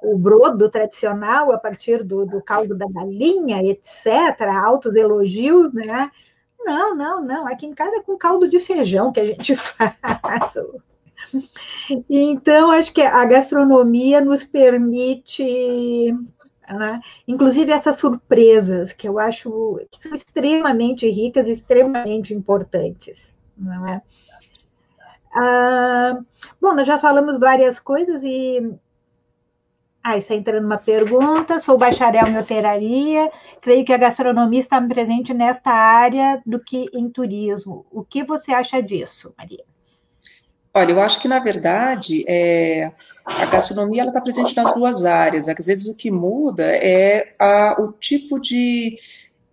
o 0.00 0.16
brodo 0.16 0.70
tradicional 0.70 1.52
a 1.52 1.58
partir 1.58 2.04
do, 2.04 2.24
do 2.24 2.42
caldo 2.42 2.76
da 2.76 2.86
galinha, 2.88 3.62
etc., 3.62 4.40
altos 4.62 4.94
elogios, 4.94 5.72
né? 5.72 6.10
Não, 6.60 6.94
não, 6.94 7.24
não. 7.24 7.46
Aqui 7.46 7.66
em 7.66 7.74
casa 7.74 7.96
é 7.96 8.02
com 8.02 8.16
caldo 8.16 8.48
de 8.48 8.60
feijão 8.60 9.12
que 9.12 9.20
a 9.20 9.26
gente 9.26 9.56
faz. 9.56 10.54
Então, 12.08 12.70
acho 12.70 12.92
que 12.92 13.02
a 13.02 13.24
gastronomia 13.24 14.20
nos 14.20 14.44
permite, 14.44 16.10
né, 16.70 17.00
inclusive 17.26 17.70
essas 17.70 17.98
surpresas, 17.98 18.92
que 18.92 19.08
eu 19.08 19.18
acho 19.18 19.80
que 19.90 20.02
são 20.02 20.14
extremamente 20.14 21.08
ricas 21.08 21.48
extremamente 21.48 22.32
importantes. 22.32 23.36
Não 23.56 23.86
é? 23.88 24.02
Ah, 25.40 26.18
bom, 26.60 26.74
nós 26.74 26.86
já 26.86 26.98
falamos 26.98 27.38
várias 27.38 27.78
coisas 27.78 28.22
e. 28.24 28.74
Ah, 30.02 30.16
está 30.16 30.34
entrando 30.34 30.64
uma 30.64 30.78
pergunta. 30.78 31.60
Sou 31.60 31.78
bacharel 31.78 32.26
em 32.26 32.36
hotelaria. 32.36 33.30
Creio 33.60 33.84
que 33.84 33.92
a 33.92 33.98
gastronomia 33.98 34.58
está 34.58 34.80
presente 34.80 35.32
nesta 35.32 35.70
área 35.70 36.42
do 36.44 36.58
que 36.58 36.86
em 36.92 37.08
turismo. 37.08 37.86
O 37.90 38.02
que 38.02 38.24
você 38.24 38.52
acha 38.52 38.82
disso, 38.82 39.32
Maria? 39.38 39.64
Olha, 40.74 40.90
eu 40.90 41.00
acho 41.00 41.20
que, 41.20 41.28
na 41.28 41.38
verdade, 41.38 42.24
é, 42.28 42.92
a 43.24 43.46
gastronomia 43.46 44.04
está 44.04 44.20
presente 44.20 44.56
nas 44.56 44.72
duas 44.74 45.04
áreas. 45.04 45.46
Né? 45.46 45.54
Às 45.56 45.66
vezes 45.66 45.86
o 45.86 45.94
que 45.96 46.10
muda 46.10 46.64
é 46.64 47.34
a, 47.38 47.76
o 47.80 47.92
tipo 47.92 48.40
de, 48.40 48.96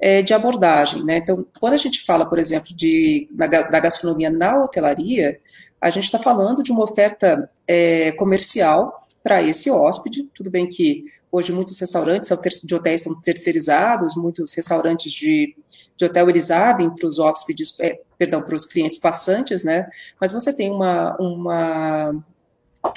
é, 0.06 0.22
de 0.22 0.36
abordagem. 0.36 1.04
Né? 1.04 1.18
Então, 1.18 1.44
quando 1.60 1.74
a 1.74 1.78
gente 1.78 2.06
fala, 2.06 2.30
por 2.30 2.38
exemplo, 2.38 2.76
de, 2.76 3.28
na, 3.32 3.48
da 3.48 3.80
gastronomia 3.80 4.30
na 4.30 4.62
hotelaria, 4.62 5.39
a 5.82 5.89
gente 5.89 6.04
está 6.04 6.20
falando 6.20 6.62
de 6.62 6.72
uma 6.72 6.84
oferta 6.84 7.50
é, 7.68 8.12
comercial 8.12 8.96
para 9.24 9.41
esse 9.41 9.72
hóspede. 9.72 10.30
Tudo 10.36 10.52
bem 10.52 10.70
que 10.70 11.06
hoje 11.32 11.52
muitos 11.52 11.80
restaurantes 11.80 12.30
de 12.63 12.76
hotéis 12.76 13.02
são 13.02 13.20
terceirizados, 13.20 14.15
muitos 14.15 14.54
restaurantes 14.54 15.12
de, 15.12 15.56
de 15.98 16.06
hotel 16.06 16.30
eles 16.30 16.52
abrem 16.52 16.88
para 16.91 17.08
os 17.08 17.18
hóspedes, 17.18 17.76
é, 17.80 18.00
perdão, 18.15 18.44
para 18.44 18.56
os 18.56 18.68
clientes 18.68 19.00
passantes, 19.00 19.63
né? 19.63 19.88
Mas 20.22 20.32
você 20.32 20.54
tem 20.54 20.70
uma, 20.70 21.18
uma, 21.20 22.24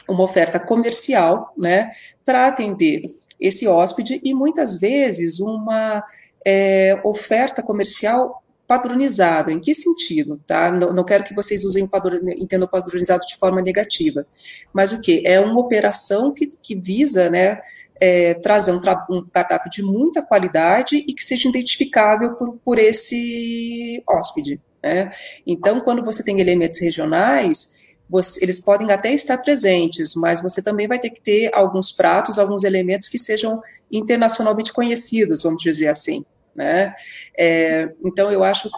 uma 0.06 0.22
oferta 0.24 0.60
comercial, 0.60 1.54
né, 1.56 1.90
para 2.22 2.48
atender 2.48 3.00
esse 3.40 3.66
hóspede 3.66 4.20
e 4.22 4.34
muitas 4.34 4.78
vezes 4.78 5.40
uma 5.40 6.04
é, 6.46 7.00
oferta 7.04 7.62
comercial 7.62 8.42
padronizada. 8.66 9.50
Em 9.50 9.58
que 9.58 9.74
sentido? 9.74 10.38
Tá? 10.46 10.70
Não, 10.70 10.92
não 10.92 11.04
quero 11.04 11.24
que 11.24 11.34
vocês 11.34 11.64
usem 11.64 11.84
o 11.84 11.88
padron, 11.88 12.20
entendam 12.36 12.68
padronizado 12.68 13.24
de 13.26 13.36
forma 13.36 13.62
negativa, 13.62 14.26
mas 14.72 14.92
o 14.92 15.00
que? 15.00 15.22
É 15.26 15.40
uma 15.40 15.58
operação 15.58 16.34
que, 16.34 16.46
que 16.62 16.78
visa 16.78 17.30
né, 17.30 17.58
é, 17.98 18.34
trazer 18.34 18.72
um, 18.72 18.80
um 19.10 19.26
cardápio 19.26 19.70
de 19.70 19.82
muita 19.82 20.22
qualidade 20.22 20.96
e 20.96 21.14
que 21.14 21.24
seja 21.24 21.48
identificável 21.48 22.34
por, 22.34 22.58
por 22.62 22.78
esse 22.78 24.02
hóspede. 24.08 24.60
Né? 24.82 25.10
Então, 25.46 25.80
quando 25.80 26.04
você 26.04 26.22
tem 26.22 26.38
elementos 26.38 26.78
regionais, 26.78 27.87
você, 28.08 28.42
eles 28.42 28.58
podem 28.58 28.90
até 28.90 29.12
estar 29.12 29.38
presentes, 29.38 30.14
mas 30.14 30.40
você 30.40 30.62
também 30.62 30.88
vai 30.88 30.98
ter 30.98 31.10
que 31.10 31.20
ter 31.20 31.50
alguns 31.54 31.92
pratos, 31.92 32.38
alguns 32.38 32.64
elementos 32.64 33.08
que 33.08 33.18
sejam 33.18 33.60
internacionalmente 33.90 34.72
conhecidos, 34.72 35.42
vamos 35.42 35.62
dizer 35.62 35.88
assim. 35.88 36.24
Né? 36.54 36.94
É, 37.38 37.92
então, 38.04 38.32
eu 38.32 38.42
acho 38.42 38.70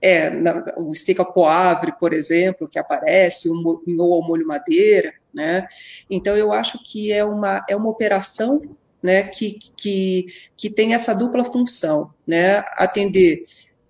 é, 0.00 0.30
na, 0.30 0.62
o 0.76 0.94
steak 0.94 1.20
ao 1.20 1.32
poivre, 1.32 1.92
por 1.98 2.12
exemplo, 2.12 2.68
que 2.68 2.78
aparece, 2.78 3.48
o 3.48 3.78
ao 4.00 4.22
molho 4.22 4.46
madeira, 4.46 5.12
né? 5.34 5.66
Então, 6.08 6.36
eu 6.36 6.52
acho 6.52 6.78
que 6.84 7.12
é 7.12 7.24
uma, 7.24 7.64
é 7.68 7.74
uma 7.74 7.90
operação 7.90 8.76
né, 9.02 9.24
que, 9.24 9.58
que, 9.76 10.26
que 10.56 10.70
tem 10.70 10.94
essa 10.94 11.14
dupla 11.14 11.44
função, 11.44 12.12
né? 12.26 12.64
Atender 12.76 13.44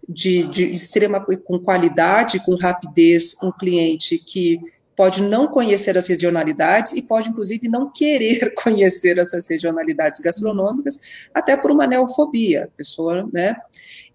de, 0.08 0.44
de 0.46 0.72
extrema 0.72 1.24
com 1.44 1.58
qualidade, 1.58 2.40
com 2.40 2.54
rapidez, 2.54 3.34
um 3.42 3.50
cliente 3.50 4.18
que 4.18 4.60
pode 4.96 5.22
não 5.22 5.46
conhecer 5.46 5.96
as 5.96 6.08
regionalidades 6.08 6.92
e 6.94 7.02
pode, 7.02 7.28
inclusive, 7.28 7.68
não 7.68 7.92
querer 7.92 8.54
conhecer 8.56 9.18
essas 9.18 9.46
regionalidades 9.46 10.20
gastronômicas, 10.20 11.28
até 11.34 11.56
por 11.56 11.70
uma 11.70 11.86
neofobia, 11.86 12.70
pessoa, 12.76 13.28
né? 13.32 13.54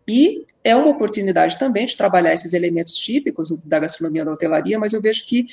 E 0.08 0.46
é 0.64 0.76
uma 0.76 0.90
oportunidade 0.90 1.58
também 1.60 1.86
de 1.86 1.96
trabalhar 1.96 2.34
esses 2.34 2.54
elementos 2.54 2.96
típicos 2.96 3.62
da 3.62 3.80
gastronomia 3.80 4.26
da 4.26 4.32
hotelaria, 4.32 4.80
mas 4.80 4.94
eu 4.94 5.02
vejo 5.02 5.26
que 5.26 5.46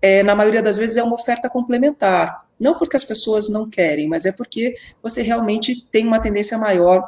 é, 0.00 0.22
na 0.22 0.34
maioria 0.34 0.62
das 0.62 0.76
vezes, 0.76 0.96
é 0.96 1.02
uma 1.02 1.14
oferta 1.14 1.50
complementar. 1.50 2.46
Não 2.58 2.78
porque 2.78 2.96
as 2.96 3.04
pessoas 3.04 3.48
não 3.48 3.68
querem, 3.68 4.08
mas 4.08 4.24
é 4.24 4.32
porque 4.32 4.74
você 5.02 5.20
realmente 5.20 5.84
tem 5.90 6.06
uma 6.06 6.20
tendência 6.20 6.56
maior 6.56 7.06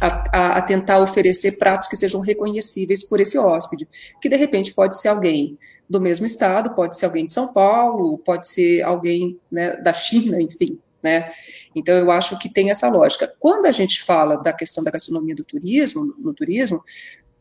a, 0.00 0.58
a, 0.58 0.62
tentar 0.62 1.00
oferecer 1.00 1.58
pratos 1.58 1.88
que 1.88 1.96
sejam 1.96 2.20
reconhecíveis 2.20 3.04
por 3.04 3.20
esse 3.20 3.38
hóspede, 3.38 3.88
que 4.20 4.28
de 4.28 4.36
repente 4.36 4.74
pode 4.74 5.00
ser 5.00 5.08
alguém 5.08 5.58
do 5.88 6.00
mesmo 6.00 6.26
estado, 6.26 6.74
pode 6.74 6.96
ser 6.96 7.06
alguém 7.06 7.26
de 7.26 7.32
São 7.32 7.52
Paulo, 7.52 8.18
pode 8.18 8.48
ser 8.48 8.82
alguém 8.82 9.38
né, 9.50 9.76
da 9.76 9.92
China, 9.92 10.40
enfim, 10.40 10.78
né? 11.02 11.30
Então 11.74 11.94
eu 11.94 12.10
acho 12.10 12.38
que 12.38 12.48
tem 12.48 12.70
essa 12.70 12.88
lógica. 12.88 13.32
Quando 13.38 13.66
a 13.66 13.72
gente 13.72 14.02
fala 14.02 14.36
da 14.36 14.52
questão 14.52 14.82
da 14.82 14.90
gastronomia 14.90 15.34
do 15.34 15.44
turismo, 15.44 16.14
no 16.18 16.32
turismo, 16.32 16.82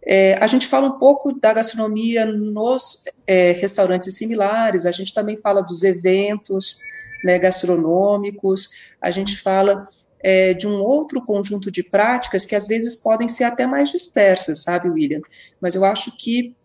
é, 0.06 0.38
a 0.42 0.48
gente 0.48 0.68
fala 0.68 0.88
um 0.88 1.00
pouco 1.00 1.40
da 1.40 1.54
gastronomia 1.54 2.26
nos 2.26 3.06
é, 3.26 3.52
restaurantes 3.54 4.18
similares, 4.18 4.86
a 4.86 4.92
gente 4.92 5.14
também 5.14 5.38
fala 5.38 5.62
dos 5.62 5.84
eventos 5.84 6.78
né, 7.24 7.40
gastronômicos, 7.40 8.96
a 9.02 9.10
gente 9.12 9.38
fala 9.38 9.88
é, 10.24 10.54
de 10.54 10.66
um 10.66 10.82
outro 10.82 11.22
conjunto 11.22 11.70
de 11.70 11.84
práticas 11.84 12.46
que 12.46 12.56
às 12.56 12.66
vezes 12.66 12.96
podem 12.96 13.28
ser 13.28 13.44
até 13.44 13.68
mais 13.68 13.92
dispersas, 13.92 14.64
sabe, 14.64 14.90
William? 14.90 15.20
Mas 15.60 15.76
eu 15.76 15.84
acho 15.84 16.16
que, 16.18 16.56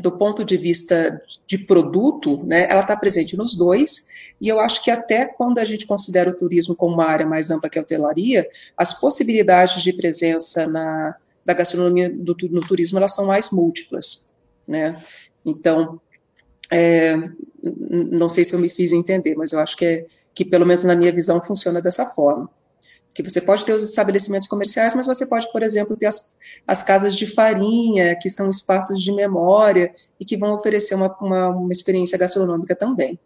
do 0.00 0.10
ponto 0.10 0.42
de 0.42 0.56
vista 0.56 1.22
de 1.46 1.58
produto, 1.58 2.42
né, 2.44 2.66
ela 2.68 2.80
está 2.80 2.96
presente 2.96 3.36
nos 3.36 3.54
dois, 3.54 4.08
e 4.40 4.48
eu 4.48 4.58
acho 4.58 4.82
que 4.82 4.90
até 4.90 5.26
quando 5.26 5.58
a 5.58 5.64
gente 5.64 5.86
considera 5.86 6.30
o 6.30 6.36
turismo 6.36 6.74
como 6.74 6.94
uma 6.94 7.04
área 7.04 7.26
mais 7.26 7.50
ampla 7.50 7.68
que 7.68 7.78
a 7.78 7.82
hotelaria, 7.82 8.48
as 8.76 8.98
possibilidades 8.98 9.82
de 9.82 9.92
presença 9.92 10.66
na, 10.66 11.14
da 11.44 11.52
gastronomia 11.52 12.08
do, 12.10 12.34
no 12.50 12.66
turismo, 12.66 12.98
elas 12.98 13.14
são 13.14 13.26
mais 13.26 13.50
múltiplas, 13.50 14.32
né? 14.66 14.96
Então, 15.46 16.00
é, 16.72 17.16
não 17.62 18.30
sei 18.30 18.44
se 18.44 18.54
eu 18.54 18.58
me 18.58 18.70
fiz 18.70 18.92
entender, 18.92 19.34
mas 19.36 19.52
eu 19.52 19.60
acho 19.60 19.76
que, 19.76 19.84
é, 19.84 20.06
que 20.34 20.44
pelo 20.44 20.66
menos 20.66 20.84
na 20.84 20.96
minha 20.96 21.12
visão 21.12 21.40
funciona 21.40 21.80
dessa 21.80 22.06
forma 22.06 22.50
que 23.14 23.22
você 23.22 23.40
pode 23.40 23.64
ter 23.64 23.72
os 23.72 23.84
estabelecimentos 23.84 24.48
comerciais, 24.48 24.94
mas 24.94 25.06
você 25.06 25.24
pode, 25.26 25.50
por 25.52 25.62
exemplo, 25.62 25.96
ter 25.96 26.06
as, 26.06 26.36
as 26.66 26.82
casas 26.82 27.14
de 27.14 27.28
farinha, 27.28 28.18
que 28.20 28.28
são 28.28 28.50
espaços 28.50 29.00
de 29.00 29.12
memória 29.12 29.94
e 30.18 30.24
que 30.24 30.36
vão 30.36 30.52
oferecer 30.52 30.96
uma, 30.96 31.16
uma, 31.20 31.48
uma 31.50 31.72
experiência 31.72 32.18
gastronômica 32.18 32.74
também. 32.74 33.18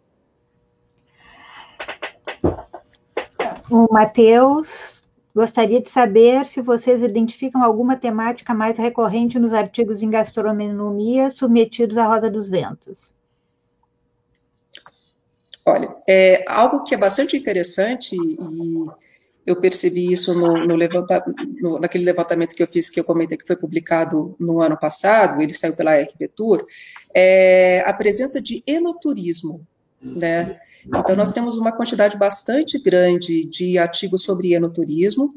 O 3.67 3.91
Matheus 3.91 5.03
gostaria 5.33 5.81
de 5.81 5.89
saber 5.89 6.45
se 6.45 6.61
vocês 6.61 7.01
identificam 7.01 7.63
alguma 7.63 7.95
temática 7.95 8.53
mais 8.53 8.77
recorrente 8.77 9.39
nos 9.39 9.53
artigos 9.53 10.03
em 10.03 10.09
gastronomia 10.09 11.31
submetidos 11.31 11.97
à 11.97 12.05
Rosa 12.05 12.29
dos 12.29 12.47
Ventos. 12.47 13.11
Olha, 15.65 15.91
é 16.07 16.43
algo 16.47 16.83
que 16.83 16.93
é 16.95 16.97
bastante 16.97 17.37
interessante 17.37 18.15
e 18.15 19.08
eu 19.51 19.55
percebi 19.55 20.11
isso 20.11 20.33
no, 20.33 20.65
no, 20.65 20.75
levanta, 20.75 21.23
no, 21.61 21.79
naquele 21.79 22.05
levantamento 22.05 22.55
que 22.55 22.61
eu 22.61 22.67
fiz, 22.67 22.89
que 22.89 22.99
eu 22.99 23.03
comentei 23.03 23.37
que 23.37 23.47
foi 23.47 23.55
publicado 23.55 24.35
no 24.39 24.61
ano 24.61 24.77
passado, 24.77 25.41
ele 25.41 25.53
saiu 25.53 25.75
pela 25.75 25.91
Tour, 26.35 26.63
é 27.15 27.83
a 27.85 27.93
presença 27.93 28.41
de 28.41 28.63
enoturismo, 28.67 29.65
né? 30.01 30.57
Então, 30.85 31.15
nós 31.15 31.31
temos 31.31 31.57
uma 31.57 31.71
quantidade 31.71 32.17
bastante 32.17 32.81
grande 32.81 33.43
de 33.45 33.77
artigos 33.77 34.23
sobre 34.23 34.53
enoturismo, 34.53 35.33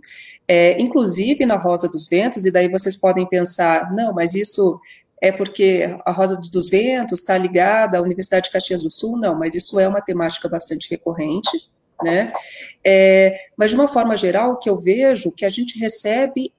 é, 0.47 0.81
inclusive 0.81 1.45
na 1.45 1.57
Rosa 1.57 1.89
dos 1.89 2.07
Ventos, 2.07 2.45
e 2.45 2.51
daí 2.51 2.69
vocês 2.69 2.97
podem 2.97 3.29
pensar, 3.29 3.93
não, 3.93 4.13
mas 4.13 4.35
isso 4.35 4.81
é 5.21 5.33
porque 5.33 5.97
a 6.05 6.13
Rosa 6.13 6.37
dos 6.37 6.69
Ventos 6.69 7.21
está 7.21 7.37
ligada 7.39 7.99
à 7.99 8.03
Universidade 8.03 8.47
de 8.47 8.53
Caxias 8.53 8.83
do 8.83 8.91
Sul? 8.91 9.19
Não, 9.19 9.39
mas 9.39 9.55
isso 9.55 9.81
é 9.81 9.89
uma 9.89 10.01
temática 10.01 10.49
bastante 10.49 10.89
recorrente, 10.91 11.71
né? 12.03 12.33
É, 12.85 13.35
mas 13.57 13.71
de 13.71 13.77
uma 13.77 13.89
forma 13.89 14.17
geral, 14.17 14.53
o 14.53 14.57
que 14.57 14.69
eu 14.69 14.81
vejo 14.81 15.33
que 15.33 15.45
a 15.45 15.51
gente 15.51 15.79
recebe 15.79 16.53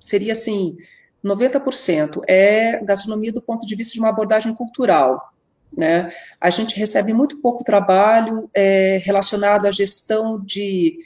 seria 0.00 0.32
assim, 0.32 0.76
90% 1.24 2.22
é 2.28 2.82
gastronomia 2.84 3.32
do 3.32 3.40
ponto 3.40 3.64
de 3.64 3.76
vista 3.76 3.94
de 3.94 4.00
uma 4.00 4.08
abordagem 4.08 4.54
cultural. 4.54 5.32
Né? 5.76 6.10
A 6.40 6.50
gente 6.50 6.76
recebe 6.76 7.14
muito 7.14 7.40
pouco 7.40 7.64
trabalho 7.64 8.50
é, 8.54 9.00
relacionado 9.04 9.66
à 9.66 9.70
gestão 9.70 10.38
de 10.40 10.98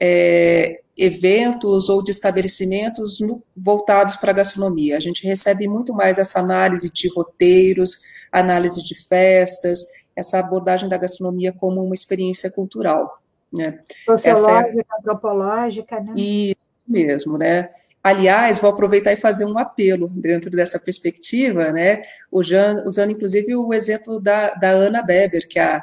é, 0.00 0.80
eventos 0.96 1.88
ou 1.88 2.02
de 2.02 2.10
estabelecimentos 2.10 3.20
no, 3.20 3.42
voltados 3.54 4.16
para 4.16 4.30
a 4.30 4.34
gastronomia. 4.34 4.96
A 4.96 5.00
gente 5.00 5.26
recebe 5.26 5.68
muito 5.68 5.92
mais 5.92 6.18
essa 6.18 6.38
análise 6.40 6.90
de 6.90 7.08
roteiros, 7.08 8.02
análise 8.32 8.82
de 8.82 8.94
festas, 9.06 9.84
essa 10.16 10.38
abordagem 10.38 10.88
da 10.88 10.96
gastronomia 10.96 11.52
como 11.52 11.84
uma 11.84 11.94
experiência 11.94 12.50
cultural. 12.50 13.20
Né? 13.56 13.80
Sociológica, 14.04 14.80
é... 14.80 14.98
antropológica, 14.98 16.00
né? 16.00 16.14
Isso 16.16 16.56
mesmo, 16.88 17.38
né? 17.38 17.68
Aliás, 18.02 18.58
vou 18.58 18.70
aproveitar 18.70 19.12
e 19.12 19.16
fazer 19.16 19.44
um 19.44 19.58
apelo 19.58 20.08
dentro 20.16 20.48
dessa 20.50 20.78
perspectiva, 20.78 21.72
né? 21.72 22.02
usando 22.30 23.10
inclusive 23.10 23.56
o 23.56 23.74
exemplo 23.74 24.20
da, 24.20 24.54
da 24.54 24.70
Ana 24.70 25.02
Beber, 25.02 25.48
que 25.48 25.58
a, 25.58 25.82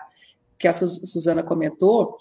que 0.57 0.67
a 0.67 0.71
Suzana 0.71 1.43
comentou, 1.43 2.17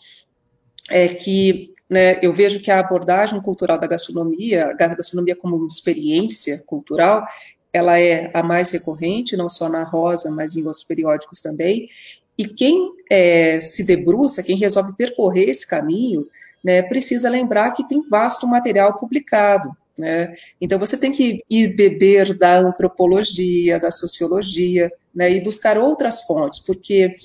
é 0.90 1.07
que 1.07 1.72
né, 1.88 2.18
eu 2.22 2.33
vejo 2.33 2.59
que 2.59 2.70
a 2.70 2.81
abordagem 2.81 3.40
cultural 3.40 3.79
da 3.79 3.87
gastronomia, 3.87 4.64
a 4.64 4.72
gastronomia 4.72 5.37
como 5.37 5.57
uma 5.57 5.66
experiência 5.66 6.62
cultural, 6.66 7.25
ela 7.72 7.98
é 7.98 8.30
a 8.35 8.42
mais 8.42 8.70
recorrente, 8.70 9.37
não 9.37 9.48
só 9.48 9.68
na 9.68 9.82
Rosa, 9.82 10.30
mas 10.30 10.56
em 10.56 10.62
outros 10.62 10.85
periódicos 10.85 11.40
também. 11.40 11.88
E 12.37 12.46
quem 12.46 12.92
é, 13.11 13.61
se 13.61 13.85
debruça, 13.85 14.42
quem 14.42 14.58
resolve 14.58 14.94
percorrer 14.96 15.48
esse 15.48 15.66
caminho, 15.66 16.28
né, 16.62 16.82
precisa 16.82 17.28
lembrar 17.28 17.72
que 17.72 17.87
tem 17.87 18.06
vasto 18.08 18.46
material 18.46 18.96
publicado. 18.96 19.74
Né? 19.98 20.35
Então 20.61 20.78
você 20.78 20.96
tem 20.96 21.12
que 21.12 21.42
ir 21.50 21.74
beber 21.74 22.37
da 22.37 22.58
antropologia, 22.58 23.78
da 23.78 23.90
sociologia, 23.90 24.90
né, 25.14 25.30
e 25.30 25.40
buscar 25.40 25.76
outras 25.76 26.22
fontes, 26.22 26.58
porque 26.58 27.16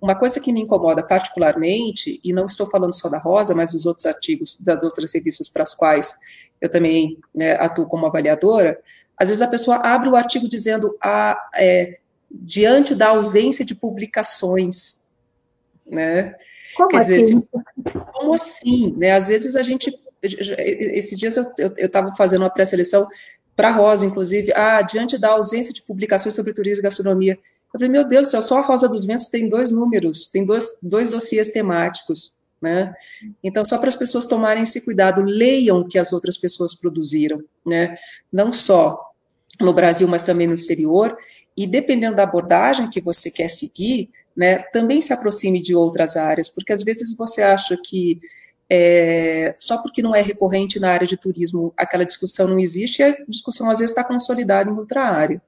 uma 0.00 0.14
coisa 0.14 0.40
que 0.40 0.52
me 0.52 0.60
incomoda 0.60 1.02
particularmente, 1.02 2.20
e 2.22 2.32
não 2.32 2.46
estou 2.46 2.66
falando 2.66 2.94
só 2.94 3.08
da 3.08 3.18
Rosa, 3.18 3.54
mas 3.54 3.72
dos 3.72 3.86
outros 3.86 4.06
artigos 4.06 4.60
das 4.60 4.82
outras 4.84 5.12
revistas 5.12 5.48
para 5.48 5.62
as 5.62 5.74
quais 5.74 6.16
eu 6.60 6.70
também 6.70 7.18
né, 7.34 7.52
atuo 7.52 7.86
como 7.86 8.06
avaliadora, 8.06 8.78
às 9.18 9.28
vezes 9.28 9.42
a 9.42 9.48
pessoa 9.48 9.76
abre 9.76 10.08
o 10.08 10.16
artigo 10.16 10.48
dizendo 10.48 10.96
a, 11.02 11.36
é, 11.54 11.98
diante 12.30 12.94
da 12.94 13.08
ausência 13.08 13.64
de 13.64 13.74
publicações, 13.74 15.08
né? 15.86 16.34
Como 16.76 16.88
Quer 16.90 17.00
assim? 17.00 17.16
dizer, 17.16 17.42
como 18.12 18.34
assim? 18.34 18.94
Né? 18.96 19.12
Às 19.12 19.28
vezes 19.28 19.56
a 19.56 19.62
gente, 19.62 19.98
esses 20.22 21.18
dias 21.18 21.36
eu 21.36 21.72
estava 21.78 22.14
fazendo 22.14 22.42
uma 22.42 22.50
pré-seleção 22.50 23.06
para 23.54 23.68
a 23.68 23.72
Rosa, 23.72 24.04
inclusive, 24.04 24.52
ah, 24.54 24.82
diante 24.82 25.16
da 25.16 25.30
ausência 25.30 25.72
de 25.72 25.82
publicações 25.82 26.34
sobre 26.34 26.52
turismo 26.52 26.82
e 26.82 26.82
gastronomia. 26.82 27.32
Eu 27.32 27.80
falei, 27.80 27.88
meu 27.88 28.06
Deus 28.06 28.26
do 28.26 28.30
céu, 28.30 28.42
só 28.42 28.58
a 28.58 28.62
Rosa 28.62 28.88
dos 28.88 29.06
Ventos 29.06 29.28
tem 29.28 29.48
dois 29.48 29.72
números, 29.72 30.28
tem 30.28 30.44
dois, 30.44 30.80
dois 30.82 31.10
dossiês 31.10 31.48
temáticos, 31.48 32.35
né? 32.60 32.94
Então, 33.42 33.64
só 33.64 33.78
para 33.78 33.88
as 33.88 33.96
pessoas 33.96 34.26
tomarem 34.26 34.62
esse 34.62 34.84
cuidado, 34.84 35.22
leiam 35.22 35.80
o 35.80 35.88
que 35.88 35.98
as 35.98 36.12
outras 36.12 36.36
pessoas 36.36 36.74
produziram, 36.74 37.42
né? 37.64 37.96
Não 38.32 38.52
só 38.52 39.00
no 39.60 39.72
Brasil, 39.72 40.06
mas 40.06 40.22
também 40.22 40.46
no 40.46 40.54
exterior, 40.54 41.16
e 41.56 41.66
dependendo 41.66 42.16
da 42.16 42.24
abordagem 42.24 42.90
que 42.90 43.00
você 43.00 43.30
quer 43.30 43.48
seguir, 43.48 44.10
né, 44.36 44.58
também 44.64 45.00
se 45.00 45.12
aproxime 45.12 45.62
de 45.62 45.74
outras 45.74 46.14
áreas, 46.14 46.48
porque 46.48 46.72
às 46.72 46.82
vezes 46.82 47.16
você 47.16 47.42
acha 47.42 47.76
que 47.82 48.20
é, 48.68 49.54
só 49.58 49.80
porque 49.80 50.02
não 50.02 50.14
é 50.14 50.20
recorrente 50.20 50.78
na 50.78 50.90
área 50.90 51.06
de 51.06 51.16
turismo, 51.16 51.72
aquela 51.76 52.04
discussão 52.04 52.48
não 52.48 52.58
existe, 52.58 53.00
e 53.00 53.04
a 53.04 53.16
discussão 53.26 53.70
às 53.70 53.78
vezes 53.78 53.92
está 53.92 54.04
consolidada 54.04 54.70
em 54.70 54.74
outra 54.74 55.04
área. 55.04 55.40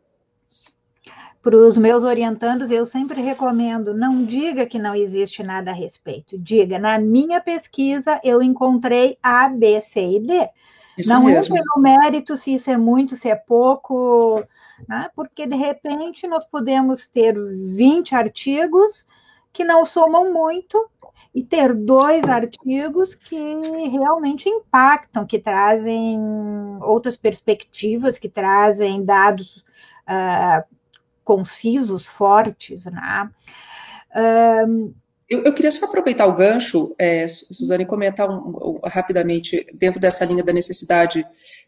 Para 1.49 1.57
os 1.57 1.79
meus 1.79 2.05
orientandos, 2.05 2.71
eu 2.71 2.85
sempre 2.85 3.23
recomendo: 3.23 3.95
não 3.95 4.23
diga 4.23 4.67
que 4.67 4.79
não 4.79 4.95
existe 4.95 5.43
nada 5.43 5.71
a 5.71 5.75
respeito. 5.75 6.37
Diga, 6.37 6.79
na 6.79 6.99
minha 6.99 7.41
pesquisa, 7.41 8.21
eu 8.23 8.43
encontrei 8.43 9.17
A, 9.23 9.49
B, 9.49 9.81
C 9.81 10.17
e 10.17 10.21
D. 10.21 10.51
Isso 10.99 11.09
não 11.09 11.25
mesmo. 11.25 11.57
entre 11.57 11.67
no 11.75 11.81
mérito 11.81 12.37
se 12.37 12.53
isso 12.53 12.71
é 12.71 12.77
muito, 12.77 13.17
se 13.17 13.31
é 13.31 13.35
pouco, 13.35 14.45
né? 14.87 15.09
porque 15.17 15.47
de 15.47 15.57
repente 15.57 16.27
nós 16.27 16.45
podemos 16.45 17.09
ter 17.09 17.35
20 17.35 18.15
artigos 18.15 19.07
que 19.51 19.65
não 19.65 19.87
somam 19.87 20.31
muito 20.31 20.87
e 21.35 21.43
ter 21.43 21.73
dois 21.73 22.25
artigos 22.25 23.15
que 23.15 23.55
realmente 23.89 24.51
impactam, 24.51 25.25
que 25.25 25.39
trazem 25.39 26.19
outras 26.83 27.17
perspectivas, 27.17 28.19
que 28.19 28.29
trazem 28.29 29.03
dados 29.03 29.65
uh, 30.07 30.78
concisos, 31.29 32.07
fortes, 32.07 32.87
né? 32.87 33.31
Um, 34.67 34.95
eu, 35.29 35.45
eu, 35.45 35.53
queria 35.53 35.71
só 35.71 35.85
aproveitar 35.85 36.27
o 36.27 36.35
gancho, 36.35 36.95
é, 36.99 37.29
Suzane, 37.29 37.85
comentar 37.85 38.31
um, 38.31 38.49
um, 38.49 38.81
rapidamente, 38.83 39.63
dentro 39.75 40.01
dessa 40.01 40.25
linha 40.25 40.43
da 40.43 40.55
necessidade 40.55 41.23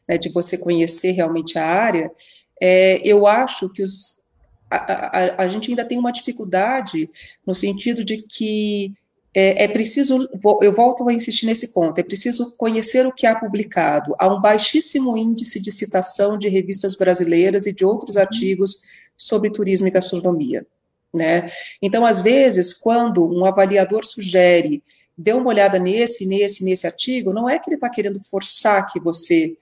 né, 0.08 0.16
de 0.16 0.30
você 0.30 0.56
conhecer 0.56 1.10
realmente 1.10 1.58
a 1.58 1.66
área, 1.66 2.10
é, 2.58 3.02
eu 3.04 3.26
acho 3.26 3.68
que 3.68 3.82
os, 3.82 4.24
a, 4.70 5.18
a, 5.18 5.42
a 5.42 5.48
gente 5.48 5.68
ainda 5.68 5.84
tem 5.84 5.98
uma 5.98 6.10
dificuldade 6.10 7.10
no 7.46 7.54
sentido 7.54 8.02
de 8.02 8.22
que 8.22 8.94
é, 9.34 9.64
é, 9.64 9.68
preciso, 9.68 10.28
eu 10.60 10.72
volto 10.72 11.08
a 11.08 11.12
insistir 11.12 11.46
nesse 11.46 11.72
ponto, 11.72 11.98
é 11.98 12.02
preciso 12.02 12.56
conhecer 12.56 13.06
o 13.06 13.12
que 13.12 13.26
há 13.26 13.34
publicado. 13.38 14.14
Há 14.18 14.26
um 14.26 14.40
baixíssimo 14.40 15.16
índice 15.16 15.60
de 15.60 15.70
citação 15.70 16.36
de 16.36 16.48
revistas 16.48 16.96
brasileiras 16.96 17.66
e 17.66 17.72
de 17.72 17.84
outros 17.84 18.16
uhum. 18.16 18.22
artigos 18.22 19.09
sobre 19.20 19.50
turismo 19.50 19.86
e 19.86 19.90
gastronomia. 19.90 20.66
Né? 21.12 21.50
Então, 21.82 22.06
às 22.06 22.20
vezes, 22.20 22.72
quando 22.72 23.26
um 23.26 23.44
avaliador 23.44 24.04
sugere, 24.04 24.82
dê 25.18 25.32
uma 25.32 25.48
olhada 25.48 25.78
nesse, 25.78 26.24
nesse, 26.26 26.64
nesse 26.64 26.86
artigo, 26.86 27.32
não 27.32 27.48
é 27.48 27.58
que 27.58 27.68
ele 27.68 27.74
está 27.74 27.90
querendo 27.90 28.22
forçar 28.24 28.86
que 28.86 28.98
você 29.00 29.56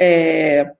é, 0.00 0.72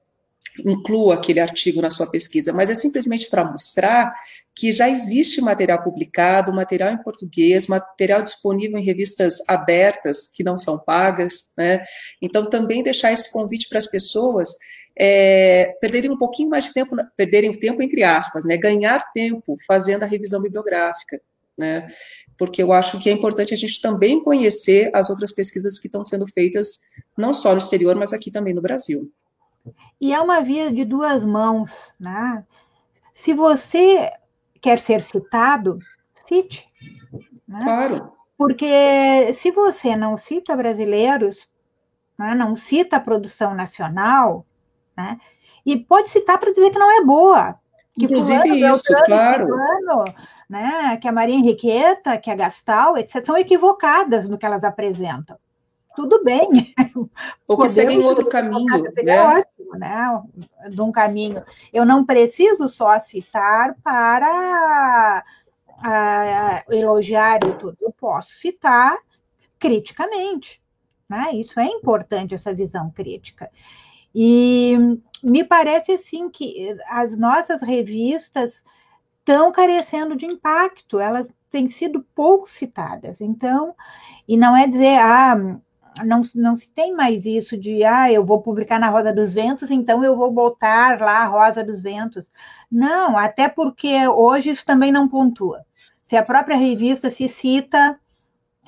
inclua 0.65 1.15
aquele 1.15 1.41
artigo 1.41 1.81
na 1.81 1.91
sua 1.91 2.11
pesquisa, 2.11 2.53
mas 2.53 2.71
é 2.71 2.75
simplesmente 2.75 3.29
para 3.29 3.45
mostrar 3.45 4.15
que 4.57 4.73
já 4.73 4.89
existe 4.89 5.41
material 5.41 5.83
publicado, 5.83 6.55
material 6.55 6.93
em 6.93 7.03
português, 7.03 7.67
material 7.67 8.23
disponível 8.23 8.79
em 8.79 8.85
revistas 8.85 9.39
abertas, 9.49 10.29
que 10.29 10.43
não 10.43 10.57
são 10.57 10.79
pagas, 10.79 11.53
né? 11.57 11.85
Então, 12.23 12.49
também 12.49 12.83
deixar 12.83 13.13
esse 13.13 13.33
convite 13.33 13.69
para 13.69 13.79
as 13.79 13.87
pessoas 13.87 14.55
é, 14.99 15.77
perderem 15.81 16.11
um 16.11 16.19
pouquinho 16.19 16.49
mais 16.49 16.65
de 16.65 16.73
tempo, 16.73 16.95
perderem 17.17 17.53
tempo 17.53 17.83
entre 17.83 18.03
aspas, 18.03 18.45
né? 18.45 18.57
Ganhar 18.57 19.05
tempo 19.13 19.57
fazendo 19.67 20.05
a 20.05 20.07
revisão 20.07 20.43
bibliográfica, 20.43 21.21
né? 21.59 21.89
Porque 22.39 22.63
eu 22.63 22.73
acho 22.73 22.99
que 22.99 23.09
é 23.09 23.13
importante 23.13 23.55
a 23.55 23.57
gente 23.57 23.81
também 23.81 24.23
conhecer 24.23 24.91
as 24.95 25.11
outras 25.11 25.33
pesquisas 25.33 25.79
que 25.79 25.89
estão 25.89 26.05
sendo 26.05 26.27
feitas, 26.27 26.91
não 27.17 27.33
só 27.33 27.53
no 27.53 27.59
exterior, 27.59 27.95
mas 27.97 28.13
aqui 28.13 28.31
também 28.31 28.55
no 28.55 28.63
Brasil. 28.63 29.11
E 30.01 30.13
é 30.13 30.21
uma 30.21 30.43
via 30.43 30.71
de 30.71 30.85
duas 30.85 31.25
mãos, 31.25 31.95
né? 31.99 32.45
Se 33.13 33.33
você 33.33 34.13
quer 34.61 34.81
ser 34.81 35.03
citado, 35.03 35.79
cite. 36.27 36.67
Né? 37.47 37.61
Claro. 37.63 38.13
Porque 38.37 39.33
se 39.37 39.51
você 39.51 39.95
não 39.95 40.17
cita 40.17 40.57
brasileiros, 40.57 41.49
né, 42.19 42.35
não 42.35 42.57
cita 42.57 42.97
a 42.97 43.01
produção 43.01 43.55
nacional, 43.55 44.45
né, 44.97 45.19
e 45.65 45.77
pode 45.77 46.09
citar 46.09 46.39
para 46.39 46.53
dizer 46.53 46.71
que 46.71 46.79
não 46.79 47.01
é 47.01 47.05
boa. 47.05 47.59
Que 47.95 48.07
Inclusive 48.07 48.43
fulano, 48.43 48.73
isso, 48.73 48.93
Beltrano, 48.93 49.07
claro. 49.07 49.47
Fulano, 49.47 50.15
né, 50.49 50.97
que 50.97 51.07
a 51.07 51.13
Maria 51.13 51.37
Henriqueta, 51.37 52.19
que 52.19 52.31
a 52.31 52.35
Gastal, 52.35 52.99
etc., 52.99 53.25
são 53.25 53.37
equivocadas 53.37 54.29
no 54.29 54.37
que 54.37 54.45
elas 54.45 54.65
apresentam 54.65 55.39
tudo 55.95 56.23
bem. 56.23 56.75
Ou 57.47 57.57
que 57.57 57.69
seguem 57.69 58.01
outro 58.01 58.29
caminho, 58.29 58.83
né? 59.03 59.23
Ótimo, 59.23 59.79
né? 59.79 60.23
De 60.69 60.81
um 60.83 60.93
caminho. 60.93 61.43
Eu 61.73 61.87
não 61.87 62.05
preciso 62.05 62.69
só 62.69 62.99
citar 62.99 63.75
para 63.83 65.25
uh, 65.69 66.73
elogiar 66.73 67.39
e 67.45 67.53
tudo. 67.55 67.77
Eu 67.81 67.93
posso 67.93 68.35
citar 68.35 68.99
criticamente, 69.59 70.61
né? 71.09 71.31
Isso 71.33 71.59
é 71.59 71.67
importante, 71.67 72.35
essa 72.35 72.53
visão 72.53 72.91
crítica. 72.91 73.51
E 74.15 74.77
me 75.23 75.43
parece, 75.43 75.93
assim, 75.93 76.31
que 76.31 76.77
as 76.89 77.17
nossas 77.17 77.63
revistas 77.63 78.65
estão 79.19 79.51
carecendo 79.51 80.15
de 80.15 80.27
impacto, 80.27 81.01
elas 81.01 81.29
têm 81.51 81.67
sido 81.67 82.05
pouco 82.15 82.49
citadas. 82.49 83.21
Então, 83.21 83.75
e 84.29 84.37
não 84.37 84.57
é 84.57 84.67
dizer, 84.67 84.99
ah, 84.99 85.59
não, 86.05 86.23
não 86.35 86.55
se 86.55 86.69
tem 86.69 86.95
mais 86.95 87.25
isso 87.25 87.57
de, 87.57 87.85
ah, 87.85 88.13
eu 88.13 88.25
vou 88.25 88.41
publicar 88.43 88.79
na 88.79 88.91
Rosa 88.91 89.13
dos 89.13 89.33
Ventos, 89.33 89.71
então 89.71 90.05
eu 90.05 90.17
vou 90.17 90.31
botar 90.31 91.01
lá 91.01 91.21
a 91.21 91.27
Rosa 91.27 91.65
dos 91.65 91.81
Ventos. 91.81 92.31
Não, 92.71 93.17
até 93.17 93.49
porque 93.49 94.07
hoje 94.09 94.51
isso 94.51 94.65
também 94.67 94.91
não 94.93 95.09
pontua. 95.09 95.65
Se 96.03 96.17
a 96.17 96.23
própria 96.23 96.57
revista 96.57 97.11
se 97.11 97.29
cita, 97.29 97.99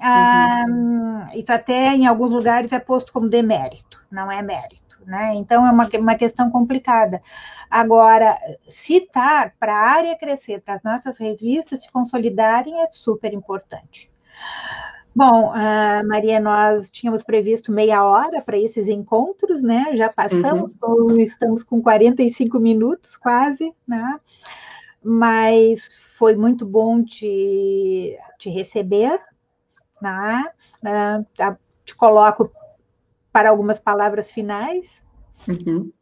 ah, 0.00 0.64
uhum. 0.68 1.26
isso 1.34 1.52
até 1.52 1.94
em 1.94 2.06
alguns 2.06 2.30
lugares 2.30 2.72
é 2.72 2.78
posto 2.78 3.12
como 3.12 3.28
demérito, 3.28 4.00
não 4.10 4.30
é 4.30 4.40
mérito. 4.42 4.85
Né? 5.06 5.34
Então 5.36 5.64
é 5.64 5.70
uma, 5.70 5.88
uma 6.00 6.16
questão 6.16 6.50
complicada. 6.50 7.22
Agora, 7.70 8.36
citar 8.68 9.54
para 9.58 9.72
a 9.72 9.90
área 9.90 10.18
crescer, 10.18 10.60
para 10.60 10.74
as 10.74 10.82
nossas 10.82 11.16
revistas 11.16 11.82
se 11.82 11.92
consolidarem 11.92 12.82
é 12.82 12.88
super 12.88 13.32
importante. 13.32 14.10
Bom, 15.14 15.52
uh, 15.52 16.06
Maria, 16.06 16.40
nós 16.40 16.90
tínhamos 16.90 17.22
previsto 17.22 17.72
meia 17.72 18.04
hora 18.04 18.42
para 18.42 18.58
esses 18.58 18.86
encontros, 18.88 19.62
né? 19.62 19.92
Já 19.94 20.12
passamos, 20.12 20.76
uhum. 20.82 21.18
estamos 21.18 21.62
com 21.62 21.80
45 21.80 22.58
minutos 22.58 23.16
quase, 23.16 23.72
né? 23.88 24.20
Mas 25.02 25.88
foi 26.18 26.34
muito 26.34 26.66
bom 26.66 27.02
te, 27.02 28.18
te 28.38 28.50
receber, 28.50 29.18
né? 30.02 30.50
Uh, 30.82 31.56
te 31.82 31.94
coloco 31.94 32.52
para 33.36 33.50
algumas 33.50 33.78
palavras 33.78 34.30
finais. 34.30 35.02
Uhum. 35.46 35.92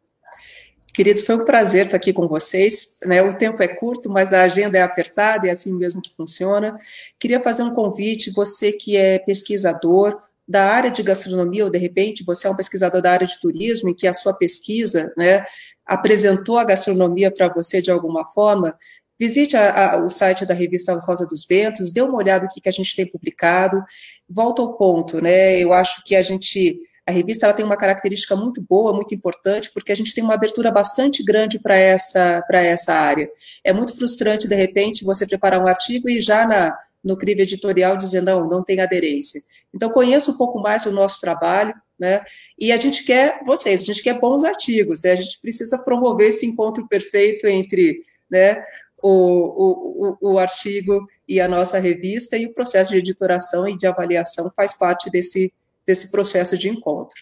Queridos, 0.95 1.25
foi 1.25 1.35
um 1.35 1.45
prazer 1.45 1.87
estar 1.87 1.97
aqui 1.97 2.13
com 2.13 2.29
vocês. 2.29 3.01
Né? 3.05 3.21
O 3.23 3.37
tempo 3.37 3.61
é 3.61 3.67
curto, 3.67 4.09
mas 4.09 4.33
a 4.33 4.45
agenda 4.45 4.79
é 4.79 4.83
apertada, 4.83 5.49
é 5.49 5.51
assim 5.51 5.77
mesmo 5.77 6.01
que 6.01 6.15
funciona. 6.17 6.79
Queria 7.19 7.41
fazer 7.41 7.65
um 7.65 7.75
convite, 7.75 8.31
você 8.31 8.71
que 8.71 8.97
é 8.97 9.19
pesquisador 9.19 10.17
da 10.47 10.63
área 10.63 10.93
de 10.93 11.03
gastronomia, 11.03 11.65
ou 11.65 11.71
de 11.71 11.79
repente 11.79 12.23
você 12.25 12.47
é 12.47 12.51
um 12.51 12.57
pesquisador 12.57 13.03
da 13.03 13.11
área 13.11 13.27
de 13.27 13.41
turismo 13.41 13.91
e 13.91 13.95
que 13.97 14.07
a 14.07 14.13
sua 14.13 14.33
pesquisa 14.33 15.13
né, 15.17 15.45
apresentou 15.85 16.57
a 16.57 16.65
gastronomia 16.65 17.33
para 17.33 17.53
você 17.53 17.83
de 17.83 17.91
alguma 17.91 18.25
forma, 18.27 18.79
Visite 19.19 19.57
a, 19.57 19.93
a, 19.93 20.05
o 20.05 20.09
site 20.09 20.45
da 20.45 20.55
revista 20.55 20.93
Rosa 20.99 21.25
dos 21.25 21.47
Ventos, 21.47 21.93
dê 21.93 22.03
uma 22.03 22.17
olhada 22.17 22.45
no 22.45 22.51
que, 22.51 22.61
que 22.61 22.69
a 22.69 22.73
gente 22.73 22.97
tem 22.97 23.07
publicado, 23.07 23.81
volta 24.29 24.61
ao 24.61 24.77
ponto, 24.77 25.23
né? 25.23 25.57
Eu 25.59 25.73
acho 25.73 26.03
que 26.05 26.17
a 26.17 26.23
gente 26.23 26.81
a 27.07 27.13
revista 27.13 27.47
ela 27.47 27.55
tem 27.55 27.65
uma 27.65 27.77
característica 27.77 28.35
muito 28.35 28.63
boa, 28.63 28.93
muito 28.93 29.15
importante, 29.15 29.71
porque 29.73 29.93
a 29.93 29.95
gente 29.95 30.15
tem 30.15 30.25
uma 30.25 30.35
abertura 30.35 30.71
bastante 30.71 31.23
grande 31.23 31.59
para 31.59 31.77
essa, 31.77 32.43
essa 32.51 32.95
área. 32.95 33.29
É 33.63 33.73
muito 33.73 33.97
frustrante, 33.97 34.49
de 34.49 34.55
repente, 34.55 35.05
você 35.05 35.27
preparar 35.27 35.63
um 35.63 35.69
artigo 35.69 36.09
e 36.09 36.21
já 36.21 36.47
na, 36.47 36.77
no 37.03 37.17
crivo 37.17 37.43
editorial 37.43 37.97
dizer, 37.97 38.23
não, 38.23 38.49
não 38.49 38.65
tem 38.65 38.81
aderência. 38.81 39.41
Então, 39.75 39.91
conheça 39.91 40.31
um 40.31 40.37
pouco 40.39 40.59
mais 40.61 40.87
o 40.87 40.93
nosso 40.93 41.21
trabalho, 41.21 41.75
né? 41.99 42.23
E 42.59 42.73
a 42.73 42.77
gente 42.77 43.05
quer 43.05 43.41
vocês, 43.45 43.83
a 43.83 43.85
gente 43.85 44.03
quer 44.03 44.19
bons 44.19 44.45
artigos, 44.45 45.01
né? 45.03 45.13
A 45.13 45.17
gente 45.17 45.39
precisa 45.41 45.79
promover 45.85 46.29
esse 46.29 46.47
encontro 46.47 46.89
perfeito 46.89 47.47
entre 47.47 48.01
né, 48.31 48.65
o, 49.03 50.17
o, 50.21 50.33
o, 50.33 50.39
artigo 50.39 51.07
e 51.29 51.41
a 51.41 51.47
nossa 51.47 51.79
revista, 51.79 52.37
e 52.37 52.47
o 52.47 52.55
processo 52.55 52.91
de 52.91 52.99
editoração 52.99 53.69
e 53.69 53.77
de 53.77 53.87
avaliação 53.87 54.51
faz 54.57 54.77
parte 54.77 55.11
desse, 55.11 55.53
desse 55.87 56.11
processo 56.11 56.57
de 56.57 56.69
encontro. 56.69 57.17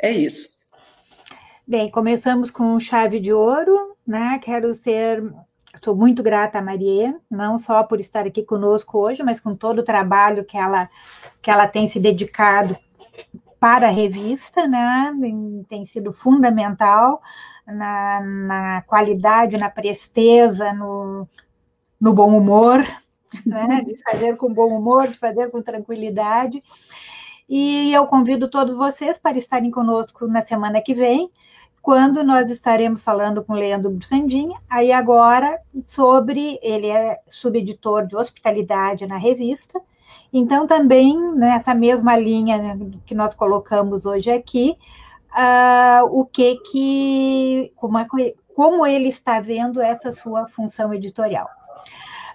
É 0.00 0.10
isso. 0.10 0.56
Bem, 1.66 1.90
começamos 1.90 2.50
com 2.50 2.78
chave 2.78 3.18
de 3.18 3.32
ouro, 3.32 3.96
né? 4.06 4.38
Quero 4.38 4.72
ser, 4.74 5.22
sou 5.82 5.96
muito 5.96 6.22
grata 6.22 6.58
a 6.58 6.62
Maria, 6.62 7.18
não 7.28 7.58
só 7.58 7.82
por 7.82 7.98
estar 7.98 8.26
aqui 8.26 8.44
conosco 8.44 8.98
hoje, 8.98 9.22
mas 9.22 9.40
com 9.40 9.52
todo 9.52 9.80
o 9.80 9.84
trabalho 9.84 10.44
que 10.44 10.56
ela, 10.56 10.88
que 11.42 11.50
ela 11.50 11.66
tem 11.66 11.88
se 11.88 11.98
dedicado 11.98 12.78
para 13.58 13.88
a 13.88 13.90
revista, 13.90 14.68
né? 14.68 15.12
Tem 15.68 15.84
sido 15.84 16.12
fundamental 16.12 17.20
na, 17.66 18.20
na 18.20 18.82
qualidade, 18.82 19.58
na 19.58 19.68
presteza, 19.68 20.72
no, 20.72 21.26
no 22.00 22.12
bom 22.12 22.36
humor, 22.36 22.78
né? 23.44 23.82
De 23.84 24.00
fazer 24.04 24.36
com 24.36 24.52
bom 24.52 24.68
humor, 24.68 25.08
de 25.08 25.18
fazer 25.18 25.50
com 25.50 25.60
tranquilidade. 25.60 26.62
E 27.48 27.92
eu 27.92 28.06
convido 28.06 28.48
todos 28.48 28.74
vocês 28.74 29.18
para 29.18 29.38
estarem 29.38 29.70
conosco 29.70 30.26
na 30.26 30.42
semana 30.42 30.80
que 30.80 30.94
vem, 30.94 31.30
quando 31.86 32.24
nós 32.24 32.50
estaremos 32.50 33.00
falando 33.00 33.44
com 33.44 33.52
Leandro 33.52 33.90
Bussandinha, 33.90 34.60
aí 34.68 34.90
agora 34.90 35.60
sobre, 35.84 36.58
ele 36.60 36.88
é 36.88 37.20
subeditor 37.26 38.04
de 38.04 38.16
hospitalidade 38.16 39.06
na 39.06 39.16
revista, 39.16 39.80
então 40.32 40.66
também 40.66 41.16
nessa 41.36 41.72
mesma 41.76 42.16
linha 42.16 42.76
que 43.06 43.14
nós 43.14 43.36
colocamos 43.36 44.04
hoje 44.04 44.32
aqui, 44.32 44.76
uh, 45.30 46.04
o 46.10 46.24
que 46.24 46.56
que, 46.56 47.72
como, 47.76 47.98
é, 47.98 48.06
como 48.52 48.84
ele 48.84 49.08
está 49.08 49.38
vendo 49.38 49.80
essa 49.80 50.10
sua 50.10 50.48
função 50.48 50.92
editorial. 50.92 51.48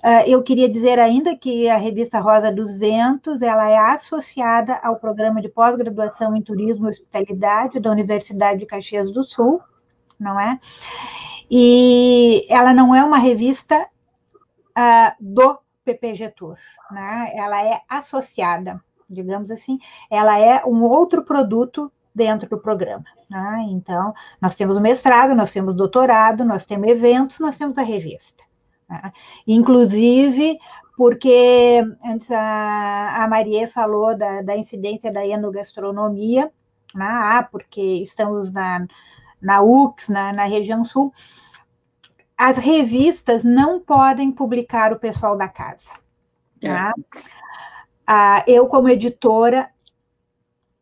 Uh, 0.04 0.26
eu 0.26 0.42
queria 0.42 0.68
dizer 0.68 0.98
ainda 0.98 1.36
que 1.38 1.70
a 1.70 1.78
revista 1.78 2.20
Rosa 2.20 2.52
dos 2.52 2.76
Ventos 2.76 3.42
ela 3.42 3.70
é 3.70 3.78
associada 3.78 4.80
ao 4.82 4.96
programa 4.96 5.40
de 5.42 5.48
pós-graduação 5.48 6.36
em 6.36 6.42
turismo 6.42 6.88
e 6.88 6.90
hospitalidade 6.90 7.80
da 7.80 7.92
Universidade 7.92 8.60
de 8.60 8.66
Caxias 8.66 9.12
do 9.12 9.24
Sul, 9.24 9.62
não 10.20 10.40
é? 10.40 10.60
E 11.50 12.46
ela 12.50 12.74
não 12.74 12.96
é 12.96 13.04
uma 13.04 13.20
revista 13.20 13.88
uh, 14.78 15.12
do 15.20 15.60
PPG 15.86 16.30
Tour, 16.30 16.58
né? 16.90 17.32
Ela 17.36 17.64
é 17.64 17.82
associada, 17.88 18.84
digamos 19.08 19.52
assim, 19.52 19.78
ela 20.10 20.40
é 20.40 20.66
um 20.66 20.84
outro 20.84 21.24
produto 21.24 21.92
dentro 22.14 22.50
do 22.50 22.58
programa. 22.58 23.06
Né? 23.30 23.68
Então, 23.70 24.14
nós 24.42 24.56
temos 24.56 24.76
o 24.76 24.82
mestrado, 24.82 25.36
nós 25.36 25.54
temos 25.54 25.76
doutorado, 25.76 26.44
nós 26.44 26.66
temos 26.66 26.88
eventos, 26.88 27.40
nós 27.40 27.58
temos 27.58 27.78
a 27.78 27.84
revista. 27.84 28.44
Inclusive, 29.48 30.60
porque 30.98 31.84
antes 32.06 32.30
a, 32.32 33.24
a 33.24 33.28
Maria 33.28 33.68
falou 33.68 34.18
da, 34.18 34.42
da 34.42 34.58
incidência 34.58 35.12
da 35.12 35.26
enogastronomia, 35.26 36.52
né? 36.94 37.06
ah, 37.06 37.48
porque 37.50 37.82
estamos 37.82 38.52
na, 38.52 38.86
na 39.42 39.62
UX, 39.62 40.10
na, 40.10 40.34
na 40.34 40.46
região 40.46 40.84
sul, 40.84 41.14
as 42.38 42.58
revistas 42.58 43.44
não 43.44 43.80
podem 43.80 44.32
publicar 44.32 44.92
o 44.92 45.00
pessoal 45.00 45.38
da 45.38 45.48
casa. 45.48 45.92
Tá? 46.60 46.94
É. 46.98 47.20
Ah, 48.06 48.44
eu, 48.48 48.68
como 48.68 48.90
editora, 48.90 49.70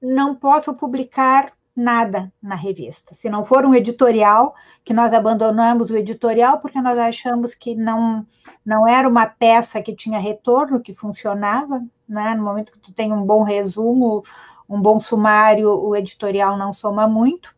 não 0.01 0.36
posso 0.36 0.74
publicar 0.74 1.53
nada 1.80 2.32
na 2.41 2.55
revista. 2.55 3.15
Se 3.15 3.30
não 3.30 3.43
for 3.43 3.65
um 3.65 3.73
editorial, 3.73 4.53
que 4.84 4.93
nós 4.93 5.13
abandonamos 5.13 5.89
o 5.89 5.97
editorial 5.97 6.59
porque 6.59 6.82
nós 6.82 6.99
achamos 6.99 7.55
que 7.55 7.73
não, 7.73 8.25
não 8.65 8.88
era 8.88 9.07
uma 9.07 9.25
peça 9.25 9.82
que 9.82 9.95
tinha 9.95 10.19
retorno, 10.19 10.82
que 10.82 10.93
funcionava, 10.93 11.82
né? 12.07 12.36
No 12.36 12.43
momento 12.43 12.73
que 12.73 12.80
tu 12.80 12.93
tem 12.93 13.13
um 13.13 13.23
bom 13.23 13.43
resumo, 13.43 14.23
um 14.67 14.82
bom 14.82 14.99
sumário, 14.99 15.69
o 15.69 15.95
editorial 15.95 16.57
não 16.57 16.73
soma 16.73 17.07
muito. 17.07 17.55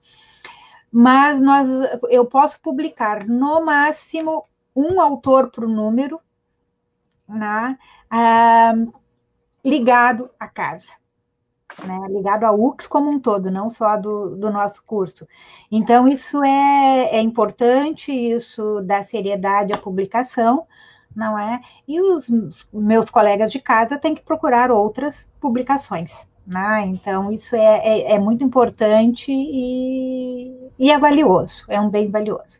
Mas 0.91 1.41
nós, 1.41 1.67
eu 2.09 2.25
posso 2.25 2.61
publicar 2.61 3.25
no 3.25 3.65
máximo 3.65 4.45
um 4.75 5.01
autor 5.01 5.51
o 5.57 5.67
número, 5.67 6.21
né? 7.27 7.77
Ah, 8.09 8.73
ligado 9.63 10.29
à 10.39 10.47
casa 10.47 11.00
né, 11.85 11.99
ligado 12.09 12.43
à 12.43 12.51
UX 12.51 12.87
como 12.87 13.09
um 13.09 13.19
todo, 13.19 13.49
não 13.51 13.69
só 13.69 13.97
do, 13.97 14.35
do 14.35 14.51
nosso 14.51 14.83
curso. 14.83 15.27
Então, 15.71 16.07
isso 16.07 16.43
é, 16.43 17.09
é 17.11 17.21
importante, 17.21 18.11
isso 18.11 18.81
dá 18.81 19.01
seriedade 19.01 19.73
à 19.73 19.77
publicação, 19.77 20.65
não 21.15 21.37
é? 21.37 21.61
E 21.87 21.99
os 21.99 22.27
meus 22.71 23.09
colegas 23.09 23.51
de 23.51 23.59
casa 23.59 23.97
têm 23.97 24.15
que 24.15 24.23
procurar 24.23 24.71
outras 24.71 25.27
publicações. 25.39 26.27
Né? 26.45 26.85
Então, 26.87 27.31
isso 27.31 27.55
é, 27.55 27.77
é, 27.83 28.11
é 28.13 28.19
muito 28.19 28.43
importante 28.43 29.31
e, 29.31 30.69
e 30.77 30.91
é 30.91 30.97
valioso, 30.97 31.65
é 31.67 31.79
um 31.79 31.89
bem 31.89 32.09
valioso. 32.09 32.59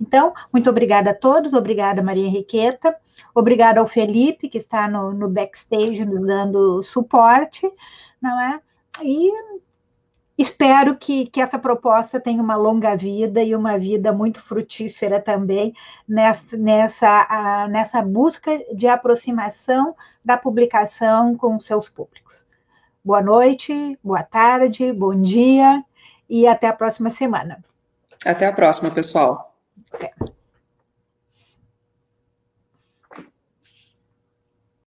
Então, 0.00 0.34
muito 0.52 0.68
obrigada 0.68 1.10
a 1.10 1.14
todos, 1.14 1.54
obrigada 1.54 2.02
Maria 2.02 2.26
Henriqueta, 2.26 2.94
obrigada 3.34 3.80
ao 3.80 3.86
Felipe, 3.86 4.48
que 4.48 4.58
está 4.58 4.88
no, 4.88 5.12
no 5.12 5.28
backstage 5.28 6.04
nos 6.04 6.26
dando 6.26 6.82
suporte, 6.82 7.70
não 8.24 8.40
é? 8.40 8.60
E 9.02 9.30
espero 10.38 10.96
que, 10.96 11.26
que 11.26 11.40
essa 11.40 11.58
proposta 11.58 12.18
tenha 12.18 12.42
uma 12.42 12.56
longa 12.56 12.96
vida 12.96 13.42
e 13.42 13.54
uma 13.54 13.78
vida 13.78 14.12
muito 14.12 14.40
frutífera 14.40 15.20
também 15.20 15.74
nessa, 16.08 16.56
nessa, 16.56 17.68
nessa 17.70 18.02
busca 18.02 18.50
de 18.74 18.88
aproximação 18.88 19.94
da 20.24 20.38
publicação 20.38 21.36
com 21.36 21.60
seus 21.60 21.88
públicos. 21.88 22.46
Boa 23.04 23.20
noite, 23.20 23.98
boa 24.02 24.22
tarde, 24.22 24.90
bom 24.90 25.14
dia 25.14 25.84
e 26.28 26.46
até 26.46 26.68
a 26.68 26.72
próxima 26.72 27.10
semana. 27.10 27.62
Até 28.24 28.46
a 28.46 28.52
próxima, 28.52 28.90
pessoal. 28.90 29.54